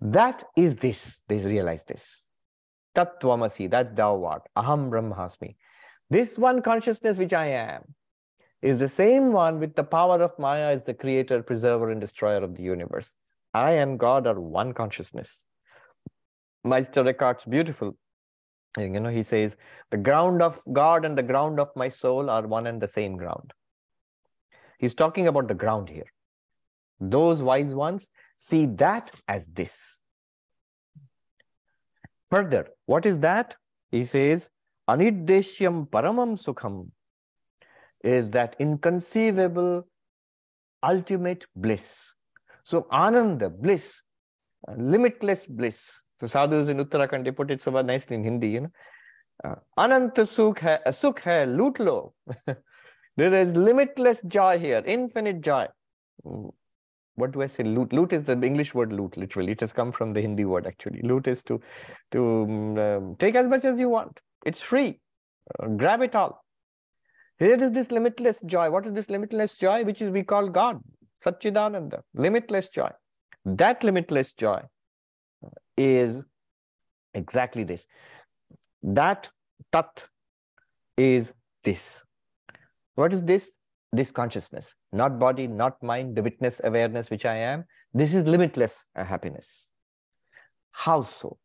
That 0.00 0.42
is 0.56 0.74
this. 0.74 1.18
They 1.28 1.38
realize 1.38 1.84
this. 1.84 2.22
Tattvamasi, 2.96 3.70
that 3.70 3.94
thou 3.94 4.24
art. 4.24 4.42
Aham 4.56 4.90
Brahmasmi. 4.90 5.54
This 6.10 6.36
one 6.36 6.62
consciousness 6.62 7.16
which 7.16 7.32
I 7.32 7.46
am 7.46 7.94
is 8.64 8.78
the 8.78 8.88
same 8.88 9.30
one 9.30 9.60
with 9.60 9.74
the 9.76 9.84
power 9.84 10.22
of 10.22 10.38
Maya 10.38 10.68
as 10.74 10.82
the 10.84 10.94
creator, 10.94 11.42
preserver, 11.42 11.90
and 11.90 12.00
destroyer 12.00 12.42
of 12.42 12.56
the 12.56 12.62
universe. 12.62 13.14
I 13.52 13.72
and 13.72 13.98
God 13.98 14.26
are 14.26 14.40
one 14.40 14.72
consciousness. 14.72 15.44
Meister 16.64 17.06
Eckhart's 17.06 17.44
beautiful. 17.44 17.94
You 18.78 18.88
know, 18.88 19.10
he 19.10 19.22
says, 19.22 19.54
the 19.90 19.98
ground 19.98 20.40
of 20.40 20.62
God 20.72 21.04
and 21.04 21.16
the 21.16 21.22
ground 21.22 21.60
of 21.60 21.68
my 21.76 21.90
soul 21.90 22.30
are 22.30 22.46
one 22.46 22.66
and 22.66 22.80
the 22.80 22.88
same 22.88 23.18
ground. 23.18 23.52
He's 24.78 24.94
talking 24.94 25.28
about 25.28 25.46
the 25.46 25.54
ground 25.54 25.90
here. 25.90 26.10
Those 26.98 27.42
wise 27.42 27.74
ones 27.74 28.08
see 28.38 28.64
that 28.84 29.10
as 29.28 29.46
this. 29.46 30.00
Further, 32.30 32.68
what 32.86 33.04
is 33.04 33.18
that? 33.18 33.56
He 33.90 34.04
says, 34.04 34.48
Anideshyam 34.88 35.90
paramam 35.90 36.42
sukham 36.42 36.88
is 38.04 38.30
that 38.30 38.54
inconceivable 38.58 39.86
ultimate 40.84 41.46
bliss. 41.56 42.14
So 42.62 42.86
ananda, 42.92 43.48
bliss, 43.50 44.02
limitless 44.76 45.46
bliss. 45.46 46.00
So 46.20 46.26
sadhus 46.26 46.68
in 46.68 46.78
Uttarakhand, 46.78 47.24
they 47.24 47.30
put 47.30 47.50
it 47.50 47.60
so 47.60 47.70
nicely 47.82 48.16
in 48.16 48.24
Hindi, 48.24 48.48
you 48.48 48.60
know. 48.62 48.70
Uh, 49.44 49.56
Ananta 49.76 50.22
sukh 50.22 50.60
hai, 50.60 50.78
sukh 50.88 51.20
hai, 51.20 51.44
loot 51.44 51.80
lo. 51.80 52.14
there 53.16 53.34
is 53.34 53.54
limitless 53.56 54.20
joy 54.26 54.58
here, 54.58 54.82
infinite 54.86 55.40
joy. 55.40 55.66
Mm, 56.24 56.52
what 57.16 57.32
do 57.32 57.42
I 57.42 57.46
say? 57.46 57.64
Loot. 57.64 57.92
Loot 57.92 58.12
is 58.12 58.24
the 58.24 58.40
English 58.40 58.74
word 58.74 58.92
loot, 58.92 59.16
literally. 59.16 59.52
It 59.52 59.60
has 59.60 59.72
come 59.72 59.92
from 59.92 60.12
the 60.12 60.20
Hindi 60.20 60.44
word, 60.44 60.66
actually. 60.66 61.00
Loot 61.02 61.28
is 61.28 61.42
to, 61.44 61.60
to 62.12 62.20
um, 62.78 63.16
take 63.18 63.34
as 63.34 63.48
much 63.48 63.64
as 63.64 63.78
you 63.78 63.88
want. 63.88 64.18
It's 64.44 64.60
free. 64.60 65.00
Uh, 65.62 65.68
grab 65.68 66.00
it 66.00 66.14
all. 66.14 66.43
Here 67.38 67.62
is 67.62 67.72
this 67.72 67.90
limitless 67.90 68.38
joy. 68.46 68.70
What 68.70 68.86
is 68.86 68.92
this 68.92 69.10
limitless 69.10 69.56
joy? 69.56 69.84
Which 69.84 70.00
is 70.00 70.10
we 70.10 70.22
call 70.22 70.48
God, 70.48 70.80
Satchidananda, 71.24 72.02
limitless 72.14 72.68
joy. 72.68 72.90
That 73.44 73.82
limitless 73.82 74.32
joy 74.32 74.62
is 75.76 76.22
exactly 77.12 77.64
this. 77.64 77.86
That 78.82 79.28
tat 79.72 80.08
is 80.96 81.32
this. 81.64 82.04
What 82.94 83.12
is 83.12 83.22
this? 83.22 83.50
This 83.92 84.10
consciousness, 84.10 84.74
not 84.92 85.20
body, 85.20 85.46
not 85.46 85.80
mind, 85.80 86.16
the 86.16 86.22
witness 86.22 86.60
awareness 86.64 87.10
which 87.10 87.24
I 87.24 87.36
am. 87.36 87.64
This 87.92 88.12
is 88.12 88.26
limitless 88.26 88.84
happiness. 88.96 89.70
How 90.72 91.04
so? 91.04 91.38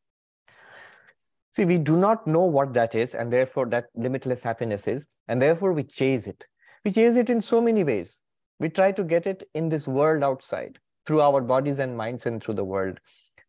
See, 1.52 1.66
we 1.66 1.78
do 1.78 1.98
not 1.98 2.28
know 2.28 2.44
what 2.44 2.74
that 2.74 2.94
is, 2.94 3.16
and 3.16 3.34
therefore 3.34 3.66
that 3.68 3.88
limitless 3.96 4.44
happiness 4.44 4.88
is, 4.88 5.08
and 5.28 5.42
therefore 5.42 5.74
we 5.74 5.84
chase 5.84 6.28
it. 6.28 6.46
We 6.86 6.92
chase 6.92 7.16
it 7.16 7.30
in 7.30 7.42
so 7.42 7.60
many 7.60 7.84
ways. 7.84 8.22
We 8.60 8.70
try 8.70 8.92
to 8.92 9.04
get 9.04 9.26
it 9.26 9.48
in 9.54 9.70
this 9.70 9.88
world 9.88 10.24
outside, 10.24 10.78
through 11.06 11.22
our 11.22 11.42
bodies 11.42 11.80
and 11.80 11.98
minds 11.98 12.26
and 12.26 12.44
through 12.44 12.54
the 12.56 12.64
world. 12.64 13.00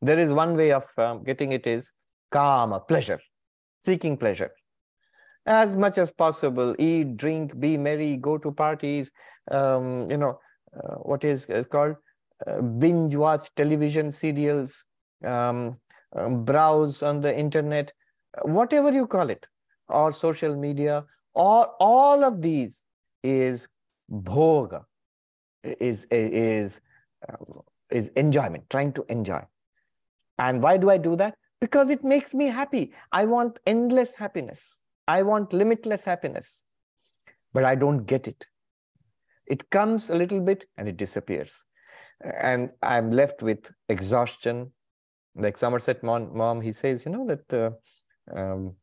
There 0.00 0.18
is 0.18 0.32
one 0.32 0.56
way 0.56 0.72
of 0.72 0.84
um, 0.96 1.24
getting 1.24 1.52
it 1.52 1.66
is 1.66 1.90
kama, 2.30 2.80
pleasure, 2.80 3.20
seeking 3.80 4.16
pleasure. 4.16 4.50
As 5.46 5.74
much 5.74 5.98
as 5.98 6.10
possible, 6.10 6.74
eat, 6.78 7.16
drink, 7.16 7.58
be 7.58 7.76
merry, 7.76 8.16
go 8.16 8.38
to 8.38 8.52
parties, 8.52 9.10
um, 9.50 10.10
you 10.10 10.16
know, 10.16 10.38
uh, 10.76 10.94
what 10.96 11.24
is, 11.24 11.44
is 11.46 11.66
called 11.66 11.96
uh, 12.46 12.60
binge 12.62 13.14
watch 13.14 13.50
television 13.56 14.12
serials, 14.12 14.84
um, 15.24 15.76
um, 16.14 16.44
browse 16.44 17.02
on 17.02 17.20
the 17.20 17.36
internet, 17.36 17.92
whatever 18.42 18.92
you 18.92 19.06
call 19.06 19.30
it, 19.30 19.46
or 19.88 20.12
social 20.12 20.56
media, 20.56 21.04
or 21.34 21.68
all 21.80 22.24
of 22.24 22.42
these 22.42 22.82
is 23.22 23.68
bhoga, 24.10 24.84
is 25.64 26.06
is 26.10 26.80
um, 27.28 27.60
is 27.90 28.08
enjoyment, 28.16 28.68
trying 28.70 28.92
to 28.92 29.04
enjoy. 29.08 29.42
And 30.38 30.62
why 30.62 30.76
do 30.76 30.90
I 30.90 30.96
do 30.96 31.16
that? 31.16 31.34
Because 31.60 31.90
it 31.90 32.02
makes 32.02 32.34
me 32.34 32.46
happy. 32.46 32.92
I 33.12 33.26
want 33.26 33.58
endless 33.66 34.14
happiness. 34.14 34.80
I 35.06 35.22
want 35.22 35.52
limitless 35.52 36.04
happiness, 36.04 36.64
but 37.52 37.64
I 37.64 37.74
don't 37.74 38.04
get 38.04 38.28
it. 38.28 38.46
It 39.46 39.68
comes 39.70 40.08
a 40.08 40.14
little 40.14 40.40
bit 40.40 40.66
and 40.76 40.88
it 40.88 40.96
disappears. 40.96 41.64
And 42.22 42.70
I'm 42.82 43.10
left 43.10 43.42
with 43.42 43.70
exhaustion, 43.88 44.72
like 45.40 45.56
Somerset 45.56 46.02
Maugham, 46.02 46.62
he 46.62 46.72
says, 46.72 47.04
you 47.04 47.10
know, 47.10 47.26
that 47.26 47.52
uh, 47.52 48.38
um, 48.38 48.74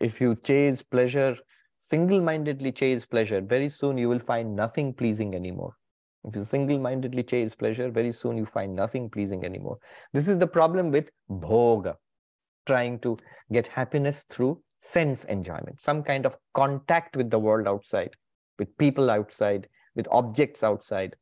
if 0.00 0.20
you 0.20 0.34
chase 0.34 0.82
pleasure, 0.82 1.36
single-mindedly 1.76 2.72
chase 2.72 3.04
pleasure, 3.04 3.40
very 3.40 3.68
soon 3.68 3.98
you 3.98 4.08
will 4.08 4.18
find 4.18 4.54
nothing 4.54 4.94
pleasing 4.94 5.34
anymore. 5.34 5.74
If 6.24 6.36
you 6.36 6.44
single-mindedly 6.44 7.24
chase 7.24 7.54
pleasure, 7.54 7.90
very 7.90 8.12
soon 8.12 8.36
you 8.38 8.46
find 8.46 8.76
nothing 8.76 9.10
pleasing 9.10 9.44
anymore. 9.44 9.78
This 10.12 10.28
is 10.28 10.38
the 10.38 10.46
problem 10.46 10.90
with 10.90 11.10
bhoga, 11.28 11.96
trying 12.64 13.00
to 13.00 13.18
get 13.50 13.66
happiness 13.66 14.24
through 14.30 14.62
sense 14.78 15.24
enjoyment, 15.24 15.80
some 15.80 16.02
kind 16.02 16.26
of 16.26 16.36
contact 16.54 17.16
with 17.16 17.30
the 17.30 17.38
world 17.38 17.66
outside, 17.66 18.10
with 18.58 18.76
people 18.78 19.10
outside, 19.10 19.68
with 19.96 20.06
objects 20.10 20.62
outside, 20.62 21.16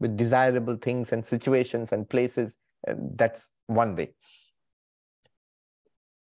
with 0.00 0.16
desirable 0.16 0.76
things 0.76 1.12
and 1.12 1.24
situations 1.24 1.92
and 1.92 2.08
places. 2.08 2.56
That's 2.86 3.50
one 3.66 3.96
way. 3.96 4.14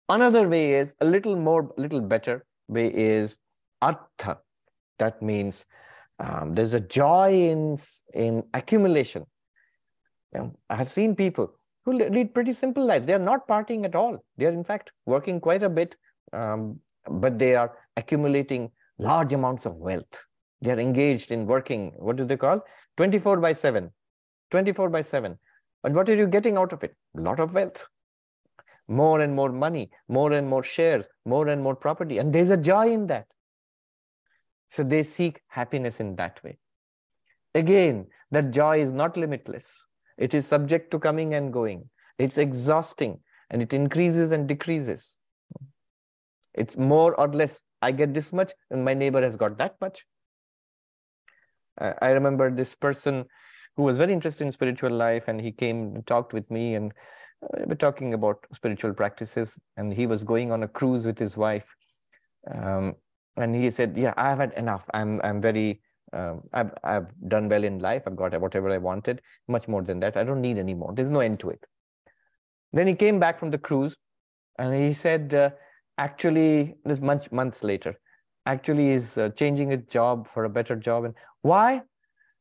Another 0.10 0.48
way 0.50 0.74
is 0.74 0.96
a 1.00 1.06
little 1.06 1.36
more, 1.36 1.72
a 1.78 1.82
little 1.82 2.02
better 2.02 2.46
way 2.68 2.92
is 2.94 3.38
artha. 3.82 4.40
That 4.98 5.22
means 5.22 5.66
um, 6.20 6.56
there's 6.56 6.74
a 6.74 6.80
joy 6.80 7.34
in, 7.34 7.78
in 8.14 8.44
accumulation. 8.54 9.26
You 10.34 10.40
know, 10.40 10.60
I 10.70 10.76
have 10.76 10.90
seen 10.90 11.16
people 11.16 11.54
who 11.86 11.94
lead 11.94 12.34
pretty 12.34 12.54
simple 12.54 12.86
lives. 12.86 13.06
They're 13.06 13.20
not 13.20 13.48
partying 13.48 13.86
at 13.86 13.96
all. 13.96 14.24
They're 14.38 14.52
in 14.52 14.64
fact 14.64 14.92
working 15.06 15.40
quite 15.40 15.64
a 15.64 15.70
bit, 15.70 15.96
um, 16.34 16.80
but 17.10 17.40
they 17.40 17.56
are 17.56 17.78
accumulating 17.96 18.72
large 18.98 19.34
amounts 19.34 19.66
of 19.66 19.76
wealth. 19.76 20.26
They're 20.62 20.80
engaged 20.80 21.32
in 21.32 21.46
working, 21.46 21.94
what 21.96 22.18
do 22.18 22.26
they 22.26 22.36
call? 22.36 22.62
24 22.98 23.38
by 23.38 23.54
7. 23.54 23.90
24 24.52 24.90
by 24.90 25.02
7. 25.02 25.38
And 25.84 25.96
what 25.96 26.10
are 26.10 26.16
you 26.16 26.28
getting 26.28 26.58
out 26.58 26.74
of 26.74 26.84
it? 26.84 26.96
A 27.18 27.22
lot 27.22 27.40
of 27.40 27.54
wealth. 27.54 27.88
More 28.88 29.22
and 29.22 29.36
more 29.36 29.52
money, 29.52 29.92
more 30.08 30.34
and 30.34 30.48
more 30.48 30.64
shares, 30.64 31.08
more 31.26 31.48
and 31.48 31.62
more 31.62 31.76
property. 31.76 32.18
And 32.18 32.34
there's 32.34 32.50
a 32.50 32.58
joy 32.58 32.92
in 32.92 33.08
that. 33.08 33.28
So 34.70 34.84
they 34.84 35.04
seek 35.04 35.42
happiness 35.48 36.00
in 36.00 36.16
that 36.18 36.44
way. 36.44 36.58
Again, 37.56 38.08
that 38.32 38.52
joy 38.52 38.82
is 38.82 38.92
not 38.92 39.18
limitless. 39.18 39.86
It 40.18 40.34
is 40.34 40.46
subject 40.46 40.92
to 40.92 41.00
coming 41.00 41.34
and 41.34 41.54
going. 41.54 41.90
It's 42.18 42.38
exhausting 42.38 43.20
and 43.50 43.62
it 43.62 43.74
increases 43.74 44.32
and 44.32 44.48
decreases. 44.48 45.16
It's 46.54 46.78
more 46.78 47.16
or 47.16 47.28
less. 47.30 47.62
I 47.82 47.92
get 47.92 48.14
this 48.14 48.34
much 48.34 48.52
and 48.70 48.84
my 48.84 48.94
neighbor 48.94 49.22
has 49.22 49.36
got 49.36 49.58
that 49.60 49.76
much. 49.80 50.06
Uh, 51.80 51.94
I 52.02 52.10
remember 52.10 52.52
this 52.52 52.76
person 52.76 53.26
who 53.80 53.86
was 53.86 53.96
very 53.96 54.12
interested 54.12 54.44
in 54.46 54.52
spiritual 54.52 54.92
life 54.92 55.30
and 55.30 55.40
he 55.40 55.54
came 55.54 55.96
and 55.96 56.06
talked 56.06 56.34
with 56.34 56.52
me 56.52 56.76
and 56.76 56.92
uh, 57.42 57.60
we 57.60 57.66
were 57.68 57.76
talking 57.76 58.14
about 58.14 58.46
spiritual 58.54 58.94
practices 58.94 59.58
and 59.78 59.94
he 59.94 60.06
was 60.06 60.22
going 60.22 60.52
on 60.52 60.64
a 60.64 60.68
cruise 60.68 61.06
with 61.06 61.18
his 61.18 61.38
wife. 61.38 61.74
Um, 62.54 62.96
and 63.38 63.56
he 63.56 63.70
said, 63.70 63.98
yeah, 63.98 64.14
I've 64.18 64.40
had 64.40 64.52
enough. 64.58 64.84
I'm, 64.94 65.22
I'm 65.24 65.40
very 65.40 65.82
um, 66.12 66.42
I've, 66.52 66.72
I've 66.84 67.08
done 67.30 67.48
well 67.48 67.64
in 67.64 67.80
life. 67.80 68.04
I've 68.06 68.18
got 68.18 68.38
whatever 68.42 68.70
I 68.70 68.80
wanted, 68.80 69.22
much 69.48 69.70
more 69.70 69.82
than 69.82 70.02
that. 70.02 70.18
I 70.18 70.26
don't 70.26 70.42
need 70.42 70.58
any 70.58 70.74
more. 70.74 70.92
There's 70.94 71.08
no 71.08 71.22
end 71.22 71.40
to 71.40 71.52
it. 71.52 71.64
Then 72.74 72.86
he 72.86 72.96
came 72.96 73.18
back 73.18 73.40
from 73.40 73.50
the 73.50 73.58
cruise 73.58 73.96
and 74.58 74.76
he 74.76 74.92
said, 74.92 75.34
uh, 75.34 75.52
actually, 75.98 76.76
this 76.84 77.00
months, 77.00 77.32
months 77.32 77.64
later, 77.64 77.98
actually 78.46 78.90
is 78.90 79.18
uh, 79.18 79.30
changing 79.30 79.70
his 79.70 79.84
job 79.84 80.28
for 80.28 80.44
a 80.44 80.50
better 80.50 80.76
job. 80.76 81.06
And 81.06 81.14
why? 81.44 81.84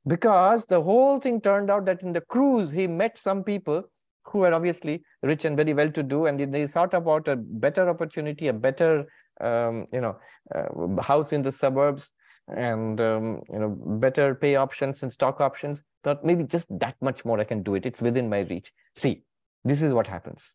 Because 0.09 0.65
the 0.65 0.83
whole 0.83 1.21
thing 1.21 1.41
turned 1.41 1.71
out 1.71 1.85
that 1.85 2.03
in 2.03 2.13
the 2.13 2.23
cruise, 2.23 2.71
he 2.71 2.87
met 2.87 3.19
some 3.19 3.45
people 3.45 3.85
who 4.25 4.39
were 4.41 4.53
obviously 4.53 5.03
rich 5.23 5.45
and 5.45 5.57
very 5.57 5.75
well 5.75 5.91
to 5.93 6.03
do. 6.03 6.27
And 6.27 6.53
they 6.53 6.67
thought 6.67 6.95
about 6.95 7.29
a 7.29 7.37
better 7.37 7.89
opportunity, 7.89 8.49
a 8.49 8.53
better, 8.53 9.07
um, 9.41 9.85
you 9.93 10.01
know, 10.01 10.17
uh, 10.55 11.03
house 11.03 11.33
in 11.33 11.43
the 11.43 11.53
suburbs 11.53 12.11
and 12.49 13.01
um, 13.01 13.43
you 13.53 13.59
know 13.59 13.69
better 13.69 14.35
pay 14.35 14.57
options 14.57 15.03
and 15.03 15.13
stock 15.13 15.41
options. 15.41 15.83
Thought 16.05 16.25
maybe 16.25 16.45
just 16.45 16.67
that 16.79 16.97
much 17.01 17.25
more 17.25 17.39
i 17.39 17.45
can 17.45 17.63
do 17.63 17.75
it. 17.75 17.85
It's 17.85 18.01
within 18.01 18.29
my 18.29 18.41
reach. 18.41 18.73
See 18.95 19.23
this 19.65 19.83
is 19.83 19.93
what 19.93 20.07
happens. 20.07 20.55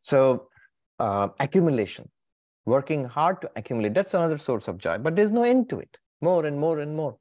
So 0.00 0.48
uh, 0.98 1.28
accumulation. 1.40 2.08
Working 2.66 3.04
hard 3.04 3.40
to 3.40 3.50
accumulate. 3.56 3.94
That's 3.94 4.14
another 4.14 4.38
source 4.38 4.68
of 4.68 4.78
joy 4.78 4.98
but 4.98 5.16
there's 5.16 5.30
no 5.30 5.42
end 5.42 5.70
to 5.70 5.80
it. 5.80 5.96
More 6.20 6.46
and 6.46 6.58
more 6.58 6.78
and 6.78 6.94
more 6.94 7.16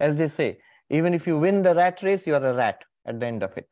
as 0.00 0.16
they 0.16 0.28
say 0.28 0.48
even 0.88 1.14
if 1.14 1.26
you 1.26 1.38
win 1.38 1.62
the 1.62 1.74
rat 1.74 2.02
race 2.02 2.26
you 2.26 2.34
are 2.34 2.46
a 2.46 2.54
rat 2.54 2.82
at 3.06 3.20
the 3.20 3.26
end 3.26 3.42
of 3.42 3.56
it 3.56 3.68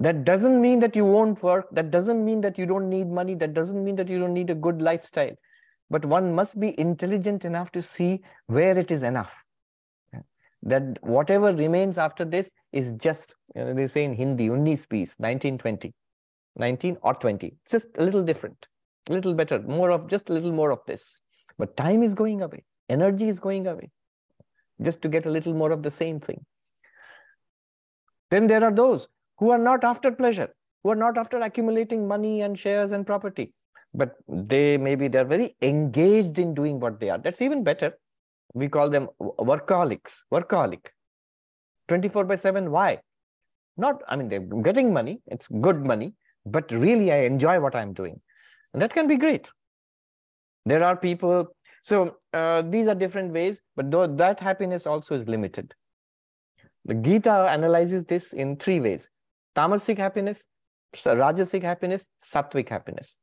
that 0.00 0.24
doesn't 0.24 0.60
mean 0.60 0.80
that 0.80 0.96
you 0.96 1.04
won't 1.04 1.42
work 1.42 1.66
that 1.72 1.90
doesn't 1.90 2.24
mean 2.24 2.40
that 2.40 2.58
you 2.58 2.66
don't 2.66 2.88
need 2.88 3.08
money 3.08 3.34
that 3.34 3.54
doesn't 3.54 3.84
mean 3.84 3.96
that 3.96 4.08
you 4.08 4.18
don't 4.18 4.34
need 4.34 4.50
a 4.50 4.54
good 4.66 4.82
lifestyle 4.82 5.36
but 5.92 6.06
one 6.06 6.34
must 6.34 6.58
be 6.58 6.74
intelligent 6.80 7.44
enough 7.44 7.70
to 7.72 7.82
see 7.82 8.22
where 8.46 8.78
it 8.78 8.90
is 8.90 9.02
enough. 9.02 9.34
That 10.62 10.98
whatever 11.02 11.52
remains 11.54 11.98
after 11.98 12.24
this 12.24 12.50
is 12.72 12.92
just, 12.92 13.34
you 13.54 13.62
know, 13.62 13.74
they 13.74 13.86
say 13.86 14.04
in 14.04 14.14
Hindi, 14.14 14.48
unnis 14.48 14.88
bees, 14.88 15.14
1920, 15.18 15.92
19 16.56 16.96
or 17.02 17.12
20. 17.12 17.46
It's 17.46 17.70
just 17.70 17.88
a 17.98 18.04
little 18.04 18.22
different, 18.22 18.68
a 19.10 19.12
little 19.12 19.34
better, 19.34 19.60
more 19.60 19.90
of 19.90 20.06
just 20.06 20.30
a 20.30 20.32
little 20.32 20.52
more 20.52 20.70
of 20.70 20.78
this. 20.86 21.12
But 21.58 21.76
time 21.76 22.02
is 22.02 22.14
going 22.14 22.40
away, 22.40 22.64
energy 22.88 23.28
is 23.28 23.38
going 23.38 23.66
away, 23.66 23.90
just 24.82 25.02
to 25.02 25.08
get 25.08 25.26
a 25.26 25.30
little 25.30 25.54
more 25.54 25.72
of 25.72 25.82
the 25.82 25.90
same 25.90 26.20
thing. 26.20 26.44
Then 28.30 28.46
there 28.46 28.64
are 28.64 28.72
those 28.72 29.08
who 29.38 29.50
are 29.50 29.58
not 29.58 29.84
after 29.84 30.10
pleasure, 30.10 30.54
who 30.82 30.90
are 30.90 30.96
not 30.96 31.18
after 31.18 31.40
accumulating 31.40 32.08
money 32.08 32.42
and 32.42 32.58
shares 32.58 32.92
and 32.92 33.06
property 33.06 33.52
but 33.94 34.16
they 34.28 34.76
maybe 34.78 35.08
they're 35.08 35.24
very 35.24 35.54
engaged 35.62 36.38
in 36.38 36.54
doing 36.54 36.80
what 36.80 36.98
they 36.98 37.10
are. 37.10 37.18
That's 37.18 37.42
even 37.42 37.62
better. 37.62 37.92
We 38.54 38.68
call 38.68 38.90
them 38.90 39.08
workaholics, 39.20 40.20
workaholic. 40.32 40.86
24 41.88 42.24
by 42.24 42.34
7. 42.36 42.70
Why? 42.70 43.00
Not, 43.76 44.02
I 44.08 44.16
mean, 44.16 44.28
they're 44.28 44.40
getting 44.40 44.92
money, 44.92 45.20
it's 45.26 45.48
good 45.48 45.84
money, 45.84 46.14
but 46.44 46.70
really 46.70 47.10
I 47.12 47.20
enjoy 47.20 47.60
what 47.60 47.74
I'm 47.74 47.92
doing. 47.92 48.20
And 48.72 48.82
that 48.82 48.92
can 48.92 49.06
be 49.06 49.16
great. 49.16 49.50
There 50.64 50.84
are 50.84 50.96
people, 50.96 51.54
so 51.82 52.16
uh, 52.32 52.62
these 52.62 52.86
are 52.86 52.94
different 52.94 53.32
ways, 53.32 53.60
but 53.76 53.90
though 53.90 54.06
that 54.06 54.38
happiness 54.38 54.86
also 54.86 55.16
is 55.16 55.28
limited. 55.28 55.74
The 56.84 56.94
Gita 56.94 57.48
analyzes 57.50 58.04
this 58.04 58.32
in 58.32 58.56
three 58.56 58.80
ways 58.80 59.08
tamasic 59.56 59.98
happiness, 59.98 60.46
rajasic 60.94 61.62
happiness, 61.62 62.06
sattvic 62.22 62.68
happiness. 62.68 63.16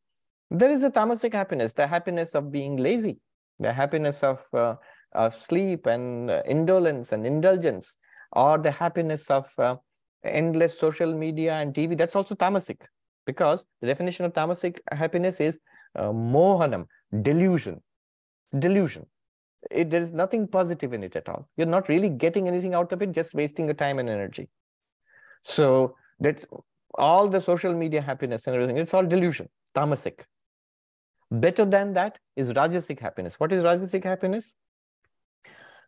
There 0.52 0.70
is 0.70 0.84
a 0.84 0.92
tamasic 0.92 1.34
happiness, 1.34 1.74
the 1.74 1.88
happiness 1.88 2.36
of 2.36 2.52
being 2.52 2.78
lazy, 2.78 3.20
the 3.60 3.72
happiness 3.72 4.24
of, 4.24 4.44
uh, 4.54 4.76
of 5.14 5.36
sleep 5.36 5.86
and 5.86 6.30
uh, 6.30 6.42
indolence 6.46 7.12
and 7.12 7.26
indulgence, 7.26 7.98
or 8.34 8.58
the 8.58 8.72
happiness 8.72 9.30
of 9.30 9.48
uh, 9.58 9.76
endless 10.24 10.78
social 10.78 11.14
media 11.14 11.54
and 11.54 11.74
TV. 11.74 11.98
That's 11.98 12.16
also 12.16 12.36
tamasic, 12.36 12.82
because 13.26 13.66
the 13.82 13.88
definition 13.88 14.26
of 14.26 14.34
tamasic 14.34 14.80
happiness 14.92 15.40
is 15.40 15.60
uh, 15.96 16.12
mohanam, 16.12 16.86
delusion. 17.22 17.82
Delusion. 18.58 19.06
It, 19.70 19.90
there 19.90 20.02
is 20.02 20.12
nothing 20.12 20.48
positive 20.48 20.94
in 20.94 21.04
it 21.04 21.16
at 21.16 21.28
all. 21.28 21.48
You're 21.58 21.68
not 21.68 21.90
really 21.90 22.10
getting 22.10 22.48
anything 22.48 22.74
out 22.74 22.92
of 22.94 23.02
it, 23.02 23.12
just 23.12 23.34
wasting 23.34 23.66
your 23.66 23.74
time 23.74 24.00
and 24.00 24.10
energy. 24.10 24.50
So 25.42 25.96
that's 26.20 26.46
all 26.96 27.28
the 27.28 27.42
social 27.42 27.74
media 27.74 28.02
happiness 28.02 28.48
and 28.48 28.56
everything. 28.56 28.78
It's 28.78 28.94
all 28.94 29.06
delusion, 29.06 29.50
tamasic. 29.76 30.22
Better 31.32 31.66
than 31.66 31.94
that 31.94 32.18
is 32.36 32.54
Rajasic 32.54 33.00
happiness. 33.00 33.40
What 33.40 33.52
is 33.52 33.64
Rajasic 33.64 34.04
happiness? 34.04 34.54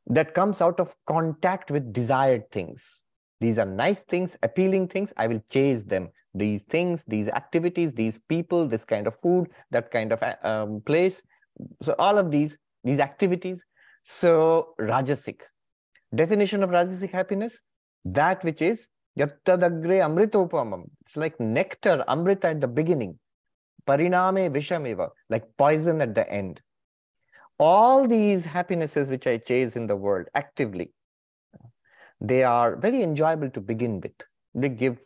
That 0.07 0.33
comes 0.33 0.61
out 0.61 0.79
of 0.79 0.95
contact 1.07 1.71
with 1.71 1.93
desired 1.93 2.49
things. 2.51 3.03
These 3.39 3.57
are 3.57 3.65
nice 3.65 4.03
things, 4.03 4.37
appealing 4.43 4.87
things. 4.87 5.13
I 5.17 5.27
will 5.27 5.41
chase 5.49 5.83
them. 5.83 6.09
These 6.33 6.63
things, 6.63 7.03
these 7.07 7.27
activities, 7.27 7.93
these 7.93 8.19
people, 8.29 8.67
this 8.67 8.85
kind 8.85 9.07
of 9.07 9.15
food, 9.15 9.49
that 9.71 9.91
kind 9.91 10.11
of 10.11 10.23
um, 10.43 10.81
place. 10.85 11.23
So 11.81 11.95
all 11.99 12.17
of 12.17 12.31
these, 12.31 12.57
these 12.83 12.99
activities. 12.99 13.65
So 14.03 14.73
Rajasic. 14.79 15.41
Definition 16.13 16.63
of 16.63 16.69
Rajasic 16.71 17.11
happiness, 17.11 17.61
that 18.05 18.43
which 18.43 18.61
is 18.61 18.87
yattadagre 19.17 20.01
amritopamam. 20.07 20.83
It's 21.05 21.15
like 21.15 21.39
nectar, 21.39 22.03
amrita 22.07 22.49
at 22.49 22.61
the 22.61 22.67
beginning 22.67 23.19
pariname 23.87 24.49
vishameva, 24.51 25.09
like 25.29 25.45
poison 25.57 26.01
at 26.01 26.15
the 26.15 26.29
end. 26.31 26.61
All 27.59 28.07
these 28.07 28.45
happinesses 28.45 29.09
which 29.09 29.27
I 29.27 29.37
chase 29.37 29.75
in 29.75 29.87
the 29.87 29.95
world 29.95 30.27
actively, 30.35 30.93
they 32.19 32.43
are 32.43 32.75
very 32.75 33.03
enjoyable 33.03 33.49
to 33.51 33.61
begin 33.61 34.01
with. 34.01 34.13
They 34.53 34.69
give 34.69 34.97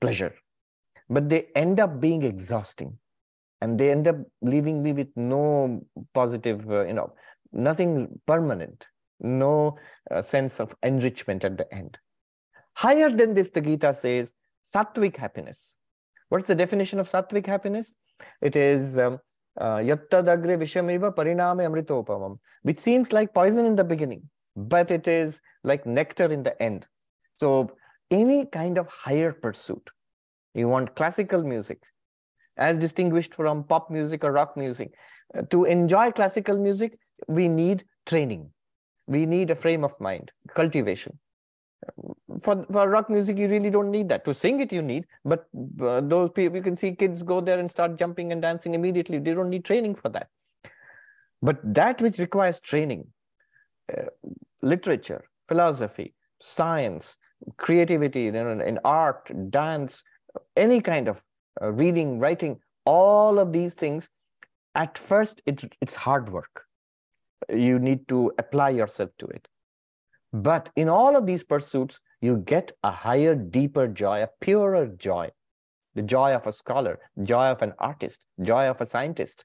pleasure, 0.00 0.34
but 1.08 1.28
they 1.28 1.46
end 1.54 1.80
up 1.80 2.00
being 2.00 2.22
exhausting 2.22 2.98
and 3.60 3.78
they 3.78 3.90
end 3.90 4.06
up 4.08 4.16
leaving 4.42 4.82
me 4.82 4.92
with 4.92 5.08
no 5.16 5.84
positive, 6.14 6.70
uh, 6.70 6.86
you 6.86 6.92
know, 6.92 7.12
nothing 7.52 8.20
permanent, 8.26 8.86
no 9.20 9.78
uh, 10.10 10.22
sense 10.22 10.60
of 10.60 10.74
enrichment 10.82 11.44
at 11.44 11.56
the 11.56 11.72
end. 11.74 11.98
Higher 12.74 13.10
than 13.10 13.34
this, 13.34 13.48
the 13.50 13.60
Gita 13.60 13.94
says, 13.94 14.34
sattvic 14.64 15.16
happiness. 15.16 15.76
What's 16.28 16.46
the 16.46 16.54
definition 16.54 16.98
of 16.98 17.10
sattvic 17.10 17.46
happiness? 17.46 17.94
It 18.42 18.56
is 18.56 18.98
um, 18.98 19.20
uh, 19.60 19.76
yattadagre 19.76 20.58
vishamiva 20.58 21.14
pariname 21.14 21.64
amritopamam, 21.66 22.38
which 22.62 22.78
seems 22.78 23.12
like 23.12 23.32
poison 23.32 23.64
in 23.64 23.76
the 23.76 23.84
beginning, 23.84 24.28
but 24.56 24.90
it 24.90 25.08
is 25.08 25.40
like 25.64 25.86
nectar 25.86 26.26
in 26.26 26.42
the 26.42 26.60
end. 26.62 26.86
So 27.36 27.70
any 28.10 28.46
kind 28.46 28.78
of 28.78 28.88
higher 28.88 29.32
pursuit, 29.32 29.90
you 30.54 30.68
want 30.68 30.94
classical 30.94 31.42
music, 31.42 31.82
as 32.56 32.76
distinguished 32.76 33.34
from 33.34 33.64
pop 33.64 33.90
music 33.90 34.24
or 34.24 34.32
rock 34.32 34.56
music. 34.56 34.92
Uh, 35.36 35.42
to 35.50 35.64
enjoy 35.64 36.10
classical 36.10 36.58
music, 36.58 36.98
we 37.28 37.48
need 37.48 37.84
training. 38.06 38.50
We 39.06 39.26
need 39.26 39.50
a 39.50 39.54
frame 39.54 39.84
of 39.84 39.98
mind, 40.00 40.32
cultivation 40.54 41.18
for, 42.42 42.64
for 42.70 42.88
rock 42.88 43.10
music, 43.10 43.38
you 43.38 43.48
really 43.48 43.70
don't 43.70 43.90
need 43.90 44.08
that. 44.08 44.24
To 44.24 44.34
sing 44.34 44.60
it, 44.60 44.72
you 44.72 44.82
need, 44.82 45.06
but 45.24 45.46
uh, 45.80 46.00
those 46.00 46.30
people, 46.30 46.56
you 46.56 46.62
can 46.62 46.76
see 46.76 46.94
kids 46.94 47.22
go 47.22 47.40
there 47.40 47.58
and 47.58 47.70
start 47.70 47.98
jumping 47.98 48.32
and 48.32 48.42
dancing 48.42 48.74
immediately. 48.74 49.18
They 49.18 49.34
don't 49.34 49.50
need 49.50 49.64
training 49.64 49.94
for 49.96 50.08
that. 50.10 50.28
But 51.42 51.58
that 51.62 52.00
which 52.00 52.18
requires 52.18 52.60
training, 52.60 53.06
uh, 53.96 54.04
literature, 54.62 55.24
philosophy, 55.48 56.14
science, 56.40 57.16
creativity 57.56 58.22
you 58.22 58.32
know, 58.32 58.58
in 58.60 58.78
art, 58.84 59.30
dance, 59.50 60.02
any 60.56 60.80
kind 60.80 61.08
of 61.08 61.22
uh, 61.62 61.72
reading, 61.72 62.18
writing, 62.18 62.58
all 62.84 63.38
of 63.38 63.52
these 63.52 63.74
things, 63.74 64.08
at 64.74 64.98
first 64.98 65.42
it, 65.46 65.64
it's 65.80 65.94
hard 65.94 66.28
work. 66.30 66.64
You 67.48 67.78
need 67.78 68.08
to 68.08 68.32
apply 68.38 68.70
yourself 68.70 69.10
to 69.18 69.26
it. 69.26 69.48
But 70.32 70.70
in 70.76 70.88
all 70.88 71.16
of 71.16 71.26
these 71.26 71.44
pursuits, 71.44 72.00
you 72.20 72.38
get 72.38 72.72
a 72.82 72.90
higher, 72.90 73.34
deeper 73.34 73.88
joy, 73.88 74.22
a 74.22 74.28
purer 74.40 74.86
joy, 74.86 75.30
the 75.94 76.02
joy 76.02 76.34
of 76.34 76.46
a 76.46 76.52
scholar, 76.52 76.98
joy 77.22 77.46
of 77.46 77.62
an 77.62 77.72
artist, 77.78 78.24
joy 78.42 78.68
of 78.68 78.80
a 78.80 78.86
scientist. 78.86 79.44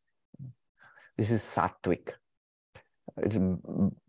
This 1.18 1.32
is 1.32 1.42
sattvic. 1.42 2.14
It's 3.18 3.38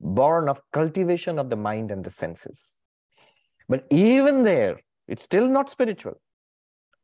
born 0.00 0.48
of 0.48 0.61
cultivation 0.72 1.38
of 1.38 1.50
the 1.50 1.57
mind 1.57 1.90
and 1.90 2.05
the 2.05 2.11
senses. 2.11 2.80
But 3.68 3.86
even 3.90 4.42
there, 4.42 4.80
it's 5.09 5.22
still 5.22 5.48
not 5.48 5.70
spiritual. 5.70 6.20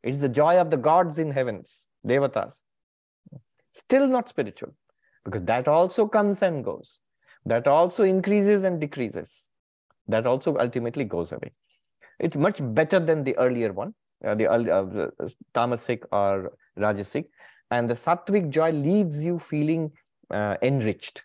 It's 0.02 0.18
the 0.18 0.28
joy 0.28 0.58
of 0.58 0.70
the 0.70 0.76
gods 0.76 1.18
in 1.18 1.30
heavens, 1.30 1.88
devatas. 2.06 2.62
Still 3.70 4.06
not 4.06 4.28
spiritual, 4.28 4.74
because 5.24 5.42
that 5.44 5.68
also 5.68 6.06
comes 6.06 6.42
and 6.42 6.64
goes. 6.64 7.00
That 7.44 7.66
also 7.66 8.04
increases 8.04 8.64
and 8.64 8.80
decreases. 8.80 9.50
That 10.06 10.26
also 10.26 10.56
ultimately 10.58 11.04
goes 11.04 11.32
away. 11.32 11.52
It's 12.18 12.36
much 12.36 12.58
better 12.60 12.98
than 12.98 13.24
the 13.24 13.36
earlier 13.36 13.72
one, 13.72 13.94
uh, 14.24 14.34
the 14.34 14.50
uh, 14.50 15.28
tamasic 15.54 16.02
or 16.12 16.52
rajasic. 16.78 17.26
And 17.70 17.88
the 17.88 17.94
sattvic 17.94 18.48
joy 18.50 18.72
leaves 18.72 19.22
you 19.22 19.38
feeling 19.38 19.92
uh, 20.30 20.56
enriched. 20.62 21.24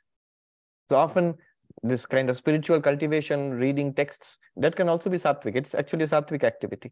So 0.90 0.98
often 0.98 1.36
this 1.82 2.06
kind 2.06 2.30
of 2.30 2.38
spiritual 2.38 2.82
cultivation, 2.82 3.52
reading 3.52 3.94
texts, 3.94 4.40
that 4.58 4.76
can 4.76 4.90
also 4.90 5.10
be 5.10 5.18
sattvic. 5.18 5.56
It's 5.56 5.74
actually 5.74 6.04
a 6.04 6.08
sattvic 6.08 6.44
activity. 6.44 6.92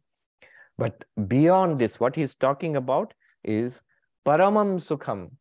But 0.78 1.04
beyond 1.28 1.80
this, 1.80 2.00
what 2.00 2.16
he's 2.16 2.36
talking 2.36 2.76
about 2.76 3.14
is 3.44 3.82
paramam 4.26 4.80
sukham, 4.80 5.32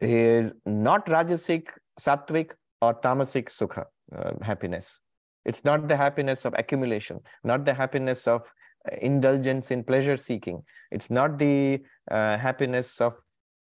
is 0.00 0.52
not 0.64 1.06
rajasic, 1.06 1.68
sattvic, 2.00 2.52
or 2.82 2.94
tamasic 3.00 3.48
sukha, 3.48 3.84
uh, 4.14 4.32
happiness. 4.42 5.00
It's 5.44 5.64
not 5.64 5.88
the 5.88 5.96
happiness 5.96 6.44
of 6.44 6.54
accumulation, 6.58 7.20
not 7.44 7.64
the 7.64 7.72
happiness 7.72 8.26
of 8.26 8.42
uh, 8.90 8.96
indulgence 9.00 9.70
in 9.70 9.84
pleasure 9.84 10.16
seeking. 10.16 10.62
It's 10.90 11.10
not 11.10 11.38
the 11.38 11.80
uh, 12.10 12.36
happiness 12.36 13.00
of 13.00 13.14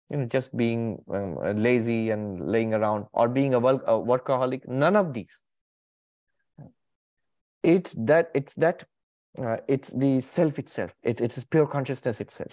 you 0.10 0.18
know, 0.18 0.26
just 0.26 0.56
being 0.56 1.02
um, 1.14 1.38
lazy 1.58 2.12
and 2.12 2.48
laying 2.48 2.74
around 2.74 3.06
or 3.14 3.28
being 3.28 3.54
a, 3.54 3.60
work, 3.60 3.82
a 3.88 3.94
workaholic. 3.94 4.68
None 4.68 4.96
of 4.96 5.14
these. 5.14 5.42
It's 7.64 7.96
that. 7.98 8.30
It's 8.34 8.54
that. 8.56 8.84
Uh, 9.38 9.58
it's 9.68 9.90
the 9.90 10.22
self 10.22 10.60
itself. 10.60 10.92
It, 11.04 11.22
it's 11.22 11.44
pure 11.46 11.68
consciousness 11.68 12.20
itself. 12.20 12.52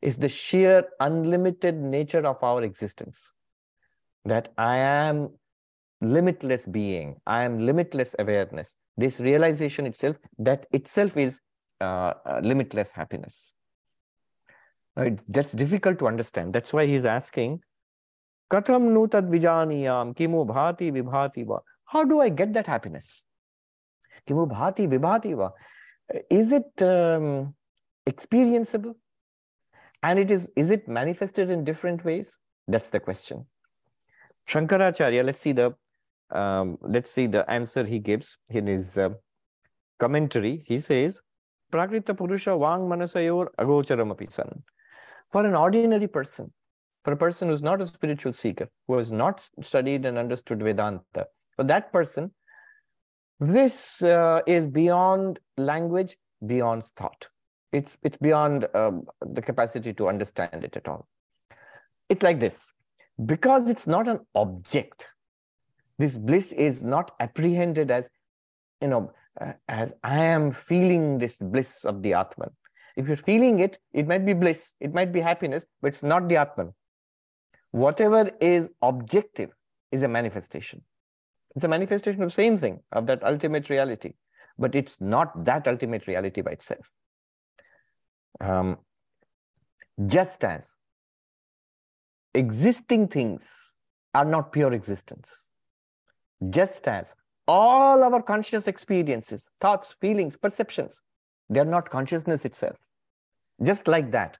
It's 0.00 0.16
the 0.16 0.28
sheer 0.28 0.84
unlimited 1.00 1.76
nature 1.76 2.26
of 2.26 2.42
our 2.42 2.62
existence. 2.62 3.32
That 4.24 4.52
I 4.56 4.78
am 4.78 5.30
limitless 6.00 6.66
being. 6.66 7.16
I 7.26 7.44
am 7.44 7.58
limitless 7.58 8.14
awareness. 8.18 8.76
This 8.96 9.20
realization 9.20 9.86
itself, 9.86 10.16
that 10.38 10.66
itself 10.72 11.16
is 11.16 11.40
uh, 11.80 12.14
uh, 12.24 12.40
limitless 12.42 12.90
happiness. 12.90 13.54
That's 15.28 15.52
difficult 15.52 15.98
to 15.98 16.06
understand. 16.06 16.52
That's 16.52 16.72
why 16.72 16.86
he's 16.86 17.04
asking, 17.04 17.60
Katham 18.50 18.90
nutad 18.94 19.28
vijaniyam 19.28 20.14
kimu 20.14 20.46
bhati 20.46 20.92
vibhati 20.92 21.44
va. 21.46 21.58
How 21.84 22.04
do 22.04 22.20
I 22.20 22.28
get 22.28 22.52
that 22.54 22.66
happiness? 22.66 23.24
Kimu 24.28 24.48
bhati 24.48 24.86
vibhati 24.88 25.36
va. 25.36 25.52
Is 26.30 26.52
it 26.52 26.82
um, 26.82 27.54
experienceable? 28.06 28.94
And 30.02 30.18
it 30.18 30.30
is, 30.30 30.50
is 30.54 30.70
it 30.70 30.86
manifested 30.86 31.50
in 31.50 31.64
different 31.64 32.04
ways? 32.04 32.38
That's 32.68 32.90
the 32.90 33.00
question. 33.00 33.46
Shankaracharya, 34.48 35.24
let's 35.24 35.40
see 35.40 35.52
the 35.52 35.74
um, 36.30 36.78
let's 36.82 37.10
see 37.10 37.26
the 37.26 37.48
answer 37.50 37.84
he 37.84 37.98
gives 37.98 38.38
in 38.50 38.66
his 38.66 38.98
uh, 38.98 39.10
commentary. 39.98 40.64
He 40.66 40.78
says, 40.78 41.22
Prakrita 41.72 42.16
Purusha 42.16 42.50
Vang 42.50 42.80
Manasayor 42.80 43.48
Agocharam 43.58 44.32
san. 44.32 44.62
For 45.30 45.44
an 45.44 45.54
ordinary 45.54 46.08
person, 46.08 46.52
for 47.04 47.12
a 47.12 47.16
person 47.16 47.48
who's 47.48 47.62
not 47.62 47.80
a 47.80 47.86
spiritual 47.86 48.32
seeker, 48.32 48.68
who 48.86 48.96
has 48.96 49.12
not 49.12 49.48
studied 49.60 50.06
and 50.06 50.18
understood 50.18 50.62
Vedanta, 50.62 51.26
for 51.56 51.64
that 51.64 51.92
person, 51.92 52.32
this 53.40 54.02
uh, 54.02 54.40
is 54.46 54.66
beyond 54.66 55.38
language, 55.56 56.16
beyond 56.46 56.84
thought. 56.84 57.28
It's, 57.72 57.96
it's 58.02 58.18
beyond 58.18 58.68
um, 58.74 59.06
the 59.20 59.42
capacity 59.42 59.92
to 59.94 60.08
understand 60.08 60.64
it 60.64 60.76
at 60.76 60.86
all. 60.86 61.06
It's 62.08 62.22
like 62.22 62.38
this 62.38 62.72
because 63.24 63.68
it's 63.68 63.86
not 63.86 64.08
an 64.08 64.20
object, 64.34 65.08
this 65.98 66.16
bliss 66.16 66.52
is 66.52 66.82
not 66.82 67.12
apprehended 67.20 67.90
as, 67.90 68.08
you 68.80 68.88
know, 68.88 69.12
uh, 69.40 69.52
as 69.68 69.94
I 70.02 70.18
am 70.24 70.52
feeling 70.52 71.18
this 71.18 71.36
bliss 71.36 71.84
of 71.84 72.02
the 72.02 72.14
Atman. 72.14 72.50
If 72.96 73.08
you're 73.08 73.16
feeling 73.16 73.60
it, 73.60 73.78
it 73.92 74.06
might 74.06 74.24
be 74.24 74.32
bliss, 74.32 74.74
it 74.80 74.92
might 74.92 75.12
be 75.12 75.20
happiness, 75.20 75.66
but 75.80 75.88
it's 75.88 76.02
not 76.02 76.28
the 76.28 76.36
Atman. 76.36 76.74
Whatever 77.72 78.30
is 78.40 78.70
objective 78.82 79.50
is 79.90 80.02
a 80.04 80.08
manifestation. 80.08 80.82
It's 81.56 81.64
a 81.64 81.68
manifestation 81.68 82.22
of 82.22 82.32
same 82.32 82.58
thing, 82.58 82.80
of 82.92 83.06
that 83.06 83.22
ultimate 83.22 83.70
reality, 83.70 84.14
but 84.58 84.74
it's 84.74 85.00
not 85.00 85.44
that 85.44 85.68
ultimate 85.68 86.06
reality 86.06 86.40
by 86.40 86.52
itself. 86.52 86.90
Um, 88.40 88.78
just 90.06 90.44
as 90.44 90.76
existing 92.34 93.08
things 93.08 93.48
are 94.14 94.24
not 94.24 94.52
pure 94.52 94.72
existence, 94.72 95.46
just 96.50 96.88
as 96.88 97.14
all 97.46 98.02
our 98.02 98.22
conscious 98.22 98.66
experiences, 98.66 99.48
thoughts, 99.60 99.94
feelings, 100.00 100.36
perceptions, 100.36 101.02
they're 101.48 101.64
not 101.64 101.90
consciousness 101.90 102.44
itself. 102.44 102.76
Just 103.62 103.86
like 103.86 104.10
that, 104.10 104.38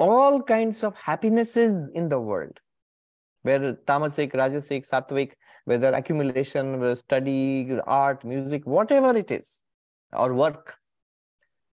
all 0.00 0.42
kinds 0.42 0.82
of 0.82 0.96
happinesses 0.96 1.88
in 1.94 2.08
the 2.08 2.18
world, 2.18 2.58
whether 3.42 3.74
tamasic, 3.74 4.32
rajasic, 4.32 4.88
sattvic, 4.88 5.32
whether 5.64 5.92
accumulation, 5.92 6.80
whether 6.80 6.94
study, 6.94 7.78
art, 7.86 8.24
music, 8.24 8.66
whatever 8.66 9.16
it 9.16 9.30
is, 9.30 9.62
or 10.12 10.34
work, 10.34 10.76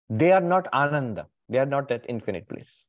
they 0.09 0.31
are 0.31 0.41
not 0.41 0.67
ananda. 0.73 1.27
They 1.49 1.57
are 1.57 1.65
not 1.65 1.87
that 1.89 2.05
infinite 2.07 2.47
bliss. 2.47 2.87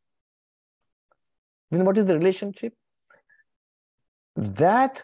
Then 1.70 1.84
what 1.84 1.96
is 1.96 2.04
the 2.04 2.18
relationship? 2.18 2.74
That 4.36 5.02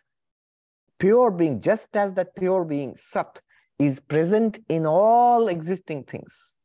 pure 0.99 1.31
being, 1.31 1.61
just 1.61 1.97
as 1.97 2.13
that 2.15 2.35
pure 2.37 2.65
being, 2.65 2.97
Sat, 2.97 3.41
is 3.79 4.01
present 4.01 4.59
in 4.69 4.87
all 4.87 5.49
existing 5.49 6.05
things. 6.05 6.59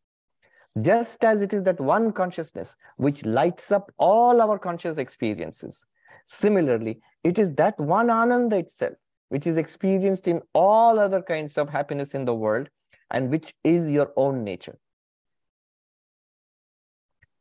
Just 0.82 1.24
as 1.26 1.42
it 1.42 1.54
is 1.54 1.64
that 1.64 1.80
one 1.82 2.14
consciousness 2.14 2.78
which 2.96 3.26
lights 3.26 3.72
up 3.72 3.92
all 3.98 4.42
our 4.42 4.58
conscious 4.58 4.98
experiences. 4.98 5.86
Similarly, 6.26 7.02
it 7.24 7.38
is 7.38 7.52
that 7.56 7.78
one 7.78 8.10
Ananda 8.10 8.58
itself, 8.58 8.94
which 9.32 9.48
is 9.48 9.56
experienced 9.56 10.28
in 10.28 10.42
all 10.54 11.00
other 11.00 11.22
kinds 11.22 11.58
of 11.58 11.70
happiness 11.70 12.14
in 12.14 12.26
the 12.26 12.34
world 12.34 12.68
and 13.12 13.30
which 13.30 13.54
is 13.64 13.88
your 13.90 14.12
own 14.18 14.44
nature. 14.44 14.78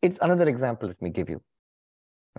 It's 0.01 0.21
another 0.23 0.49
example 0.49 0.87
let 0.87 1.03
me 1.03 1.11
give 1.11 1.29
you. 1.29 1.43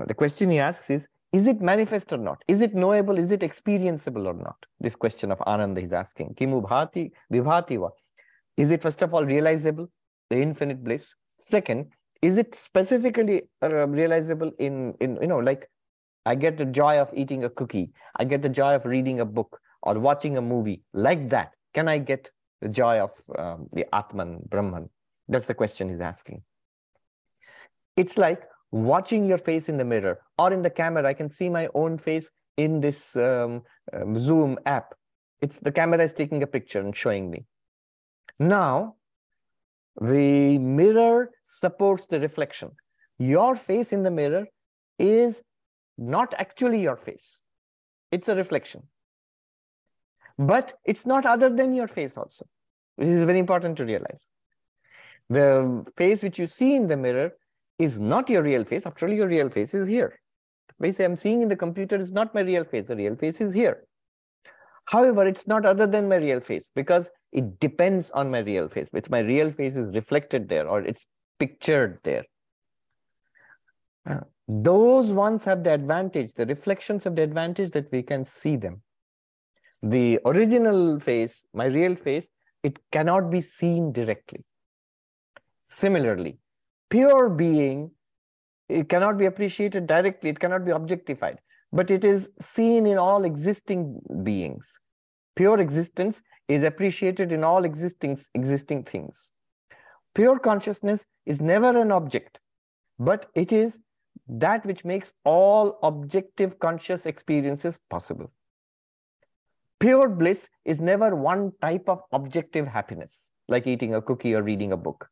The 0.07 0.13
question 0.13 0.49
he 0.49 0.59
asks 0.59 0.89
is, 0.89 1.05
is 1.33 1.47
it 1.47 1.59
manifest 1.61 2.13
or 2.13 2.17
not? 2.17 2.41
Is 2.47 2.61
it 2.61 2.73
knowable? 2.73 3.17
Is 3.17 3.33
it 3.33 3.41
experienceable 3.41 4.25
or 4.25 4.33
not? 4.33 4.55
This 4.79 4.95
question 4.95 5.33
of 5.33 5.41
Ananda 5.41 5.81
is 5.81 5.91
asking. 5.91 6.35
Kimu 6.35 6.61
bhati 6.63 7.11
vibhati 7.31 7.77
va. 7.77 7.89
Is 8.55 8.71
it 8.71 8.81
first 8.81 9.01
of 9.01 9.13
all 9.13 9.25
realizable, 9.25 9.89
the 10.29 10.37
infinite 10.37 10.81
bliss? 10.81 11.13
Second, 11.37 11.91
is 12.21 12.37
it 12.37 12.55
specifically 12.55 13.43
uh, 13.61 13.85
realizable 13.87 14.51
in, 14.59 14.93
in, 15.01 15.17
you 15.21 15.27
know, 15.27 15.39
like 15.39 15.69
I 16.25 16.35
get 16.35 16.57
the 16.57 16.65
joy 16.65 16.99
of 16.99 17.09
eating 17.13 17.43
a 17.43 17.49
cookie. 17.49 17.91
I 18.17 18.25
get 18.25 18.41
the 18.41 18.49
joy 18.49 18.75
of 18.75 18.85
reading 18.85 19.19
a 19.19 19.25
book 19.25 19.59
or 19.83 19.99
watching 19.99 20.37
a 20.37 20.41
movie 20.41 20.83
like 20.93 21.29
that. 21.29 21.53
Can 21.73 21.87
I 21.87 21.97
get 21.97 22.29
the 22.61 22.69
joy 22.69 22.99
of 22.99 23.11
um, 23.37 23.67
the 23.73 23.85
Atman, 23.93 24.41
Brahman? 24.49 24.89
That's 25.27 25.45
the 25.45 25.53
question 25.53 25.89
he's 25.89 26.01
asking. 26.01 26.43
It's 27.97 28.17
like 28.17 28.43
watching 28.71 29.25
your 29.25 29.37
face 29.37 29.69
in 29.69 29.77
the 29.77 29.83
mirror 29.85 30.19
or 30.37 30.53
in 30.53 30.61
the 30.61 30.69
camera. 30.69 31.07
I 31.07 31.13
can 31.13 31.29
see 31.29 31.49
my 31.49 31.69
own 31.73 31.97
face 31.97 32.29
in 32.57 32.81
this 32.81 33.15
um, 33.15 33.63
um, 33.93 34.17
Zoom 34.17 34.59
app. 34.65 34.93
It's 35.41 35.59
the 35.59 35.71
camera 35.71 36.03
is 36.03 36.13
taking 36.13 36.43
a 36.43 36.47
picture 36.47 36.79
and 36.79 36.95
showing 36.95 37.31
me. 37.31 37.45
Now, 38.39 38.95
the 39.99 40.57
mirror 40.59 41.31
supports 41.43 42.07
the 42.07 42.19
reflection. 42.19 42.71
Your 43.17 43.55
face 43.55 43.91
in 43.91 44.03
the 44.03 44.11
mirror 44.11 44.45
is 44.99 45.41
not 45.97 46.33
actually 46.37 46.81
your 46.81 46.97
face. 46.97 47.39
it's 48.11 48.27
a 48.27 48.35
reflection. 48.35 48.81
But 50.37 50.73
it's 50.83 51.05
not 51.05 51.25
other 51.25 51.49
than 51.49 51.73
your 51.73 51.87
face 51.87 52.17
also. 52.17 52.45
This 52.97 53.09
is 53.09 53.23
very 53.23 53.39
important 53.39 53.77
to 53.77 53.85
realize. 53.85 54.23
The 55.29 55.85
face 55.95 56.23
which 56.23 56.37
you 56.37 56.47
see 56.47 56.75
in 56.75 56.87
the 56.87 56.97
mirror 56.97 57.31
is 57.79 57.99
not 57.99 58.29
your 58.29 58.43
real 58.43 58.65
face. 58.65 58.85
After 58.85 59.07
all, 59.07 59.13
your 59.13 59.27
real 59.27 59.49
face 59.49 59.73
is 59.73 59.87
here. 59.87 60.19
The 60.67 60.87
face 60.87 60.99
I'm 60.99 61.15
seeing 61.15 61.41
in 61.41 61.47
the 61.47 61.55
computer 61.55 61.95
is 61.95 62.11
not 62.11 62.35
my 62.35 62.41
real 62.41 62.65
face. 62.65 62.87
The 62.87 62.95
real 62.95 63.15
face 63.15 63.39
is 63.39 63.53
here. 63.53 63.85
However, 64.85 65.25
it's 65.25 65.47
not 65.47 65.65
other 65.65 65.87
than 65.87 66.09
my 66.09 66.17
real 66.17 66.41
face 66.41 66.69
because 66.75 67.09
it 67.31 67.59
depends 67.59 68.11
on 68.11 68.29
my 68.29 68.39
real 68.39 68.67
face. 68.67 68.89
It's 68.93 69.09
my 69.09 69.19
real 69.19 69.51
face 69.51 69.75
is 69.75 69.93
reflected 69.95 70.49
there 70.49 70.67
or 70.67 70.81
it's 70.81 71.05
pictured 71.39 71.99
there. 72.03 72.25
Uh, 74.05 74.21
Those 74.53 75.13
ones 75.13 75.45
have 75.45 75.63
the 75.63 75.73
advantage, 75.73 76.33
the 76.33 76.45
reflections 76.45 77.05
have 77.05 77.15
the 77.15 77.21
advantage 77.21 77.71
that 77.71 77.89
we 77.89 78.03
can 78.03 78.25
see 78.25 78.57
them. 78.57 78.81
The 79.81 80.19
original 80.25 80.99
face, 80.99 81.45
my 81.53 81.65
real 81.65 81.95
face, 81.95 82.27
it 82.61 82.77
cannot 82.91 83.31
be 83.31 83.39
seen 83.39 83.93
directly. 83.93 84.43
Similarly, 85.61 86.37
pure 86.89 87.29
being, 87.29 87.91
it 88.67 88.89
cannot 88.89 89.17
be 89.17 89.25
appreciated 89.25 89.87
directly, 89.87 90.29
it 90.31 90.39
cannot 90.41 90.65
be 90.65 90.71
objectified, 90.71 91.39
but 91.71 91.89
it 91.89 92.03
is 92.03 92.29
seen 92.41 92.85
in 92.85 92.97
all 92.97 93.23
existing 93.23 94.01
beings. 94.21 94.77
Pure 95.37 95.61
existence 95.61 96.21
is 96.49 96.63
appreciated 96.63 97.31
in 97.31 97.45
all 97.45 97.63
existing, 97.63 98.19
existing 98.33 98.83
things. 98.83 99.29
Pure 100.13 100.39
consciousness 100.39 101.05
is 101.25 101.39
never 101.39 101.79
an 101.79 101.93
object, 101.93 102.41
but 102.99 103.27
it 103.33 103.53
is 103.53 103.79
that 104.31 104.65
which 104.65 104.85
makes 104.85 105.11
all 105.25 105.77
objective 105.83 106.57
conscious 106.59 107.05
experiences 107.05 107.77
possible. 107.89 108.31
Pure 109.79 110.09
bliss 110.09 110.47
is 110.63 110.79
never 110.79 111.15
one 111.15 111.51
type 111.61 111.89
of 111.89 112.01
objective 112.13 112.65
happiness, 112.65 113.29
like 113.49 113.67
eating 113.67 113.93
a 113.93 114.01
cookie 114.01 114.33
or 114.33 114.41
reading 114.41 114.71
a 114.71 114.77
book, 114.77 115.09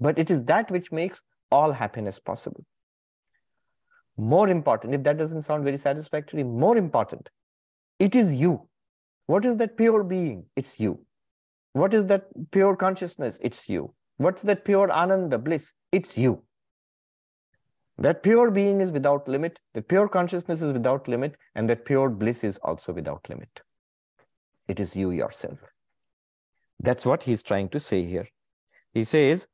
but 0.00 0.18
it 0.18 0.30
is 0.30 0.44
that 0.44 0.70
which 0.70 0.92
makes 0.92 1.22
all 1.50 1.72
happiness 1.72 2.18
possible. 2.18 2.64
More 4.18 4.48
important, 4.48 4.94
if 4.94 5.02
that 5.04 5.16
doesn't 5.16 5.42
sound 5.42 5.64
very 5.64 5.78
satisfactory, 5.78 6.42
more 6.42 6.76
important, 6.76 7.30
it 7.98 8.14
is 8.14 8.34
you. 8.34 8.68
What 9.26 9.46
is 9.46 9.56
that 9.58 9.76
pure 9.76 10.02
being? 10.04 10.44
It's 10.56 10.78
you. 10.78 11.00
What 11.72 11.94
is 11.94 12.04
that 12.06 12.24
pure 12.50 12.76
consciousness? 12.76 13.38
It's 13.40 13.68
you. 13.68 13.94
What's 14.16 14.42
that 14.42 14.64
pure 14.64 14.90
ananda, 14.90 15.38
bliss? 15.38 15.72
It's 15.92 16.18
you. 16.18 16.42
That 17.98 18.22
pure 18.22 18.50
being 18.50 18.80
is 18.80 18.92
without 18.92 19.26
limit, 19.26 19.58
the 19.74 19.82
pure 19.82 20.08
consciousness 20.08 20.62
is 20.62 20.72
without 20.72 21.08
limit, 21.08 21.36
and 21.56 21.68
that 21.68 21.84
pure 21.84 22.08
bliss 22.08 22.44
is 22.44 22.58
also 22.58 22.92
without 22.92 23.28
limit. 23.28 23.62
It 24.68 24.78
is 24.78 24.94
you 24.94 25.10
yourself. 25.10 25.58
That's 26.78 27.04
what 27.04 27.24
he's 27.24 27.42
trying 27.42 27.70
to 27.70 27.80
say 27.80 28.04
here. 28.04 28.28
He 28.92 29.02
says, 29.02 29.48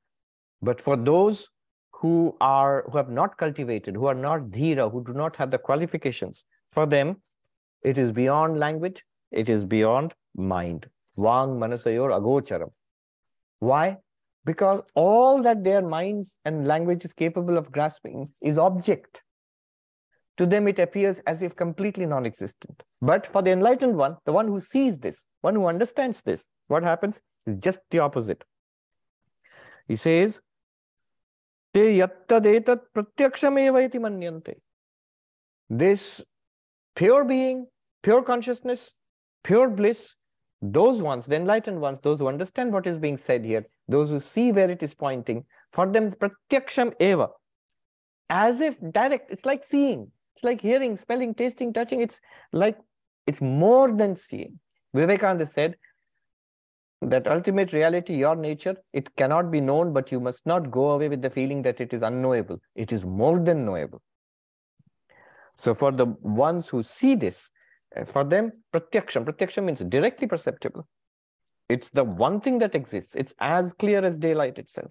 but 0.61 0.80
for 0.80 0.97
those 0.97 1.49
who 1.92 2.36
are 2.40 2.84
who 2.90 2.99
have 2.99 3.09
not 3.09 3.38
cultivated, 3.38 3.97
who 3.97 4.07
are 4.07 4.14
not 4.14 4.51
dhira, 4.51 4.90
who 4.92 5.03
do 5.05 5.14
not 5.14 5.36
have 5.36 5.51
the 5.51 5.59
qualifications, 5.59 6.45
for 6.68 6.84
them, 6.84 7.22
it 7.82 7.97
is 7.97 8.12
beyond 8.12 8.59
language, 8.59 9.03
it 9.30 9.49
is 9.49 9.64
beyond 9.64 10.14
mind. 10.34 10.86
Vang 11.16 11.51
manasayor 11.51 12.11
agocharam. 12.11 12.72
Why? 13.61 13.99
Because 14.45 14.80
all 14.95 15.42
that 15.42 15.64
their 15.64 15.82
minds 15.82 16.38
and 16.45 16.66
language 16.66 17.05
is 17.05 17.12
capable 17.12 17.57
of 17.57 17.72
grasping 17.72 18.28
is 18.42 18.59
object. 18.59 19.22
To 20.36 20.47
them, 20.47 20.66
it 20.66 20.78
appears 20.78 21.20
as 21.26 21.42
if 21.42 21.55
completely 21.55 22.07
non 22.07 22.26
existent. 22.26 22.82
But 23.01 23.26
for 23.26 23.40
the 23.40 23.53
enlightened 23.53 23.97
one, 23.97 24.16
the 24.24 24.32
one 24.32 24.49
who 24.49 24.61
sees 24.61 24.99
this, 24.99 25.24
one 25.42 25.55
who 25.55 25.66
understands 25.66 26.22
this, 26.22 26.42
what 26.66 26.82
happens 26.82 27.20
is 27.47 27.55
just 27.57 27.78
the 27.90 28.01
opposite. 28.01 28.42
He 29.86 29.97
says, 29.97 30.40
Te 31.72 31.99
yattadetat. 31.99 32.80
This 35.70 36.22
pure 36.95 37.24
being, 37.24 37.66
pure 38.03 38.22
consciousness, 38.22 38.92
pure 39.42 39.68
bliss, 39.68 40.14
those 40.62 41.03
ones, 41.03 41.26
the 41.26 41.36
enlightened 41.36 41.80
ones, 41.80 41.99
those 42.03 42.18
who 42.18 42.28
understand 42.28 42.72
what 42.72 42.86
is 42.86 42.99
being 42.99 43.16
said 43.16 43.45
here, 43.45 43.66
those 43.89 44.09
who 44.09 44.20
see 44.20 44.53
where 44.53 44.70
it 44.70 44.82
is 44.82 44.95
pointing, 44.95 45.45
for 45.72 45.87
them 45.87 46.12
pratyaksham 46.12 46.93
eva, 47.01 47.28
as 48.30 48.61
if 48.61 48.76
direct, 48.93 49.30
it's 49.30 49.45
like 49.45 49.62
seeing, 49.62 50.11
it's 50.35 50.45
like 50.45 50.61
hearing, 50.61 50.97
smelling, 50.97 51.35
tasting, 51.35 51.72
touching, 51.72 52.01
it's 52.01 52.20
like, 52.53 52.78
it's 53.26 53.41
more 53.41 53.93
than 53.93 54.16
seeing. 54.16 54.59
Vivekananda 54.95 55.47
said 55.47 55.76
that 57.03 57.26
ultimate 57.26 57.72
reality, 57.72 58.14
your 58.14 58.35
nature, 58.35 58.76
it 58.93 59.14
cannot 59.16 59.51
be 59.51 59.61
known, 59.61 59.93
but 59.93 60.11
you 60.11 60.20
must 60.20 60.47
not 60.47 60.70
go 60.70 60.93
away 60.93 61.09
with 61.09 61.20
the 61.20 61.30
feeling 61.30 61.62
that 61.62 61.80
it 61.80 61.93
is 61.93 62.03
unknowable. 62.03 62.59
It 62.74 62.93
is 62.93 63.05
more 63.05 63.39
than 63.39 63.64
knowable. 63.66 64.03
So 65.57 65.74
for 65.74 65.93
the 65.93 66.07
ones 66.22 66.68
who 66.68 66.82
see 66.82 67.14
this, 67.14 67.51
uh, 67.97 68.05
for 68.05 68.24
them, 68.24 68.53
pratyaksham, 68.72 69.24
pratyaksham 69.24 69.64
means 69.64 69.80
directly 69.80 70.26
perceptible. 70.26 70.89
It's 71.68 71.90
the 71.90 72.04
one 72.04 72.40
thing 72.40 72.58
that 72.58 72.74
exists. 72.74 73.14
It's 73.14 73.34
as 73.40 73.72
clear 73.72 74.04
as 74.04 74.18
daylight 74.18 74.58
itself. 74.58 74.90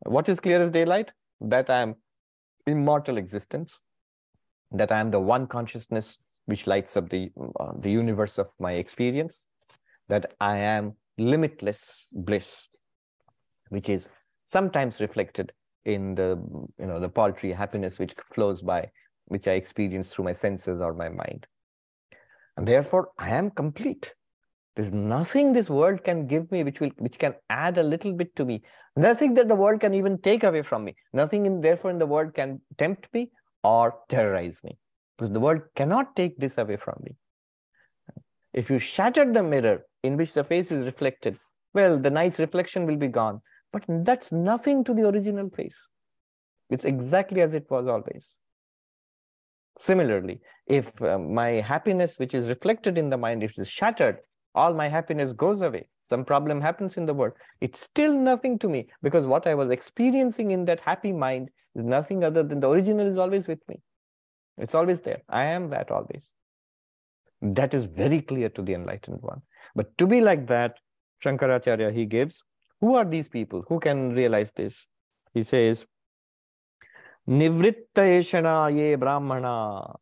What 0.00 0.28
is 0.28 0.40
clear 0.40 0.60
as 0.60 0.70
daylight? 0.70 1.12
That 1.40 1.70
I 1.70 1.82
am 1.82 1.94
immortal 2.66 3.16
existence, 3.16 3.78
that 4.72 4.90
I 4.90 5.00
am 5.00 5.10
the 5.10 5.20
one 5.20 5.46
consciousness 5.46 6.18
which 6.46 6.66
lights 6.66 6.96
up 6.96 7.08
the, 7.08 7.30
uh, 7.60 7.72
the 7.78 7.90
universe 7.90 8.38
of 8.38 8.48
my 8.58 8.72
experience, 8.72 9.46
that 10.08 10.34
I 10.40 10.58
am 10.58 10.94
limitless 11.16 12.08
bliss, 12.12 12.68
which 13.68 13.88
is 13.88 14.08
sometimes 14.46 15.00
reflected 15.00 15.52
in 15.84 16.14
the 16.14 16.38
you 16.78 16.86
know 16.86 17.00
the 17.00 17.08
paltry 17.08 17.52
happiness 17.52 17.98
which 17.98 18.14
flows 18.34 18.60
by 18.62 18.90
which 19.26 19.48
i 19.48 19.52
experience 19.52 20.10
through 20.10 20.24
my 20.24 20.32
senses 20.32 20.80
or 20.80 20.92
my 20.92 21.08
mind 21.08 21.46
and 22.56 22.66
therefore 22.66 23.08
i 23.18 23.30
am 23.30 23.50
complete 23.50 24.14
there's 24.78 24.92
nothing 24.92 25.52
this 25.52 25.68
world 25.68 26.04
can 26.04 26.28
give 26.28 26.52
me 26.52 26.62
which 26.62 26.78
will 26.78 26.90
which 26.98 27.18
can 27.18 27.34
add 27.50 27.78
a 27.78 27.82
little 27.82 28.12
bit 28.12 28.36
to 28.36 28.44
me. 28.44 28.62
Nothing 28.94 29.34
that 29.34 29.48
the 29.48 29.56
world 29.56 29.80
can 29.80 29.92
even 29.92 30.18
take 30.18 30.44
away 30.44 30.62
from 30.62 30.84
me. 30.84 30.94
Nothing 31.12 31.46
in 31.46 31.60
therefore 31.60 31.90
in 31.90 31.98
the 31.98 32.06
world 32.06 32.32
can 32.32 32.60
tempt 32.76 33.08
me 33.12 33.32
or 33.64 33.96
terrorize 34.08 34.60
me. 34.62 34.78
Because 35.16 35.32
the 35.32 35.40
world 35.40 35.62
cannot 35.74 36.14
take 36.14 36.38
this 36.38 36.58
away 36.58 36.76
from 36.76 37.02
me. 37.02 37.16
If 38.52 38.70
you 38.70 38.78
shatter 38.78 39.24
the 39.32 39.42
mirror 39.42 39.84
in 40.04 40.16
which 40.16 40.32
the 40.32 40.44
face 40.44 40.70
is 40.70 40.86
reflected, 40.86 41.40
well, 41.74 41.98
the 41.98 42.10
nice 42.10 42.38
reflection 42.38 42.86
will 42.86 42.96
be 42.96 43.08
gone. 43.08 43.40
But 43.72 43.82
that's 43.88 44.30
nothing 44.30 44.84
to 44.84 44.94
the 44.94 45.08
original 45.08 45.50
face. 45.50 45.88
It's 46.70 46.84
exactly 46.84 47.40
as 47.40 47.52
it 47.52 47.68
was 47.68 47.88
always. 47.88 48.36
Similarly, 49.76 50.40
if 50.68 51.02
uh, 51.02 51.18
my 51.18 51.48
happiness, 51.74 52.16
which 52.16 52.32
is 52.32 52.48
reflected 52.48 52.96
in 52.96 53.10
the 53.10 53.16
mind, 53.16 53.42
if 53.42 53.58
it 53.58 53.62
is 53.62 53.68
shattered, 53.68 54.18
all 54.54 54.74
my 54.74 54.88
happiness 54.88 55.32
goes 55.32 55.60
away. 55.60 55.88
Some 56.08 56.24
problem 56.24 56.60
happens 56.60 56.96
in 56.96 57.06
the 57.06 57.14
world. 57.14 57.34
It's 57.60 57.80
still 57.80 58.14
nothing 58.14 58.58
to 58.60 58.68
me 58.68 58.88
because 59.02 59.26
what 59.26 59.46
I 59.46 59.54
was 59.54 59.70
experiencing 59.70 60.50
in 60.52 60.64
that 60.64 60.80
happy 60.80 61.12
mind 61.12 61.50
is 61.74 61.84
nothing 61.84 62.24
other 62.24 62.42
than 62.42 62.60
the 62.60 62.70
original 62.70 63.06
is 63.06 63.18
always 63.18 63.46
with 63.46 63.60
me. 63.68 63.80
It's 64.56 64.74
always 64.74 65.00
there. 65.00 65.22
I 65.28 65.44
am 65.44 65.68
that 65.70 65.90
always. 65.90 66.30
That 67.42 67.74
is 67.74 67.84
very 67.84 68.22
clear 68.22 68.48
to 68.50 68.62
the 68.62 68.74
enlightened 68.74 69.18
one. 69.20 69.42
But 69.74 69.96
to 69.98 70.06
be 70.06 70.20
like 70.20 70.46
that, 70.48 70.78
Shankaracharya, 71.24 71.94
he 71.94 72.06
gives, 72.06 72.42
who 72.80 72.94
are 72.94 73.04
these 73.04 73.28
people? 73.28 73.64
Who 73.68 73.78
can 73.78 74.14
realize 74.14 74.50
this? 74.52 74.86
He 75.34 75.44
says, 75.44 75.86
Nivritta 77.28 78.74
ye 78.74 78.94
Brahmana 78.94 79.94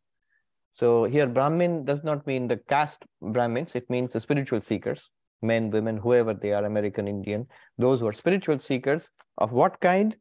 so 0.77 1.05
here 1.05 1.25
Brahmin 1.25 1.85
does 1.85 2.03
not 2.03 2.27
mean 2.27 2.47
the 2.47 2.57
caste 2.57 3.03
Brahmins, 3.19 3.73
it 3.73 3.89
means 3.89 4.13
the 4.13 4.19
spiritual 4.19 4.61
seekers, 4.61 5.09
men, 5.41 5.71
women, 5.71 5.97
whoever 5.97 6.35
they 6.35 6.51
are, 6.53 6.65
American, 6.65 7.07
Indian, 7.07 7.47
those 7.79 7.99
who 7.99 8.05
are 8.05 8.13
spiritual 8.13 8.59
seekers 8.59 9.09
of 9.39 9.53
what 9.53 9.79
kind? 9.79 10.15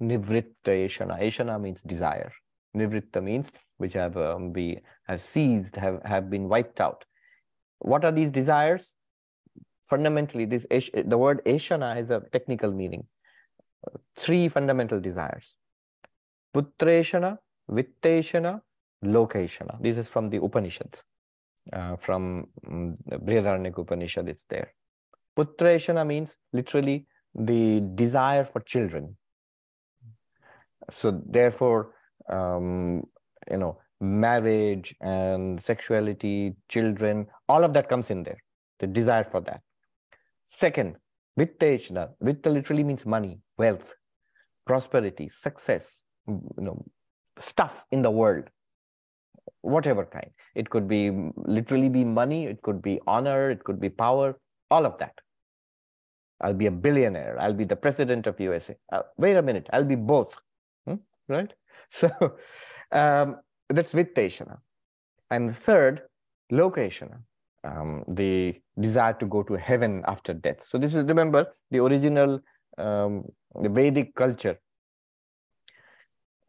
Nivritta 0.00 0.72
Eshana. 0.86 1.20
Eshana 1.20 1.60
means 1.60 1.82
desire. 1.82 2.32
Nivritta 2.74 3.22
means 3.22 3.48
which 3.76 3.92
have 3.92 4.16
um, 4.16 4.52
be 4.52 4.78
have 5.06 5.20
ceased, 5.20 5.76
have, 5.76 6.00
have 6.02 6.30
been 6.30 6.48
wiped 6.48 6.80
out. 6.80 7.04
What 7.80 8.06
are 8.06 8.12
these 8.12 8.30
desires? 8.30 8.96
Fundamentally, 9.84 10.46
this 10.46 10.66
the 10.70 11.18
word 11.18 11.44
Eshana 11.44 11.94
has 11.94 12.10
a 12.10 12.22
technical 12.32 12.72
meaning. 12.72 13.04
Three 14.16 14.48
fundamental 14.48 14.98
desires. 14.98 15.58
Putreshana, 16.54 17.36
Vitteshana, 17.70 18.62
Lokeshana. 19.04 19.80
This 19.80 19.98
is 19.98 20.08
from 20.08 20.30
the 20.30 20.42
Upanishads. 20.42 21.02
Uh, 21.72 21.96
from 21.96 22.46
um, 22.66 22.96
Brihadaranyaka 23.10 23.78
Upanishad, 23.78 24.28
it's 24.28 24.44
there. 24.48 24.72
Putreshana 25.36 26.06
means 26.06 26.36
literally 26.52 27.06
the 27.34 27.80
desire 27.94 28.44
for 28.44 28.60
children. 28.60 29.16
So 30.90 31.22
therefore, 31.26 31.94
um, 32.28 33.02
you 33.50 33.58
know, 33.58 33.78
marriage 34.00 34.94
and 35.00 35.62
sexuality, 35.62 36.54
children, 36.68 37.26
all 37.48 37.64
of 37.64 37.74
that 37.74 37.88
comes 37.88 38.10
in 38.10 38.22
there, 38.22 38.42
the 38.78 38.86
desire 38.86 39.24
for 39.24 39.40
that. 39.42 39.60
Second, 40.44 40.96
vitteshna. 41.38 42.10
Vitta 42.22 42.50
literally 42.50 42.84
means 42.84 43.04
money, 43.04 43.40
wealth, 43.58 43.94
prosperity, 44.66 45.30
success, 45.32 46.00
you 46.26 46.42
know, 46.56 46.84
stuff 47.38 47.84
in 47.90 48.02
the 48.02 48.10
world, 48.10 48.48
whatever 49.62 50.04
kind. 50.04 50.30
It 50.54 50.70
could 50.70 50.88
be 50.88 51.10
literally 51.36 51.88
be 51.88 52.04
money, 52.04 52.46
it 52.46 52.62
could 52.62 52.82
be 52.82 53.00
honor, 53.06 53.50
it 53.50 53.64
could 53.64 53.80
be 53.80 53.88
power, 53.88 54.38
all 54.70 54.86
of 54.86 54.98
that. 54.98 55.14
I'll 56.40 56.54
be 56.54 56.66
a 56.66 56.70
billionaire. 56.70 57.36
I'll 57.40 57.54
be 57.54 57.64
the 57.64 57.76
president 57.76 58.26
of 58.26 58.38
USA. 58.38 58.76
Uh, 58.92 59.02
wait 59.16 59.36
a 59.36 59.42
minute. 59.42 59.68
I'll 59.72 59.84
be 59.84 59.96
both. 59.96 60.36
Hmm? 60.86 60.96
Right? 61.28 61.52
So 61.90 62.10
um, 62.92 63.36
that's 63.70 63.94
vitteshana. 63.94 64.58
And 65.30 65.48
the 65.48 65.54
third, 65.54 66.02
lokeshana, 66.52 67.20
um, 67.64 68.04
the 68.06 68.60
desire 68.78 69.14
to 69.14 69.26
go 69.26 69.42
to 69.42 69.54
heaven 69.54 70.04
after 70.06 70.34
death. 70.34 70.66
So 70.68 70.76
this 70.76 70.94
is, 70.94 71.04
remember, 71.06 71.46
the 71.70 71.82
original 71.82 72.40
um, 72.78 73.24
the 73.60 73.68
Vedic 73.68 74.14
culture. 74.14 74.58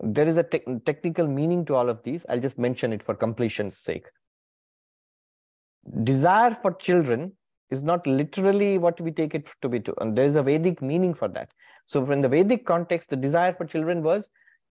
There 0.01 0.27
is 0.27 0.37
a 0.37 0.43
te 0.43 0.61
technical 0.85 1.27
meaning 1.27 1.65
to 1.65 1.75
all 1.75 1.89
of 1.89 2.01
these. 2.03 2.25
I'll 2.29 2.39
just 2.39 2.57
mention 2.57 2.93
it 2.93 3.03
for 3.03 3.15
completion's 3.15 3.77
sake. 3.77 4.07
Desire 6.03 6.57
for 6.61 6.73
children 6.73 7.33
is 7.69 7.83
not 7.83 8.05
literally 8.07 8.77
what 8.77 8.99
we 8.99 9.11
take 9.11 9.35
it 9.35 9.49
to 9.61 9.69
be 9.69 9.79
to. 9.81 9.93
And 10.01 10.17
there 10.17 10.25
is 10.25 10.35
a 10.35 10.43
Vedic 10.43 10.81
meaning 10.81 11.13
for 11.13 11.27
that. 11.29 11.51
So 11.85 12.09
in 12.11 12.21
the 12.21 12.29
Vedic 12.29 12.65
context, 12.65 13.09
the 13.09 13.15
desire 13.15 13.53
for 13.53 13.65
children 13.65 14.01
was 14.03 14.29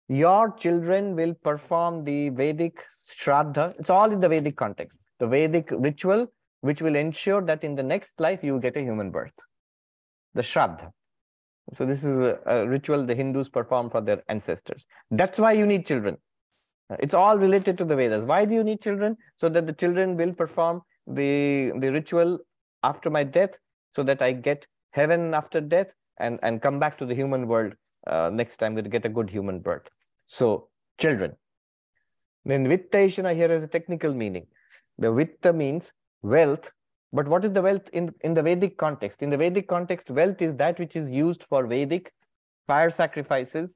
your 0.08 0.52
children 0.54 1.16
will 1.16 1.36
perform 1.36 2.04
the 2.04 2.30
Vedic 2.30 2.84
Shraddha. 3.16 3.76
It's 3.80 3.92
all 3.92 4.12
in 4.12 4.20
the 4.20 4.30
Vedic 4.30 4.58
context. 4.58 4.98
The 5.20 5.28
Vedic 5.28 5.70
ritual, 5.72 6.28
which 6.62 6.82
will 6.82 6.96
ensure 6.96 7.42
that 7.44 7.64
in 7.64 7.76
the 7.76 7.84
next 7.84 8.20
life, 8.20 8.44
you 8.44 8.60
get 8.60 8.76
a 8.76 8.82
human 8.82 9.12
birth. 9.12 9.34
The 10.34 10.42
Shraddha. 10.42 10.92
So 11.74 11.86
this 11.86 12.04
is 12.04 12.10
a, 12.10 12.40
a 12.46 12.68
ritual 12.68 13.06
the 13.06 13.16
Hindus 13.16 13.50
perform 13.50 13.90
for 13.90 14.02
their 14.02 14.24
ancestors. 14.30 14.86
That's 15.12 15.38
why 15.38 15.54
you 15.54 15.66
need 15.66 15.86
children. 15.86 16.18
It's 17.00 17.14
all 17.14 17.38
related 17.38 17.78
to 17.78 17.86
the 17.86 17.96
Vedas. 17.96 18.24
Why 18.24 18.46
do 18.46 18.56
you 18.56 18.64
need 18.64 18.82
children? 18.82 19.18
So 19.38 19.50
that 19.50 19.68
the 19.68 19.74
children 19.74 20.18
will 20.18 20.34
perform 20.34 20.82
the, 21.06 21.72
the 21.80 21.92
ritual 21.92 22.40
after 22.84 23.10
my 23.10 23.24
death 23.24 23.60
so 23.94 24.04
that 24.04 24.22
I 24.22 24.32
get 24.32 24.66
heaven 24.92 25.34
after 25.34 25.62
death 25.62 25.94
and, 26.20 26.40
and 26.42 26.62
come 26.62 26.80
back 26.80 26.98
to 26.98 27.06
the 27.06 27.14
human 27.14 27.48
world 27.48 27.74
uh, 28.08 28.30
next 28.34 28.58
time 28.58 28.76
to 28.76 28.82
get 28.82 29.06
a 29.06 29.10
good 29.10 29.30
human 29.30 29.60
birth. 29.60 29.88
So 30.26 30.70
children. 30.98 31.36
Then 32.46 32.66
vitteshana 32.68 33.36
here 33.36 33.50
has 33.50 33.64
a 33.64 33.68
technical 33.68 34.14
meaning. 34.14 34.48
The 34.98 35.12
vitta 35.12 35.54
means 35.54 35.92
wealth, 36.22 36.72
but 37.12 37.28
what 37.28 37.44
is 37.44 37.52
the 37.52 37.62
wealth 37.62 37.90
in, 37.94 38.14
in 38.22 38.34
the 38.34 38.44
Vedic 38.44 38.78
context? 38.78 39.22
In 39.22 39.30
the 39.30 39.38
Vedic 39.38 39.68
context, 39.68 40.10
wealth 40.10 40.42
is 40.42 40.56
that 40.56 40.80
which 40.80 40.96
is 40.96 41.10
used 41.10 41.44
for 41.44 41.66
Vedic 41.66 42.14
fire 42.68 42.90
sacrifices, 42.90 43.76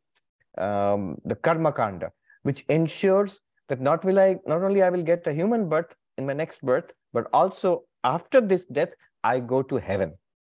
um, 0.57 1.17
the 1.25 1.35
karma 1.35 1.71
kanda, 1.71 2.11
which 2.43 2.63
ensures 2.69 3.39
that 3.69 3.81
not 3.81 4.05
will 4.05 4.19
I 4.19 4.35
not 4.45 4.61
only 4.61 4.83
I 4.83 4.89
will 4.89 5.01
get 5.01 5.25
a 5.25 5.33
human 5.33 5.67
birth 5.67 5.95
in 6.17 6.27
my 6.27 6.33
next 6.33 6.61
birth, 6.61 6.91
but 7.11 7.27
also 7.33 7.83
after 8.03 8.39
this 8.39 8.65
death, 8.65 8.89
I 9.23 9.39
go 9.39 9.63
to 9.63 9.77
heaven, 9.77 10.13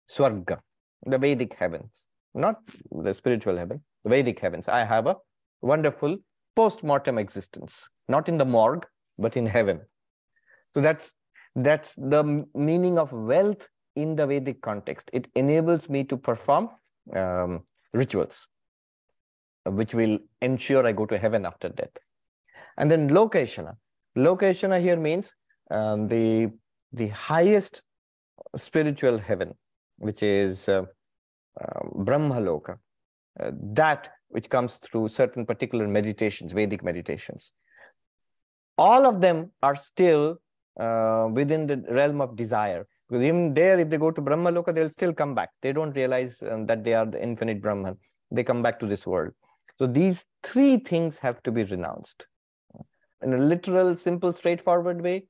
Swarga, 0.09 0.59
the 1.05 1.17
Vedic 1.17 1.53
heavens, 1.53 2.07
not 2.34 2.59
the 2.91 3.13
spiritual 3.13 3.57
heaven, 3.57 3.82
the 4.03 4.09
Vedic 4.09 4.39
heavens. 4.39 4.67
I 4.67 4.84
have 4.84 5.07
a 5.07 5.15
wonderful 5.61 6.17
post-mortem 6.55 7.17
existence, 7.17 7.88
not 8.09 8.28
in 8.28 8.38
the 8.38 8.45
morgue, 8.45 8.86
but 9.17 9.38
in 9.38 9.45
heaven. 9.45 9.82
So 10.73 10.82
that's 10.82 11.13
that's 11.55 11.95
the 11.95 12.45
meaning 12.53 12.99
of 12.99 13.11
wealth 13.11 13.67
in 13.95 14.15
the 14.15 14.27
Vedic 14.27 14.61
context. 14.61 15.09
It 15.13 15.27
enables 15.35 15.89
me 15.89 16.03
to 16.05 16.17
perform 16.17 16.69
um, 17.15 17.63
rituals, 17.93 18.47
which 19.65 19.93
will 19.93 20.19
ensure 20.41 20.85
I 20.85 20.91
go 20.91 21.05
to 21.05 21.17
heaven 21.17 21.45
after 21.45 21.69
death. 21.69 21.97
And 22.77 22.91
then 22.91 23.09
lokeshana. 23.09 23.77
Lokeshana 24.17 24.81
here 24.81 24.97
means 24.97 25.33
um, 25.71 26.07
the 26.07 26.51
the 26.91 27.07
highest 27.07 27.81
spiritual 28.55 29.17
heaven, 29.17 29.53
which 29.97 30.23
is 30.23 30.69
uh, 30.69 30.83
uh, 31.59 31.79
Brahmaloka, 31.93 32.77
uh, 33.39 33.51
that 33.73 34.11
which 34.29 34.49
comes 34.49 34.77
through 34.77 35.07
certain 35.09 35.45
particular 35.45 35.87
meditations, 35.87 36.53
Vedic 36.53 36.83
meditations. 36.83 37.51
All 38.77 39.05
of 39.05 39.21
them 39.21 39.51
are 39.61 39.75
still 39.75 40.37
uh, 40.80 41.28
within 41.32 41.67
the 41.67 41.78
realm 41.89 42.21
of 42.21 42.36
desire. 42.36 42.88
Because 43.07 43.23
even 43.23 43.53
there, 43.53 43.80
if 43.80 43.89
they 43.89 43.97
go 43.97 44.11
to 44.11 44.21
Brahmaloka, 44.21 44.73
they'll 44.73 44.89
still 44.89 45.13
come 45.13 45.36
back. 45.36 45.49
They 45.61 45.71
don't 45.71 45.95
realize 45.95 46.41
um, 46.49 46.65
that 46.65 46.84
they 46.84 46.93
are 46.93 47.05
the 47.05 47.21
infinite 47.21 47.61
Brahman. 47.61 47.97
They 48.32 48.43
come 48.43 48.63
back 48.63 48.80
to 48.80 48.88
this 48.88 49.05
world. 49.05 49.34
So 49.78 49.86
these 49.86 50.26
three 50.41 50.78
things 50.78 51.17
have 51.19 51.43
to 51.43 51.51
be 51.51 51.63
renounced. 51.63 52.26
In 53.21 53.34
a 53.34 53.38
literal, 53.38 53.95
simple, 53.95 54.34
straightforward 54.34 55.01
way, 55.01 55.28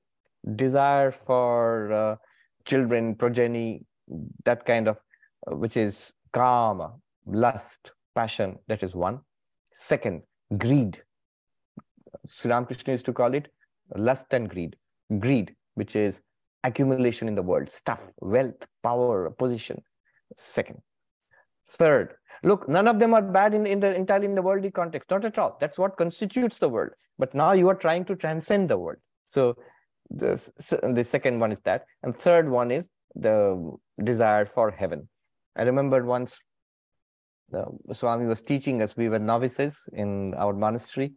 desire 0.56 1.12
for 1.12 1.92
uh, 1.92 2.16
children, 2.66 3.16
progeny, 3.16 3.84
that 4.46 4.66
kind 4.66 4.88
of, 4.88 4.98
uh, 5.50 5.56
which 5.56 5.78
is 5.78 6.14
karma, 6.32 6.94
lust, 7.26 7.92
passion, 8.14 8.58
that 8.68 8.84
is 8.84 8.96
one. 8.96 9.20
Second, 9.74 10.22
greed. 10.58 11.02
Sri 12.28 12.52
Ramakrishna 12.52 12.94
used 12.94 13.06
to 13.06 13.14
call 13.14 13.34
it 13.34 13.52
lust 13.96 14.28
and 14.32 14.50
greed. 14.50 14.76
Greed, 15.20 15.56
which 15.76 15.96
is 15.96 16.22
accumulation 16.64 17.28
in 17.28 17.36
the 17.36 17.42
world, 17.42 17.70
stuff, 17.70 18.02
wealth, 18.20 18.66
power, 18.84 19.30
position. 19.30 19.82
Second. 20.36 20.82
Third, 21.70 22.16
look, 22.44 22.68
none 22.68 22.88
of 22.88 23.00
them 23.00 23.14
are 23.14 23.22
bad 23.22 23.54
in, 23.54 23.66
in 23.66 23.80
the 23.80 23.94
entirely 23.94 24.26
in 24.26 24.36
the 24.36 24.42
worldly 24.42 24.72
context, 24.72 25.10
not 25.10 25.26
at 25.26 25.38
all. 25.38 25.58
That's 25.60 25.78
what 25.78 25.98
constitutes 25.98 26.60
the 26.60 26.70
world. 26.70 26.92
But 27.18 27.34
now 27.34 27.54
you 27.54 27.68
are 27.70 27.76
trying 27.76 28.06
to 28.06 28.16
transcend 28.16 28.70
the 28.70 28.78
world. 28.78 28.98
So 29.28 29.56
the, 30.10 30.42
the 30.82 31.04
second 31.04 31.40
one 31.40 31.52
is 31.52 31.60
that. 31.66 31.86
And 32.04 32.16
third 32.16 32.50
one 32.50 32.72
is 32.72 32.90
the 33.16 33.76
desire 34.04 34.46
for 34.46 34.72
heaven. 34.72 35.08
I 35.56 35.64
remember 35.64 36.04
once 36.04 36.40
the 37.50 37.66
Swami 37.94 38.26
was 38.26 38.42
teaching 38.42 38.82
us, 38.82 38.98
we 38.98 39.10
were 39.10 39.20
novices 39.20 39.88
in 39.94 40.34
our 40.36 40.54
monastery. 40.54 41.14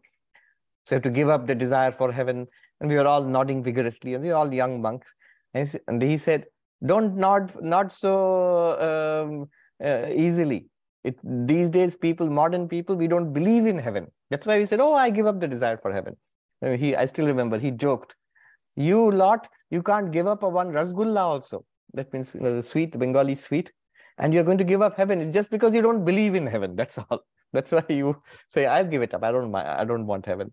So 0.84 0.94
you 0.94 0.96
have 0.96 1.02
to 1.02 1.10
give 1.10 1.28
up 1.28 1.46
the 1.46 1.54
desire 1.54 1.92
for 1.92 2.12
heaven. 2.12 2.46
And 2.80 2.88
we 2.88 2.96
were 2.96 3.06
all 3.06 3.24
nodding 3.24 3.62
vigorously, 3.62 4.14
and 4.14 4.22
we 4.22 4.30
were 4.30 4.36
all 4.36 4.52
young 4.52 4.80
monks. 4.80 5.14
And 5.54 6.02
he 6.02 6.16
said, 6.16 6.46
Don't 6.84 7.16
nod, 7.16 7.52
not 7.60 7.92
so 7.92 8.78
um, 8.88 9.48
uh, 9.84 10.06
easily. 10.08 10.66
It, 11.04 11.18
these 11.24 11.70
days, 11.70 11.96
people, 11.96 12.28
modern 12.28 12.68
people, 12.68 12.94
we 12.96 13.08
don't 13.08 13.32
believe 13.32 13.66
in 13.66 13.78
heaven. 13.78 14.08
That's 14.30 14.46
why 14.46 14.58
we 14.58 14.66
said, 14.66 14.80
Oh, 14.80 14.94
I 14.94 15.10
give 15.10 15.26
up 15.26 15.40
the 15.40 15.48
desire 15.48 15.76
for 15.76 15.92
heaven. 15.92 16.16
He, 16.60 16.96
I 16.96 17.06
still 17.06 17.26
remember, 17.26 17.58
he 17.58 17.70
joked 17.70 18.16
you 18.78 19.10
lot, 19.10 19.48
you 19.70 19.82
can't 19.82 20.12
give 20.12 20.26
up 20.26 20.42
a 20.44 20.48
one 20.48 20.70
rasgulla 20.70 21.20
also. 21.20 21.64
That 21.94 22.12
means 22.12 22.32
you 22.34 22.40
know, 22.40 22.54
the 22.56 22.62
sweet, 22.62 22.96
Bengali 22.96 23.34
sweet. 23.34 23.72
And 24.18 24.32
you're 24.32 24.44
going 24.44 24.58
to 24.58 24.64
give 24.64 24.82
up 24.82 24.96
heaven. 24.96 25.20
It's 25.20 25.32
just 25.34 25.50
because 25.50 25.74
you 25.74 25.82
don't 25.82 26.04
believe 26.04 26.34
in 26.34 26.46
heaven. 26.46 26.76
That's 26.76 26.98
all. 26.98 27.20
That's 27.52 27.72
why 27.72 27.84
you 27.88 28.22
say, 28.52 28.66
I'll 28.66 28.84
give 28.84 29.02
it 29.02 29.14
up. 29.14 29.24
I 29.24 29.32
don't 29.32 29.54
I 29.54 29.84
don't 29.84 30.06
want 30.06 30.26
heaven. 30.26 30.52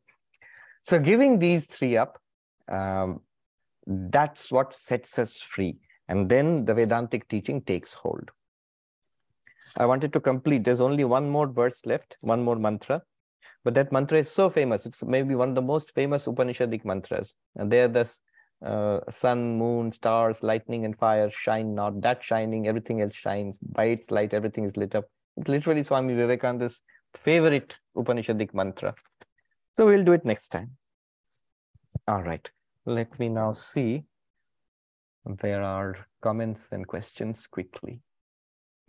So 0.85 0.99
giving 0.99 1.39
these 1.39 1.65
three 1.65 1.97
up, 1.97 2.19
um, 2.71 3.21
that's 3.87 4.51
what 4.51 4.71
sets 4.71 5.17
us 5.17 5.37
free. 5.37 5.79
And 6.07 6.29
then 6.29 6.63
the 6.65 6.75
Vedantic 6.75 7.27
teaching 7.27 7.63
takes 7.63 7.91
hold. 7.91 8.29
I 9.77 9.87
wanted 9.87 10.13
to 10.13 10.19
complete. 10.19 10.63
There's 10.63 10.79
only 10.79 11.03
one 11.03 11.27
more 11.27 11.47
verse 11.47 11.83
left, 11.87 12.17
one 12.21 12.43
more 12.43 12.57
mantra. 12.57 13.01
But 13.63 13.73
that 13.73 13.91
mantra 13.91 14.19
is 14.19 14.29
so 14.29 14.47
famous. 14.47 14.85
It's 14.85 15.01
maybe 15.03 15.33
one 15.33 15.49
of 15.49 15.55
the 15.55 15.61
most 15.63 15.91
famous 15.95 16.25
Upanishadic 16.25 16.85
mantras. 16.85 17.33
And 17.55 17.71
there, 17.71 17.87
the 17.87 18.07
uh, 18.63 18.99
sun, 19.09 19.57
moon, 19.57 19.91
stars, 19.91 20.43
lightning, 20.43 20.85
and 20.85 20.95
fire 20.95 21.31
shine 21.31 21.73
not. 21.73 21.99
That 22.01 22.23
shining, 22.23 22.67
everything 22.67 23.01
else 23.01 23.15
shines. 23.15 23.57
By 23.57 23.85
its 23.85 24.11
light, 24.11 24.35
everything 24.35 24.65
is 24.65 24.77
lit 24.77 24.93
up. 24.93 25.05
It's 25.35 25.49
literally 25.49 25.83
Swami 25.83 26.13
Vivekananda's 26.13 26.81
favorite 27.15 27.75
Upanishadic 27.97 28.53
mantra. 28.53 28.93
So 29.75 29.85
we'll 29.85 30.05
do 30.05 30.13
it 30.13 30.23
next 30.23 30.49
time. 30.49 30.77
All 32.07 32.23
right. 32.23 32.49
Let 32.85 33.19
me 33.19 33.27
now 33.27 33.51
see. 33.51 34.05
There 35.25 35.61
are 35.61 36.07
comments 36.21 36.69
and 36.71 36.87
questions 36.87 37.45
quickly. 37.45 37.99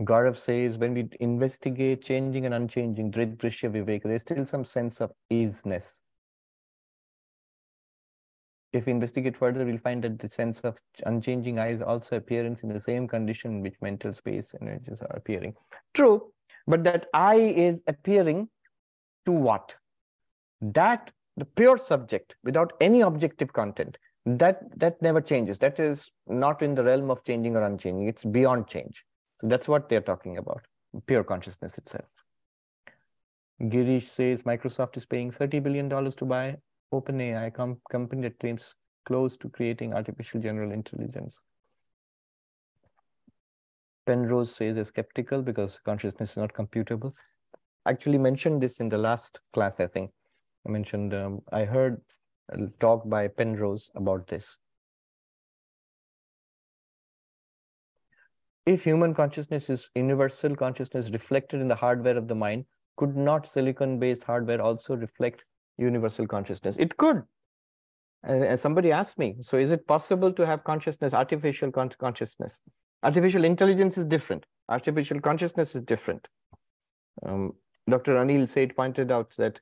Gaurav 0.03 0.37
says, 0.37 0.79
when 0.79 0.95
we 0.95 1.09
investigate 1.19 2.03
changing 2.03 2.47
and 2.47 2.55
unchanging, 2.55 3.11
Drid 3.11 3.37
Drishya 3.37 3.73
Vivek, 3.73 4.05
there's 4.05 4.21
still 4.21 4.47
some 4.47 4.65
sense 4.65 5.01
of 5.01 5.11
isness. 5.29 6.03
If 8.73 8.87
we 8.87 8.93
investigate 8.93 9.37
further, 9.37 9.65
we'll 9.65 9.79
find 9.79 10.05
that 10.05 10.21
the 10.21 10.29
sense 10.29 10.61
of 10.61 10.79
unchanging 11.05 11.59
is 11.59 11.83
also 11.83 12.17
appearance 12.17 12.63
in 12.63 12.69
the 12.69 12.79
same 12.79 13.09
condition 13.09 13.57
in 13.57 13.63
which 13.63 13.75
mental 13.83 14.13
space 14.13 14.55
energies 14.61 15.01
are 15.01 15.17
appearing. 15.17 15.55
True, 15.95 16.31
but 16.69 16.85
that 16.85 17.07
I 17.13 17.35
is 17.35 17.83
appearing 17.89 18.51
to 19.25 19.33
what? 19.33 19.75
That 20.61 21.13
the 21.37 21.45
pure 21.45 21.77
subject 21.77 22.37
without 22.45 22.73
any 22.81 23.03
objective 23.03 23.53
content, 23.53 23.99
that 24.25 24.79
that 24.79 25.01
never 25.03 25.21
changes. 25.21 25.59
That 25.59 25.79
is 25.79 26.11
not 26.27 26.63
in 26.63 26.75
the 26.75 26.85
realm 26.85 27.11
of 27.11 27.23
changing 27.25 27.57
or 27.57 27.63
unchanging. 27.63 28.09
It's 28.09 28.25
beyond 28.25 28.67
change. 28.69 29.05
So 29.41 29.47
that's 29.49 29.69
what 29.69 29.89
they're 29.89 30.01
talking 30.01 30.39
about, 30.39 30.67
pure 31.07 31.23
consciousness 31.23 31.77
itself. 31.79 32.07
Girish 33.61 34.09
says 34.09 34.43
Microsoft 34.43 34.97
is 34.97 35.07
paying 35.07 35.31
$30 35.31 35.63
billion 35.63 35.89
to 35.89 36.25
buy 36.25 36.57
OpenAI, 36.93 37.53
com 37.55 37.81
company 37.91 38.23
that 38.23 38.39
claims 38.39 38.75
close 39.07 39.37
to 39.39 39.49
creating 39.49 39.95
artificial 39.95 40.41
general 40.41 40.73
intelligence. 40.73 41.41
Penrose 44.07 44.55
says 44.55 44.75
they're 44.75 44.85
skeptical 44.85 45.43
because 45.43 45.81
consciousness 45.85 46.33
is 46.33 46.37
not 46.37 46.53
computable. 46.53 47.13
Actually 47.87 48.19
mentioned 48.19 48.63
this 48.63 48.79
in 48.79 48.89
the 48.89 48.99
last 48.99 49.41
class, 49.53 49.81
I 49.81 49.87
think. 49.87 50.11
I 50.67 50.71
mentioned, 50.71 51.15
um, 51.15 51.43
I 51.53 51.65
heard 51.65 52.01
a 52.51 52.67
talk 52.81 53.09
by 53.09 53.29
Penrose 53.29 53.91
about 53.95 54.27
this. 54.27 54.57
If 58.65 58.83
human 58.83 59.15
consciousness 59.15 59.71
is 59.71 59.89
universal 59.95 60.57
consciousness 60.57 61.11
reflected 61.11 61.61
in 61.61 61.69
the 61.69 61.77
hardware 61.77 62.17
of 62.17 62.27
the 62.27 62.35
mind, 62.35 62.65
could 62.97 63.17
not 63.17 63.47
silicon-based 63.47 64.25
hardware 64.25 64.61
also 64.61 64.97
reflect 64.97 65.45
universal 65.79 66.27
consciousness? 66.27 66.77
It 66.79 66.97
could. 66.97 67.23
Uh, 68.27 68.57
somebody 68.57 68.91
asked 68.91 69.19
me, 69.19 69.37
so 69.43 69.57
is 69.57 69.71
it 69.71 69.87
possible 69.87 70.33
to 70.33 70.45
have 70.45 70.65
consciousness, 70.65 71.15
artificial 71.15 71.71
con 71.71 71.91
consciousness? 71.91 72.59
Artificial 73.05 73.45
intelligence 73.45 73.99
is 73.99 74.05
different. 74.05 74.47
Artificial 74.69 75.21
consciousness 75.21 75.77
is 75.77 75.83
different. 75.83 76.27
Um, 77.25 77.53
Dr. 77.89 78.17
Anil 78.17 78.49
Seth 78.49 78.75
pointed 78.75 79.13
out 79.13 79.31
that 79.37 79.61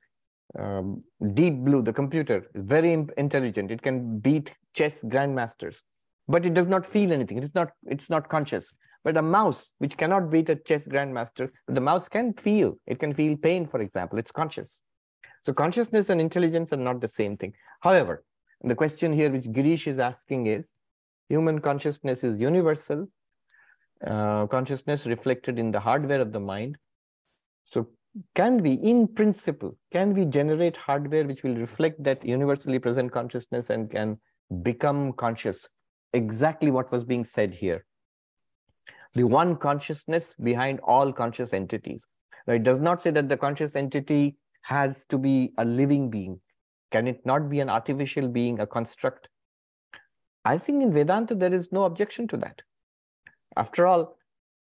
um, 0.57 1.03
Deep 1.33 1.55
Blue, 1.55 1.81
the 1.81 1.93
computer, 1.93 2.45
is 2.53 2.63
very 2.63 2.93
intelligent. 3.17 3.71
It 3.71 3.81
can 3.81 4.19
beat 4.19 4.53
chess 4.73 5.03
grandmasters, 5.03 5.77
but 6.27 6.45
it 6.45 6.53
does 6.53 6.67
not 6.67 6.85
feel 6.85 7.11
anything. 7.11 7.37
It's 7.37 7.55
not. 7.55 7.71
It's 7.85 8.09
not 8.09 8.29
conscious. 8.29 8.73
But 9.03 9.17
a 9.17 9.21
mouse, 9.21 9.71
which 9.77 9.97
cannot 9.97 10.31
beat 10.31 10.49
a 10.49 10.55
chess 10.55 10.87
grandmaster, 10.87 11.51
the 11.67 11.79
mouse 11.79 12.09
can 12.09 12.33
feel. 12.33 12.75
It 12.87 12.97
can 12.97 13.13
feel 13.13 13.37
pain, 13.37 13.67
for 13.67 13.79
example. 13.79 14.17
It's 14.17 14.31
conscious. 14.31 14.81
So 15.45 15.53
consciousness 15.53 16.09
and 16.09 16.19
intelligence 16.19 16.73
are 16.73 16.77
not 16.77 17.01
the 17.01 17.07
same 17.07 17.37
thing. 17.37 17.53
However, 17.81 18.23
the 18.63 18.73
question 18.73 19.13
here 19.13 19.29
which 19.29 19.43
Girish 19.43 19.85
is 19.85 19.99
asking 19.99 20.47
is, 20.47 20.71
human 21.29 21.59
consciousness 21.59 22.23
is 22.23 22.39
universal, 22.39 23.07
uh, 24.05 24.47
consciousness 24.47 25.05
reflected 25.05 25.59
in 25.59 25.69
the 25.71 25.79
hardware 25.79 26.21
of 26.21 26.31
the 26.31 26.39
mind. 26.39 26.79
So 27.63 27.89
can 28.33 28.61
we, 28.61 28.73
in 28.73 29.07
principle, 29.07 29.77
can 29.91 30.13
we 30.13 30.25
generate 30.25 30.77
hardware 30.77 31.25
which 31.25 31.43
will 31.43 31.55
reflect 31.55 32.03
that 32.03 32.25
universally 32.25 32.79
present 32.79 33.11
consciousness 33.11 33.69
and 33.69 33.91
can 33.91 34.17
become 34.61 35.13
conscious? 35.13 35.67
Exactly 36.13 36.71
what 36.71 36.91
was 36.91 37.03
being 37.03 37.23
said 37.23 37.53
here 37.53 37.85
the 39.15 39.23
one 39.23 39.55
consciousness 39.55 40.35
behind 40.43 40.79
all 40.81 41.11
conscious 41.11 41.53
entities. 41.53 42.05
Now, 42.45 42.53
it 42.53 42.63
does 42.63 42.79
not 42.79 43.01
say 43.01 43.11
that 43.11 43.29
the 43.29 43.37
conscious 43.37 43.75
entity 43.75 44.37
has 44.63 45.05
to 45.05 45.17
be 45.17 45.53
a 45.57 45.65
living 45.65 46.09
being. 46.09 46.39
Can 46.91 47.07
it 47.07 47.25
not 47.25 47.49
be 47.49 47.61
an 47.61 47.69
artificial 47.69 48.27
being, 48.27 48.59
a 48.59 48.67
construct? 48.67 49.29
I 50.43 50.57
think 50.57 50.83
in 50.83 50.93
Vedanta, 50.93 51.33
there 51.33 51.53
is 51.53 51.71
no 51.71 51.85
objection 51.85 52.27
to 52.27 52.37
that. 52.37 52.61
After 53.57 53.87
all, 53.87 54.17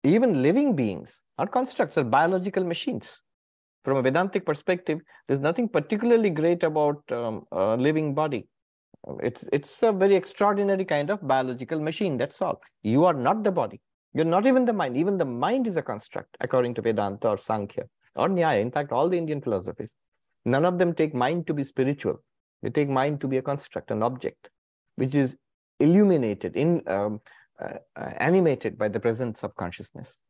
even 0.04 0.40
living 0.40 0.76
beings 0.76 1.20
are 1.36 1.46
constructs, 1.46 1.98
are 1.98 2.04
biological 2.04 2.64
machines. 2.64 3.20
From 3.88 3.96
a 3.96 4.02
Vedantic 4.02 4.44
perspective, 4.44 5.00
there's 5.26 5.40
nothing 5.40 5.66
particularly 5.66 6.28
great 6.28 6.62
about 6.62 7.02
um, 7.10 7.46
a 7.50 7.74
living 7.74 8.12
body. 8.12 8.46
It's, 9.22 9.46
it's 9.50 9.82
a 9.82 9.92
very 9.92 10.14
extraordinary 10.14 10.84
kind 10.84 11.08
of 11.08 11.26
biological 11.26 11.80
machine, 11.80 12.18
that's 12.18 12.42
all. 12.42 12.60
You 12.82 13.06
are 13.06 13.14
not 13.14 13.44
the 13.44 13.50
body. 13.50 13.80
You're 14.12 14.26
not 14.26 14.46
even 14.46 14.66
the 14.66 14.74
mind. 14.74 14.98
Even 14.98 15.16
the 15.16 15.24
mind 15.24 15.66
is 15.66 15.76
a 15.76 15.80
construct, 15.80 16.36
according 16.42 16.74
to 16.74 16.82
Vedanta 16.82 17.30
or 17.30 17.38
Sankhya 17.38 17.84
or 18.14 18.28
Nyaya. 18.28 18.60
In 18.60 18.70
fact, 18.70 18.92
all 18.92 19.08
the 19.08 19.16
Indian 19.16 19.40
philosophies, 19.40 19.88
none 20.44 20.66
of 20.66 20.78
them 20.78 20.92
take 20.92 21.14
mind 21.14 21.46
to 21.46 21.54
be 21.54 21.64
spiritual. 21.64 22.22
They 22.60 22.68
take 22.68 22.90
mind 22.90 23.22
to 23.22 23.26
be 23.26 23.38
a 23.38 23.42
construct, 23.42 23.90
an 23.90 24.02
object, 24.02 24.50
which 24.96 25.14
is 25.14 25.34
illuminated, 25.80 26.56
in, 26.56 26.86
um, 26.86 27.22
uh, 27.58 27.78
uh, 27.96 28.10
animated 28.18 28.76
by 28.76 28.88
the 28.88 29.00
presence 29.00 29.42
of 29.42 29.56
consciousness. 29.56 30.20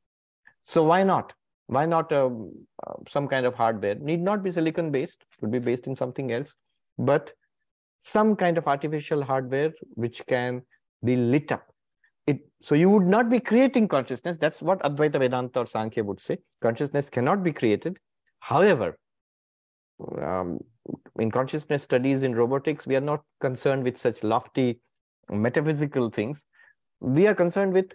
So 0.62 0.84
why 0.84 1.02
not? 1.02 1.32
Why 1.68 1.86
not 1.86 2.12
um, 2.12 2.52
uh, 2.86 2.94
some 3.08 3.28
kind 3.28 3.46
of 3.46 3.54
hardware? 3.54 3.94
Need 3.94 4.20
not 4.20 4.42
be 4.42 4.50
silicon 4.50 4.90
based, 4.90 5.24
could 5.40 5.52
be 5.52 5.58
based 5.58 5.86
in 5.86 5.96
something 5.96 6.32
else, 6.32 6.54
but 6.98 7.32
some 8.00 8.36
kind 8.36 8.58
of 8.58 8.66
artificial 8.66 9.22
hardware 9.22 9.72
which 9.94 10.22
can 10.26 10.62
be 11.04 11.16
lit 11.16 11.52
up 11.52 11.68
it, 12.28 12.40
so 12.60 12.74
you 12.74 12.90
would 12.90 13.06
not 13.06 13.30
be 13.30 13.40
creating 13.40 13.88
consciousness. 13.88 14.36
That's 14.36 14.60
what 14.60 14.80
Advaita 14.80 15.18
Vedanta 15.18 15.60
or 15.60 15.66
Sankhya 15.66 16.04
would 16.04 16.20
say. 16.20 16.38
Consciousness 16.60 17.08
cannot 17.08 17.42
be 17.42 17.52
created. 17.52 17.96
However, 18.40 18.98
um, 20.20 20.58
in 21.18 21.30
consciousness 21.30 21.82
studies 21.82 22.22
in 22.22 22.34
robotics, 22.34 22.86
we 22.86 22.96
are 22.96 23.06
not 23.12 23.22
concerned 23.40 23.82
with 23.82 23.96
such 23.96 24.22
lofty 24.22 24.80
metaphysical 25.30 26.10
things. 26.10 26.44
We 27.00 27.26
are 27.26 27.34
concerned 27.34 27.72
with 27.72 27.92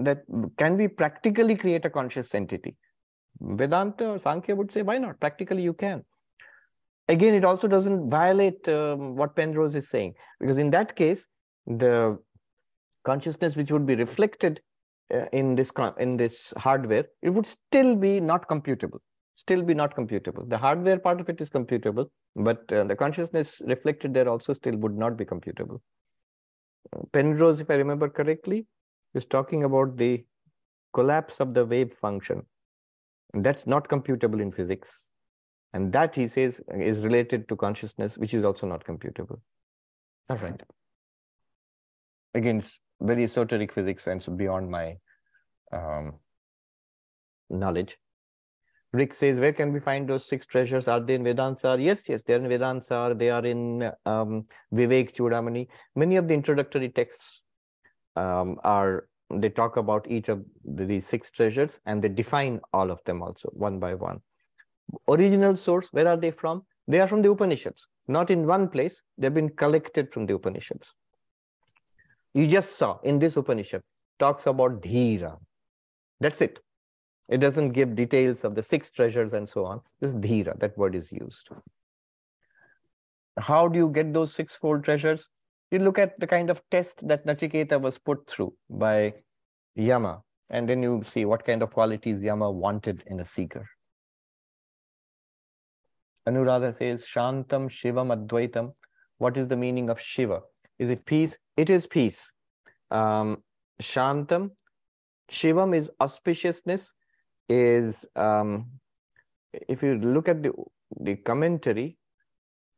that 0.00 0.24
can 0.58 0.76
we 0.76 0.88
practically 0.88 1.54
create 1.54 1.84
a 1.84 1.90
conscious 1.90 2.34
entity? 2.34 2.76
Vedanta 3.40 4.10
or 4.10 4.18
Sankhya 4.18 4.54
would 4.54 4.72
say, 4.72 4.82
why 4.82 4.98
not? 4.98 5.20
Practically, 5.20 5.62
you 5.62 5.74
can. 5.74 6.04
Again, 7.08 7.34
it 7.34 7.44
also 7.44 7.68
doesn't 7.68 8.08
violate 8.08 8.66
um, 8.68 9.16
what 9.16 9.36
Penrose 9.36 9.74
is 9.74 9.88
saying, 9.90 10.14
because 10.40 10.56
in 10.56 10.70
that 10.70 10.96
case, 10.96 11.26
the 11.66 12.18
consciousness 13.04 13.56
which 13.56 13.70
would 13.70 13.86
be 13.86 13.94
reflected 13.94 14.60
uh, 15.12 15.26
in 15.32 15.54
this 15.54 15.70
in 15.98 16.16
this 16.16 16.52
hardware, 16.56 17.04
it 17.22 17.30
would 17.30 17.46
still 17.46 17.94
be 17.94 18.20
not 18.20 18.48
computable. 18.48 19.00
Still 19.36 19.62
be 19.62 19.74
not 19.74 19.94
computable. 19.94 20.48
The 20.48 20.56
hardware 20.56 20.98
part 20.98 21.20
of 21.20 21.28
it 21.28 21.40
is 21.40 21.50
computable, 21.50 22.06
but 22.36 22.72
uh, 22.72 22.84
the 22.84 22.96
consciousness 22.96 23.60
reflected 23.66 24.14
there 24.14 24.28
also 24.28 24.54
still 24.54 24.76
would 24.76 24.96
not 24.96 25.18
be 25.18 25.24
computable. 25.24 25.80
Uh, 26.96 27.02
Penrose, 27.12 27.60
if 27.60 27.70
I 27.70 27.74
remember 27.74 28.08
correctly, 28.08 28.66
is 29.12 29.26
talking 29.26 29.64
about 29.64 29.96
the 29.96 30.24
collapse 30.94 31.40
of 31.40 31.52
the 31.52 31.66
wave 31.66 31.92
function. 31.92 32.46
That's 33.34 33.66
not 33.66 33.88
computable 33.88 34.40
in 34.40 34.52
physics. 34.52 35.10
And 35.72 35.92
that, 35.92 36.14
he 36.14 36.28
says, 36.28 36.60
is 36.72 37.02
related 37.02 37.48
to 37.48 37.56
consciousness, 37.56 38.16
which 38.16 38.32
is 38.32 38.44
also 38.44 38.66
not 38.66 38.84
computable. 38.84 39.40
All 40.30 40.36
right. 40.36 40.62
Again, 42.34 42.58
it's 42.58 42.78
very 43.00 43.24
esoteric 43.24 43.72
physics 43.72 44.06
and 44.06 44.22
so 44.22 44.32
beyond 44.32 44.70
my 44.70 44.96
um, 45.72 46.14
knowledge. 47.50 47.96
Rick 48.92 49.14
says, 49.14 49.40
where 49.40 49.52
can 49.52 49.72
we 49.72 49.80
find 49.80 50.08
those 50.08 50.28
six 50.28 50.46
treasures? 50.46 50.86
Are 50.86 51.00
they 51.00 51.14
in 51.14 51.24
Vedanta? 51.24 51.76
Yes, 51.80 52.08
yes, 52.08 52.22
they're 52.22 52.38
in 52.38 52.48
Vedanta. 52.48 53.12
They 53.18 53.30
are 53.30 53.44
in 53.44 53.90
um, 54.06 54.44
Vivek 54.72 55.12
Chudamani. 55.12 55.66
Many 55.96 56.14
of 56.14 56.28
the 56.28 56.34
introductory 56.34 56.90
texts 56.90 57.42
um, 58.14 58.58
are, 58.62 59.08
they 59.30 59.48
talk 59.48 59.76
about 59.76 60.06
each 60.08 60.28
of 60.28 60.44
these 60.64 61.06
six 61.06 61.30
treasures 61.30 61.80
and 61.86 62.02
they 62.02 62.08
define 62.08 62.60
all 62.72 62.90
of 62.90 63.02
them 63.04 63.22
also 63.22 63.50
one 63.52 63.78
by 63.78 63.94
one. 63.94 64.20
Original 65.08 65.56
source, 65.56 65.88
where 65.92 66.08
are 66.08 66.16
they 66.16 66.30
from? 66.30 66.64
They 66.86 67.00
are 67.00 67.08
from 67.08 67.22
the 67.22 67.30
Upanishads, 67.30 67.88
not 68.06 68.30
in 68.30 68.46
one 68.46 68.68
place. 68.68 69.00
They've 69.16 69.32
been 69.32 69.48
collected 69.48 70.12
from 70.12 70.26
the 70.26 70.34
Upanishads 70.34 70.94
you 72.34 72.48
just 72.48 72.76
saw 72.76 72.98
in 73.02 73.18
this 73.20 73.36
Upanishad 73.36 73.82
talks 74.18 74.46
about 74.46 74.82
Dhira. 74.82 75.38
That's 76.20 76.40
it. 76.40 76.58
It 77.28 77.38
doesn't 77.38 77.70
give 77.70 77.94
details 77.94 78.44
of 78.44 78.54
the 78.54 78.62
six 78.62 78.90
treasures 78.90 79.32
and 79.32 79.48
so 79.48 79.64
on. 79.64 79.80
Just 80.02 80.20
Dhira, 80.20 80.58
that 80.60 80.76
word 80.76 80.94
is 80.94 81.10
used. 81.10 81.48
How 83.38 83.68
do 83.68 83.78
you 83.78 83.88
get 83.88 84.12
those 84.12 84.34
sixfold 84.34 84.84
treasures? 84.84 85.28
You 85.70 85.78
look 85.80 85.98
at 85.98 86.18
the 86.20 86.26
kind 86.26 86.50
of 86.50 86.62
test 86.70 87.06
that 87.08 87.26
Nachiketa 87.26 87.80
was 87.80 87.98
put 87.98 88.28
through 88.28 88.54
by 88.70 89.14
Yama, 89.74 90.22
and 90.50 90.68
then 90.68 90.82
you 90.82 91.02
see 91.04 91.24
what 91.24 91.44
kind 91.44 91.62
of 91.62 91.70
qualities 91.70 92.22
Yama 92.22 92.50
wanted 92.50 93.02
in 93.06 93.20
a 93.20 93.24
seeker. 93.24 93.68
Anuradha 96.28 96.74
says, 96.74 97.04
Shantam 97.04 97.68
Shivam 97.68 98.14
Advaitam. 98.16 98.72
What 99.18 99.36
is 99.36 99.48
the 99.48 99.56
meaning 99.56 99.90
of 99.90 100.00
Shiva? 100.00 100.40
Is 100.78 100.90
it 100.90 101.04
peace? 101.04 101.36
It 101.56 101.70
is 101.70 101.86
peace. 101.86 102.30
Um, 102.90 103.42
Shantam. 103.80 104.50
Shivam 105.30 105.74
is 105.74 105.90
auspiciousness, 106.00 106.92
is, 107.48 108.04
um, 108.14 108.66
if 109.52 109.82
you 109.82 109.96
look 109.96 110.28
at 110.28 110.42
the, 110.42 110.52
the 111.00 111.16
commentary, 111.16 111.96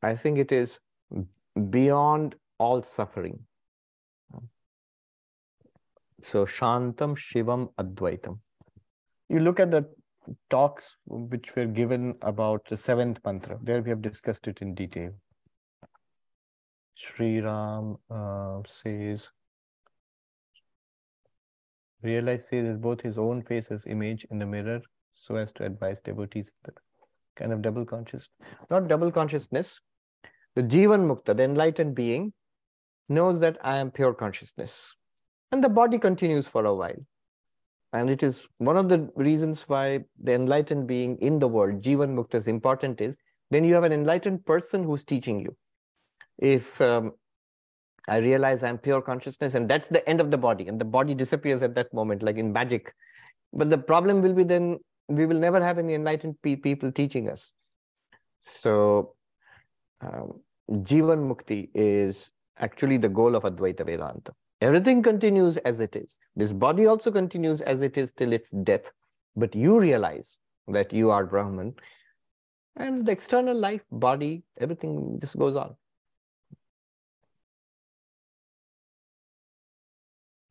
I 0.02 0.14
think 0.14 0.38
it 0.38 0.52
is 0.52 0.78
beyond 1.70 2.36
all 2.58 2.82
suffering. 2.82 3.40
So 6.22 6.46
Shantam 6.46 7.16
Shivam 7.16 7.68
Advaitam. 7.78 8.38
You 9.28 9.40
look 9.40 9.60
at 9.60 9.70
the 9.70 9.86
talks 10.50 10.84
which 11.06 11.54
were 11.54 11.66
given 11.66 12.14
about 12.22 12.64
the 12.68 12.76
seventh 12.76 13.18
mantra. 13.24 13.58
There 13.62 13.82
we 13.82 13.90
have 13.90 14.02
discussed 14.02 14.48
it 14.48 14.58
in 14.60 14.74
detail. 14.74 15.10
Sri 16.94 17.40
Ram 17.40 17.96
uh, 18.10 18.60
says, 18.66 19.28
realize 22.02 22.48
both 22.78 23.02
his 23.02 23.18
own 23.18 23.42
face 23.42 23.70
as 23.70 23.86
image 23.86 24.26
in 24.30 24.38
the 24.38 24.46
mirror 24.46 24.80
so 25.12 25.34
as 25.34 25.52
to 25.52 25.64
advise 25.64 26.00
devotees 26.00 26.50
kind 27.36 27.52
of 27.52 27.60
double 27.60 27.84
conscious, 27.84 28.28
not 28.70 28.88
double 28.88 29.12
consciousness. 29.12 29.80
The 30.54 30.62
Jivan 30.62 31.06
Mukta, 31.06 31.36
the 31.36 31.44
enlightened 31.44 31.94
being, 31.94 32.32
knows 33.08 33.40
that 33.40 33.58
I 33.62 33.78
am 33.78 33.90
pure 33.90 34.14
consciousness. 34.14 34.94
And 35.52 35.62
the 35.62 35.68
body 35.68 35.98
continues 35.98 36.46
for 36.46 36.64
a 36.64 36.74
while. 36.74 37.06
And 37.92 38.10
it 38.10 38.22
is 38.22 38.46
one 38.58 38.76
of 38.76 38.88
the 38.88 39.08
reasons 39.14 39.62
why 39.68 40.04
the 40.22 40.34
enlightened 40.34 40.86
being 40.86 41.16
in 41.18 41.38
the 41.38 41.48
world, 41.48 41.82
Jivan 41.82 42.14
Mukta, 42.14 42.34
is 42.34 42.46
important 42.46 43.00
is 43.00 43.16
then 43.50 43.64
you 43.64 43.74
have 43.74 43.84
an 43.84 43.92
enlightened 43.92 44.44
person 44.44 44.82
who's 44.82 45.04
teaching 45.04 45.40
you. 45.40 45.56
If 46.38 46.80
um, 46.80 47.12
I 48.08 48.18
realize 48.18 48.62
I'm 48.62 48.78
pure 48.78 49.00
consciousness, 49.00 49.54
and 49.54 49.68
that's 49.68 49.88
the 49.88 50.06
end 50.08 50.20
of 50.20 50.30
the 50.30 50.36
body, 50.36 50.68
and 50.68 50.80
the 50.80 50.84
body 50.84 51.14
disappears 51.14 51.62
at 51.62 51.74
that 51.76 51.94
moment, 51.94 52.22
like 52.22 52.36
in 52.36 52.52
magic. 52.52 52.92
But 53.52 53.70
the 53.70 53.78
problem 53.78 54.20
will 54.20 54.34
be 54.34 54.44
then 54.44 54.78
we 55.08 55.26
will 55.26 55.38
never 55.38 55.62
have 55.62 55.78
any 55.78 55.94
enlightened 55.94 56.36
pe 56.42 56.56
people 56.56 56.92
teaching 56.92 57.28
us. 57.28 57.52
So, 58.40 59.14
um, 60.00 60.40
Jivan 60.70 61.32
Mukti 61.32 61.70
is 61.74 62.30
actually 62.58 62.98
the 62.98 63.08
goal 63.08 63.34
of 63.34 63.42
Advaita 63.44 63.84
Vedanta. 63.84 64.32
Everything 64.60 65.02
continues 65.02 65.56
as 65.58 65.80
it 65.80 65.94
is. 65.96 66.16
This 66.34 66.52
body 66.52 66.86
also 66.86 67.10
continues 67.10 67.60
as 67.60 67.82
it 67.82 67.96
is 67.98 68.12
till 68.12 68.32
its 68.32 68.50
death. 68.50 68.90
But 69.36 69.54
you 69.54 69.78
realize 69.78 70.38
that 70.68 70.92
you 70.92 71.10
are 71.10 71.26
Brahman, 71.26 71.74
and 72.76 73.06
the 73.06 73.12
external 73.12 73.56
life, 73.56 73.82
body, 73.90 74.42
everything 74.60 75.18
just 75.20 75.38
goes 75.38 75.56
on. 75.56 75.76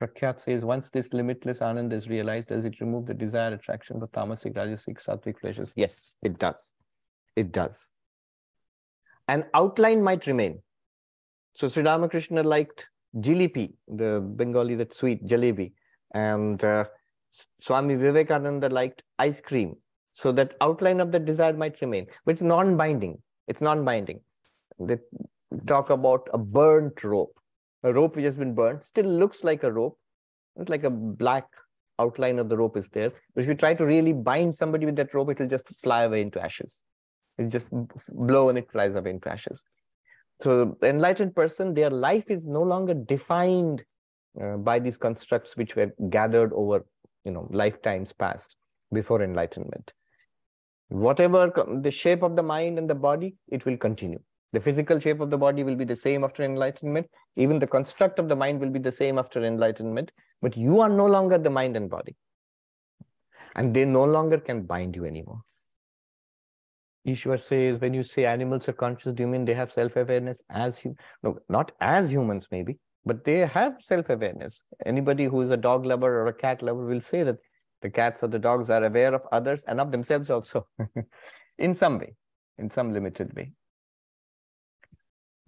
Prakhyat 0.01 0.41
says, 0.41 0.65
once 0.65 0.89
this 0.89 1.13
limitless 1.13 1.59
anand 1.59 1.93
is 1.93 2.07
realized, 2.07 2.49
does 2.49 2.65
it 2.65 2.79
remove 2.81 3.05
the 3.05 3.13
desire, 3.13 3.53
attraction 3.53 3.99
for 3.99 4.07
tamasic, 4.07 4.53
rajasic, 4.53 5.03
sattvic 5.03 5.39
pleasures? 5.39 5.71
Yes, 5.75 6.15
it 6.21 6.37
does. 6.37 6.71
It 7.35 7.51
does. 7.51 7.89
An 9.27 9.45
outline 9.53 10.03
might 10.03 10.27
remain. 10.27 10.61
So 11.55 11.67
Sri 11.67 11.83
Ramakrishna 11.83 12.43
liked 12.43 12.87
jilipi, 13.17 13.73
the 13.87 14.21
Bengali, 14.35 14.75
that 14.75 14.93
sweet 14.93 15.25
jalebi. 15.25 15.71
And 16.13 16.63
uh, 16.63 16.85
Swami 17.61 17.95
Vivekananda 17.95 18.69
liked 18.69 19.03
ice 19.19 19.41
cream. 19.41 19.75
So 20.13 20.31
that 20.33 20.53
outline 20.61 21.01
of 21.01 21.11
the 21.11 21.19
desire 21.19 21.53
might 21.53 21.81
remain, 21.81 22.07
but 22.25 22.33
it's 22.33 22.41
non-binding. 22.41 23.21
It's 23.47 23.61
non-binding. 23.61 24.21
They 24.79 24.97
talk 25.67 25.89
about 25.89 26.27
a 26.33 26.37
burnt 26.37 27.03
rope 27.03 27.35
a 27.85 27.93
rope 27.93 28.15
which 28.15 28.25
has 28.25 28.35
been 28.35 28.53
burnt 28.55 28.83
still 28.83 29.05
looks 29.05 29.43
like 29.43 29.63
a 29.63 29.71
rope. 29.71 29.97
It's 30.57 30.69
like 30.69 30.83
a 30.83 30.89
black 30.89 31.45
outline 31.99 32.39
of 32.39 32.49
the 32.49 32.57
rope 32.57 32.77
is 32.77 32.89
there. 32.89 33.11
But 33.33 33.43
if 33.43 33.47
you 33.47 33.53
try 33.53 33.75
to 33.75 33.85
really 33.85 34.11
bind 34.11 34.55
somebody 34.55 34.85
with 34.85 34.95
that 34.95 35.13
rope, 35.13 35.29
it 35.29 35.39
will 35.39 35.47
just 35.47 35.67
fly 35.83 36.03
away 36.03 36.21
into 36.21 36.41
ashes. 36.41 36.81
It 37.37 37.49
just 37.49 37.67
blow 38.09 38.49
and 38.49 38.57
it 38.57 38.71
flies 38.71 38.95
away 38.95 39.11
into 39.11 39.31
ashes. 39.31 39.61
So 40.41 40.77
the 40.81 40.89
enlightened 40.89 41.35
person, 41.35 41.73
their 41.73 41.89
life 41.89 42.25
is 42.29 42.45
no 42.45 42.61
longer 42.61 42.93
defined 42.93 43.83
uh, 44.41 44.57
by 44.57 44.79
these 44.79 44.97
constructs 44.97 45.55
which 45.55 45.75
were 45.75 45.93
gathered 46.09 46.51
over, 46.53 46.85
you 47.23 47.31
know, 47.31 47.47
lifetimes 47.51 48.11
past 48.11 48.57
before 48.91 49.23
enlightenment. 49.23 49.93
Whatever 50.89 51.51
the 51.81 51.91
shape 51.91 52.21
of 52.21 52.35
the 52.35 52.43
mind 52.43 52.77
and 52.77 52.89
the 52.89 52.95
body, 52.95 53.35
it 53.47 53.65
will 53.65 53.77
continue. 53.77 54.19
The 54.53 54.59
physical 54.59 54.99
shape 54.99 55.19
of 55.19 55.29
the 55.29 55.37
body 55.37 55.63
will 55.63 55.75
be 55.75 55.85
the 55.85 55.95
same 55.95 56.23
after 56.23 56.43
enlightenment. 56.43 57.07
Even 57.35 57.59
the 57.59 57.67
construct 57.67 58.19
of 58.19 58.29
the 58.29 58.35
mind 58.35 58.59
will 58.59 58.69
be 58.69 58.79
the 58.79 58.91
same 58.91 59.17
after 59.17 59.43
enlightenment. 59.43 60.11
But 60.41 60.55
you 60.55 60.79
are 60.81 60.89
no 60.89 61.05
longer 61.05 61.37
the 61.37 61.49
mind 61.49 61.75
and 61.75 61.89
body. 61.89 62.15
And 63.55 63.73
they 63.73 63.85
no 63.85 64.03
longer 64.03 64.37
can 64.37 64.63
bind 64.63 64.95
you 64.95 65.05
anymore. 65.05 65.41
Ishwar 67.05 67.39
says, 67.39 67.79
when 67.79 67.93
you 67.93 68.03
say 68.03 68.25
animals 68.25 68.67
are 68.67 68.73
conscious, 68.73 69.13
do 69.13 69.23
you 69.23 69.27
mean 69.27 69.45
they 69.45 69.53
have 69.53 69.71
self-awareness 69.71 70.41
as 70.49 70.77
humans? 70.77 70.99
No, 71.21 71.37
not 71.49 71.71
as 71.79 72.11
humans 72.11 72.47
maybe, 72.51 72.79
but 73.05 73.23
they 73.23 73.45
have 73.45 73.75
self-awareness. 73.79 74.63
Anybody 74.85 75.25
who 75.25 75.41
is 75.41 75.51
a 75.51 75.57
dog 75.57 75.85
lover 75.85 76.21
or 76.21 76.27
a 76.27 76.33
cat 76.33 76.63
lover 76.63 76.85
will 76.85 77.01
say 77.01 77.23
that 77.23 77.37
the 77.81 77.89
cats 77.91 78.23
or 78.23 78.27
the 78.27 78.39
dogs 78.39 78.71
are 78.71 78.83
aware 78.83 79.13
of 79.13 79.21
others 79.31 79.63
and 79.67 79.79
of 79.79 79.91
themselves 79.91 80.31
also, 80.31 80.65
in 81.59 81.75
some 81.75 81.99
way, 81.99 82.15
in 82.57 82.69
some 82.71 82.91
limited 82.91 83.35
way. 83.35 83.51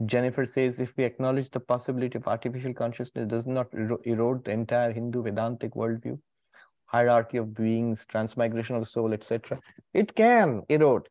Jennifer 0.06 0.46
says, 0.46 0.80
if 0.80 0.96
we 0.96 1.04
acknowledge 1.04 1.50
the 1.50 1.60
possibility 1.60 2.20
of 2.20 2.28
artificial 2.28 2.74
consciousness, 2.74 3.26
does 3.26 3.48
not 3.48 3.68
erode 4.04 4.46
the 4.46 4.52
entire 4.52 4.92
Hindu 4.92 5.24
Vedantic 5.24 5.74
worldview, 5.74 6.20
hierarchy 6.86 7.38
of 7.38 7.56
beings, 7.56 8.06
transmigration 8.08 8.76
of 8.76 8.88
soul, 8.88 9.12
etc. 9.12 9.60
It 9.96 10.16
can 10.16 10.62
erode. 10.70 11.10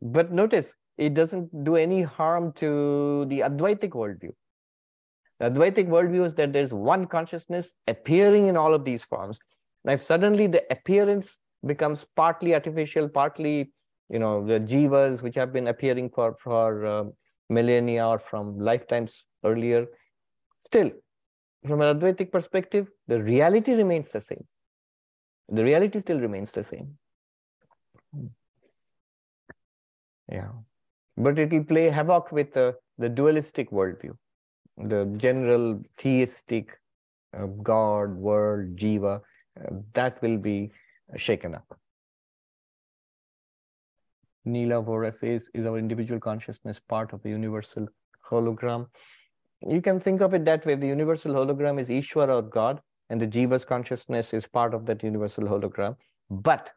But 0.00 0.32
notice, 0.32 0.74
it 0.96 1.14
doesn't 1.14 1.64
do 1.64 1.76
any 1.76 2.02
harm 2.02 2.52
to 2.54 3.24
the 3.26 3.40
Advaitic 3.40 3.90
worldview. 3.90 4.32
The 5.40 5.50
Advaitic 5.50 5.88
worldview 5.88 6.26
is 6.26 6.34
that 6.34 6.52
there's 6.52 6.72
one 6.72 7.06
consciousness 7.06 7.72
appearing 7.86 8.46
in 8.46 8.56
all 8.56 8.74
of 8.74 8.84
these 8.84 9.04
forms. 9.04 9.38
Now, 9.84 9.92
if 9.92 10.02
suddenly 10.02 10.46
the 10.46 10.64
appearance 10.70 11.38
becomes 11.64 12.04
partly 12.16 12.54
artificial, 12.54 13.08
partly, 13.08 13.72
you 14.08 14.18
know, 14.18 14.44
the 14.44 14.58
jivas 14.58 15.22
which 15.22 15.36
have 15.36 15.52
been 15.52 15.68
appearing 15.68 16.10
for 16.10 16.36
for 16.42 16.86
um, 16.86 17.12
millennia 17.48 18.06
or 18.06 18.18
from 18.18 18.58
lifetimes 18.58 19.26
earlier. 19.44 19.86
Still, 20.60 20.90
from 21.66 21.80
an 21.80 21.98
Advaitic 21.98 22.32
perspective, 22.32 22.88
the 23.06 23.22
reality 23.22 23.72
remains 23.72 24.10
the 24.10 24.20
same. 24.20 24.44
The 25.48 25.64
reality 25.64 26.00
still 26.00 26.20
remains 26.20 26.52
the 26.52 26.64
same. 26.64 26.98
Yeah. 30.30 30.50
But 31.16 31.38
it 31.38 31.50
will 31.50 31.64
play 31.64 31.90
havoc 31.90 32.30
with 32.32 32.52
the, 32.52 32.76
the 32.98 33.08
dualistic 33.08 33.70
worldview, 33.70 34.16
the 34.76 35.04
general 35.16 35.82
theistic 35.96 36.78
uh, 37.36 37.46
God, 37.62 38.14
world, 38.14 38.76
jiva, 38.76 39.20
uh, 39.60 39.74
that 39.94 40.20
will 40.22 40.38
be 40.38 40.70
shaken 41.16 41.54
up. 41.54 41.78
Neela 44.44 44.82
Vora 44.82 45.12
says, 45.12 45.50
is 45.54 45.66
our 45.66 45.78
individual 45.78 46.20
consciousness 46.20 46.78
part 46.78 47.12
of 47.12 47.22
the 47.22 47.28
universal 47.28 47.86
hologram? 48.30 48.86
You 49.66 49.82
can 49.82 49.98
think 49.98 50.20
of 50.20 50.34
it 50.34 50.44
that 50.44 50.64
way. 50.64 50.74
The 50.74 50.86
universal 50.86 51.32
hologram 51.34 51.80
is 51.80 51.88
Ishwar 51.88 52.28
or 52.28 52.42
God, 52.42 52.80
and 53.10 53.20
the 53.20 53.26
Jiva's 53.26 53.64
consciousness 53.64 54.32
is 54.32 54.46
part 54.46 54.72
of 54.72 54.86
that 54.86 55.02
universal 55.02 55.44
hologram. 55.44 55.96
But 56.30 56.70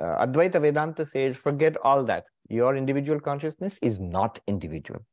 uh, 0.00 0.26
Advaita 0.26 0.60
Vedanta 0.60 1.06
says, 1.06 1.36
forget 1.36 1.76
all 1.82 2.04
that. 2.04 2.24
Your 2.48 2.76
individual 2.76 3.20
consciousness 3.20 3.78
is 3.82 3.98
not 3.98 4.38
individual. 4.46 5.04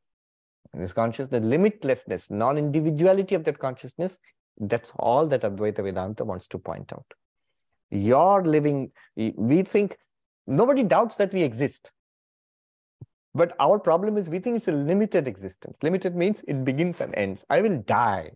This 0.73 0.93
consciousness, 0.93 1.41
the 1.41 1.47
limitlessness, 1.47 2.31
non-individuality 2.31 3.35
of 3.35 3.43
that 3.43 3.59
consciousness, 3.59 4.17
that's 4.59 4.91
all 4.97 5.27
that 5.27 5.41
Advaita 5.41 5.83
Vedanta 5.83 6.23
wants 6.23 6.47
to 6.49 6.57
point 6.57 6.91
out. 6.93 7.05
Your 7.91 8.43
living, 8.43 8.91
we 9.15 9.61
think 9.61 9.97
Nobody 10.45 10.83
doubts 10.83 11.15
that 11.17 11.33
we 11.33 11.43
exist. 11.43 11.91
But 13.33 13.55
our 13.59 13.79
problem 13.79 14.17
is 14.17 14.29
we 14.29 14.39
think 14.39 14.57
it's 14.57 14.67
a 14.67 14.71
limited 14.71 15.27
existence. 15.27 15.77
Limited 15.81 16.15
means 16.15 16.41
it 16.47 16.63
begins 16.63 17.01
and 17.01 17.15
ends. 17.15 17.45
I 17.49 17.61
will 17.61 17.81
die. 17.81 18.31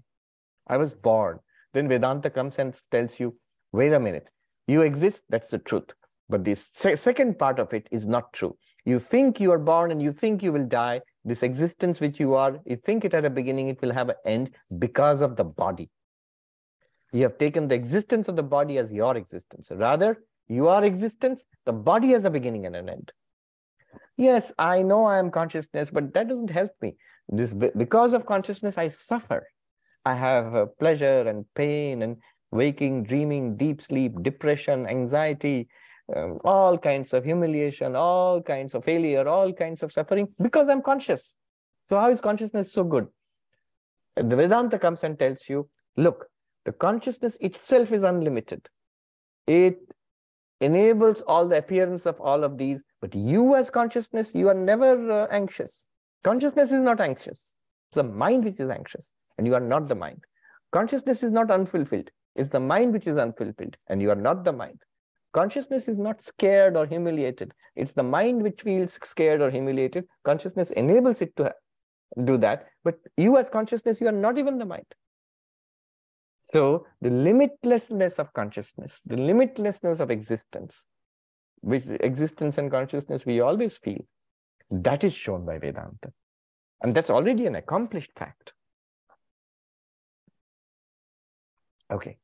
I 0.67 0.77
was 0.77 0.93
born. 0.93 1.39
Then 1.73 1.87
Vedanta 1.87 2.29
comes 2.29 2.55
and 2.57 2.79
tells 2.91 3.19
you, 3.19 3.37
wait 3.71 3.93
a 3.93 3.99
minute, 3.99 4.27
you 4.67 4.81
exist, 4.81 5.23
that's 5.29 5.49
the 5.49 5.59
truth. 5.59 5.91
But 6.29 6.43
this 6.43 6.69
se 6.73 6.95
second 6.95 7.39
part 7.39 7.59
of 7.59 7.73
it 7.73 7.87
is 7.91 8.05
not 8.05 8.33
true. 8.33 8.57
You 8.85 8.99
think 8.99 9.39
you 9.39 9.51
are 9.51 9.59
born 9.59 9.91
and 9.91 10.01
you 10.01 10.11
think 10.11 10.43
you 10.43 10.51
will 10.51 10.65
die. 10.65 11.01
This 11.25 11.43
existence 11.43 11.99
which 11.99 12.19
you 12.19 12.35
are, 12.35 12.59
you 12.65 12.77
think 12.77 13.03
it 13.03 13.11
had 13.11 13.25
a 13.25 13.29
beginning, 13.29 13.67
it 13.67 13.81
will 13.81 13.91
have 13.93 14.09
an 14.09 14.15
end 14.25 14.51
because 14.79 15.21
of 15.21 15.35
the 15.35 15.43
body. 15.43 15.89
You 17.11 17.23
have 17.23 17.37
taken 17.37 17.67
the 17.67 17.75
existence 17.75 18.27
of 18.27 18.35
the 18.35 18.43
body 18.43 18.77
as 18.77 18.91
your 18.91 19.17
existence. 19.17 19.69
Rather, 19.71 20.23
you 20.47 20.67
are 20.67 20.83
existence, 20.83 21.45
the 21.65 21.73
body 21.73 22.11
has 22.11 22.25
a 22.25 22.29
beginning 22.29 22.65
and 22.65 22.75
an 22.75 22.89
end. 22.89 23.11
Yes, 24.15 24.51
I 24.57 24.81
know 24.81 25.05
I 25.05 25.19
am 25.19 25.31
consciousness, 25.31 25.89
but 25.89 26.13
that 26.13 26.27
doesn't 26.27 26.49
help 26.49 26.71
me. 26.81 26.95
This 27.29 27.53
because 27.53 28.13
of 28.13 28.25
consciousness, 28.25 28.77
I 28.77 28.87
suffer. 28.87 29.47
I 30.05 30.13
have 30.13 30.55
uh, 30.55 30.65
pleasure 30.79 31.21
and 31.27 31.45
pain 31.55 32.01
and 32.01 32.17
waking, 32.51 33.03
dreaming, 33.03 33.57
deep 33.57 33.81
sleep, 33.81 34.13
depression, 34.23 34.87
anxiety, 34.87 35.67
um, 36.15 36.39
all 36.43 36.77
kinds 36.77 37.13
of 37.13 37.23
humiliation, 37.23 37.95
all 37.95 38.41
kinds 38.41 38.73
of 38.73 38.85
failure, 38.85 39.27
all 39.27 39.51
kinds 39.53 39.83
of 39.83 39.91
suffering 39.91 40.29
because 40.41 40.69
I'm 40.69 40.81
conscious. 40.81 41.35
So 41.89 41.99
how 41.99 42.09
is 42.09 42.21
consciousness 42.21 42.71
so 42.71 42.83
good? 42.83 43.07
The 44.15 44.35
Vedanta 44.35 44.79
comes 44.79 45.03
and 45.03 45.17
tells 45.19 45.47
you, 45.47 45.69
look, 45.95 46.27
the 46.65 46.71
consciousness 46.71 47.37
itself 47.39 47.91
is 47.91 48.03
unlimited. 48.03 48.67
It 49.45 49.79
enables 50.59 51.21
all 51.21 51.47
the 51.47 51.57
appearance 51.57 52.05
of 52.05 52.19
all 52.19 52.43
of 52.43 52.57
these. 52.57 52.83
But 52.99 53.13
you 53.15 53.55
as 53.55 53.69
consciousness, 53.69 54.31
you 54.33 54.49
are 54.49 54.53
never 54.53 55.11
uh, 55.11 55.27
anxious. 55.29 55.87
Consciousness 56.23 56.71
is 56.71 56.81
not 56.81 56.99
anxious. 56.99 57.53
It's 57.89 57.95
the 57.95 58.03
mind 58.03 58.43
which 58.43 58.59
is 58.59 58.69
anxious, 58.69 59.13
and 59.37 59.47
you 59.47 59.53
are 59.53 59.61
not 59.61 59.87
the 59.87 59.95
mind. 59.95 60.23
Consciousness 60.71 61.23
is 61.23 61.31
not 61.31 61.51
unfulfilled. 61.51 62.09
It's 62.35 62.49
the 62.49 62.59
mind 62.59 62.91
which 62.91 63.07
is 63.07 63.17
unfulfilled, 63.17 63.77
and 63.87 64.01
you 64.01 64.09
are 64.09 64.15
not 64.15 64.43
the 64.43 64.51
mind. 64.51 64.81
Consciousness 65.37 65.87
is 65.87 65.99
not 65.99 66.19
scared 66.19 66.75
or 66.75 66.87
humiliated. 66.87 67.53
It's 67.75 67.93
the 67.93 68.01
mind 68.01 68.41
which 68.41 68.63
feels 68.63 68.97
scared 69.03 69.39
or 69.39 69.51
humiliated. 69.51 70.07
Consciousness 70.23 70.71
enables 70.71 71.21
it 71.21 71.35
to 71.35 71.53
do 72.23 72.39
that. 72.39 72.65
But 72.83 72.95
you 73.17 73.37
as 73.37 73.47
consciousness, 73.47 74.01
you 74.01 74.07
are 74.07 74.19
not 74.23 74.39
even 74.39 74.57
the 74.57 74.65
mind. 74.65 74.87
So 76.51 76.87
the 77.01 77.09
limitlessness 77.09 78.17
of 78.17 78.33
consciousness, 78.33 78.99
the 79.05 79.15
limitlessness 79.15 79.99
of 79.99 80.09
existence, 80.09 80.87
which 81.61 81.85
existence 81.87 82.57
and 82.57 82.71
consciousness 82.71 83.23
we 83.23 83.39
always 83.39 83.77
feel, 83.77 84.07
that 84.71 85.03
is 85.03 85.13
shown 85.13 85.45
by 85.45 85.59
Vedanta. 85.59 86.13
And 86.81 86.95
that's 86.95 87.11
already 87.11 87.45
an 87.45 87.53
accomplished 87.53 88.09
fact. 88.17 88.53
Okay, 91.91 92.17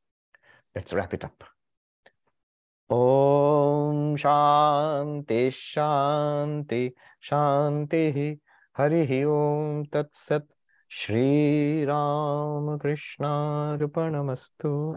let's 0.74 0.92
wrap 0.94 1.14
it 1.14 1.24
up. 1.24 1.44
Om 2.94 4.16
Shanti 4.16 5.52
शांति 5.52 6.92
शांति 7.22 8.40
हरि 8.78 9.24
ओम 9.24 9.84
तत्सत। 9.84 10.48
श्री 10.90 11.86
राम 11.86 12.78
कृष्णार्पणमस्तु। 12.78 14.96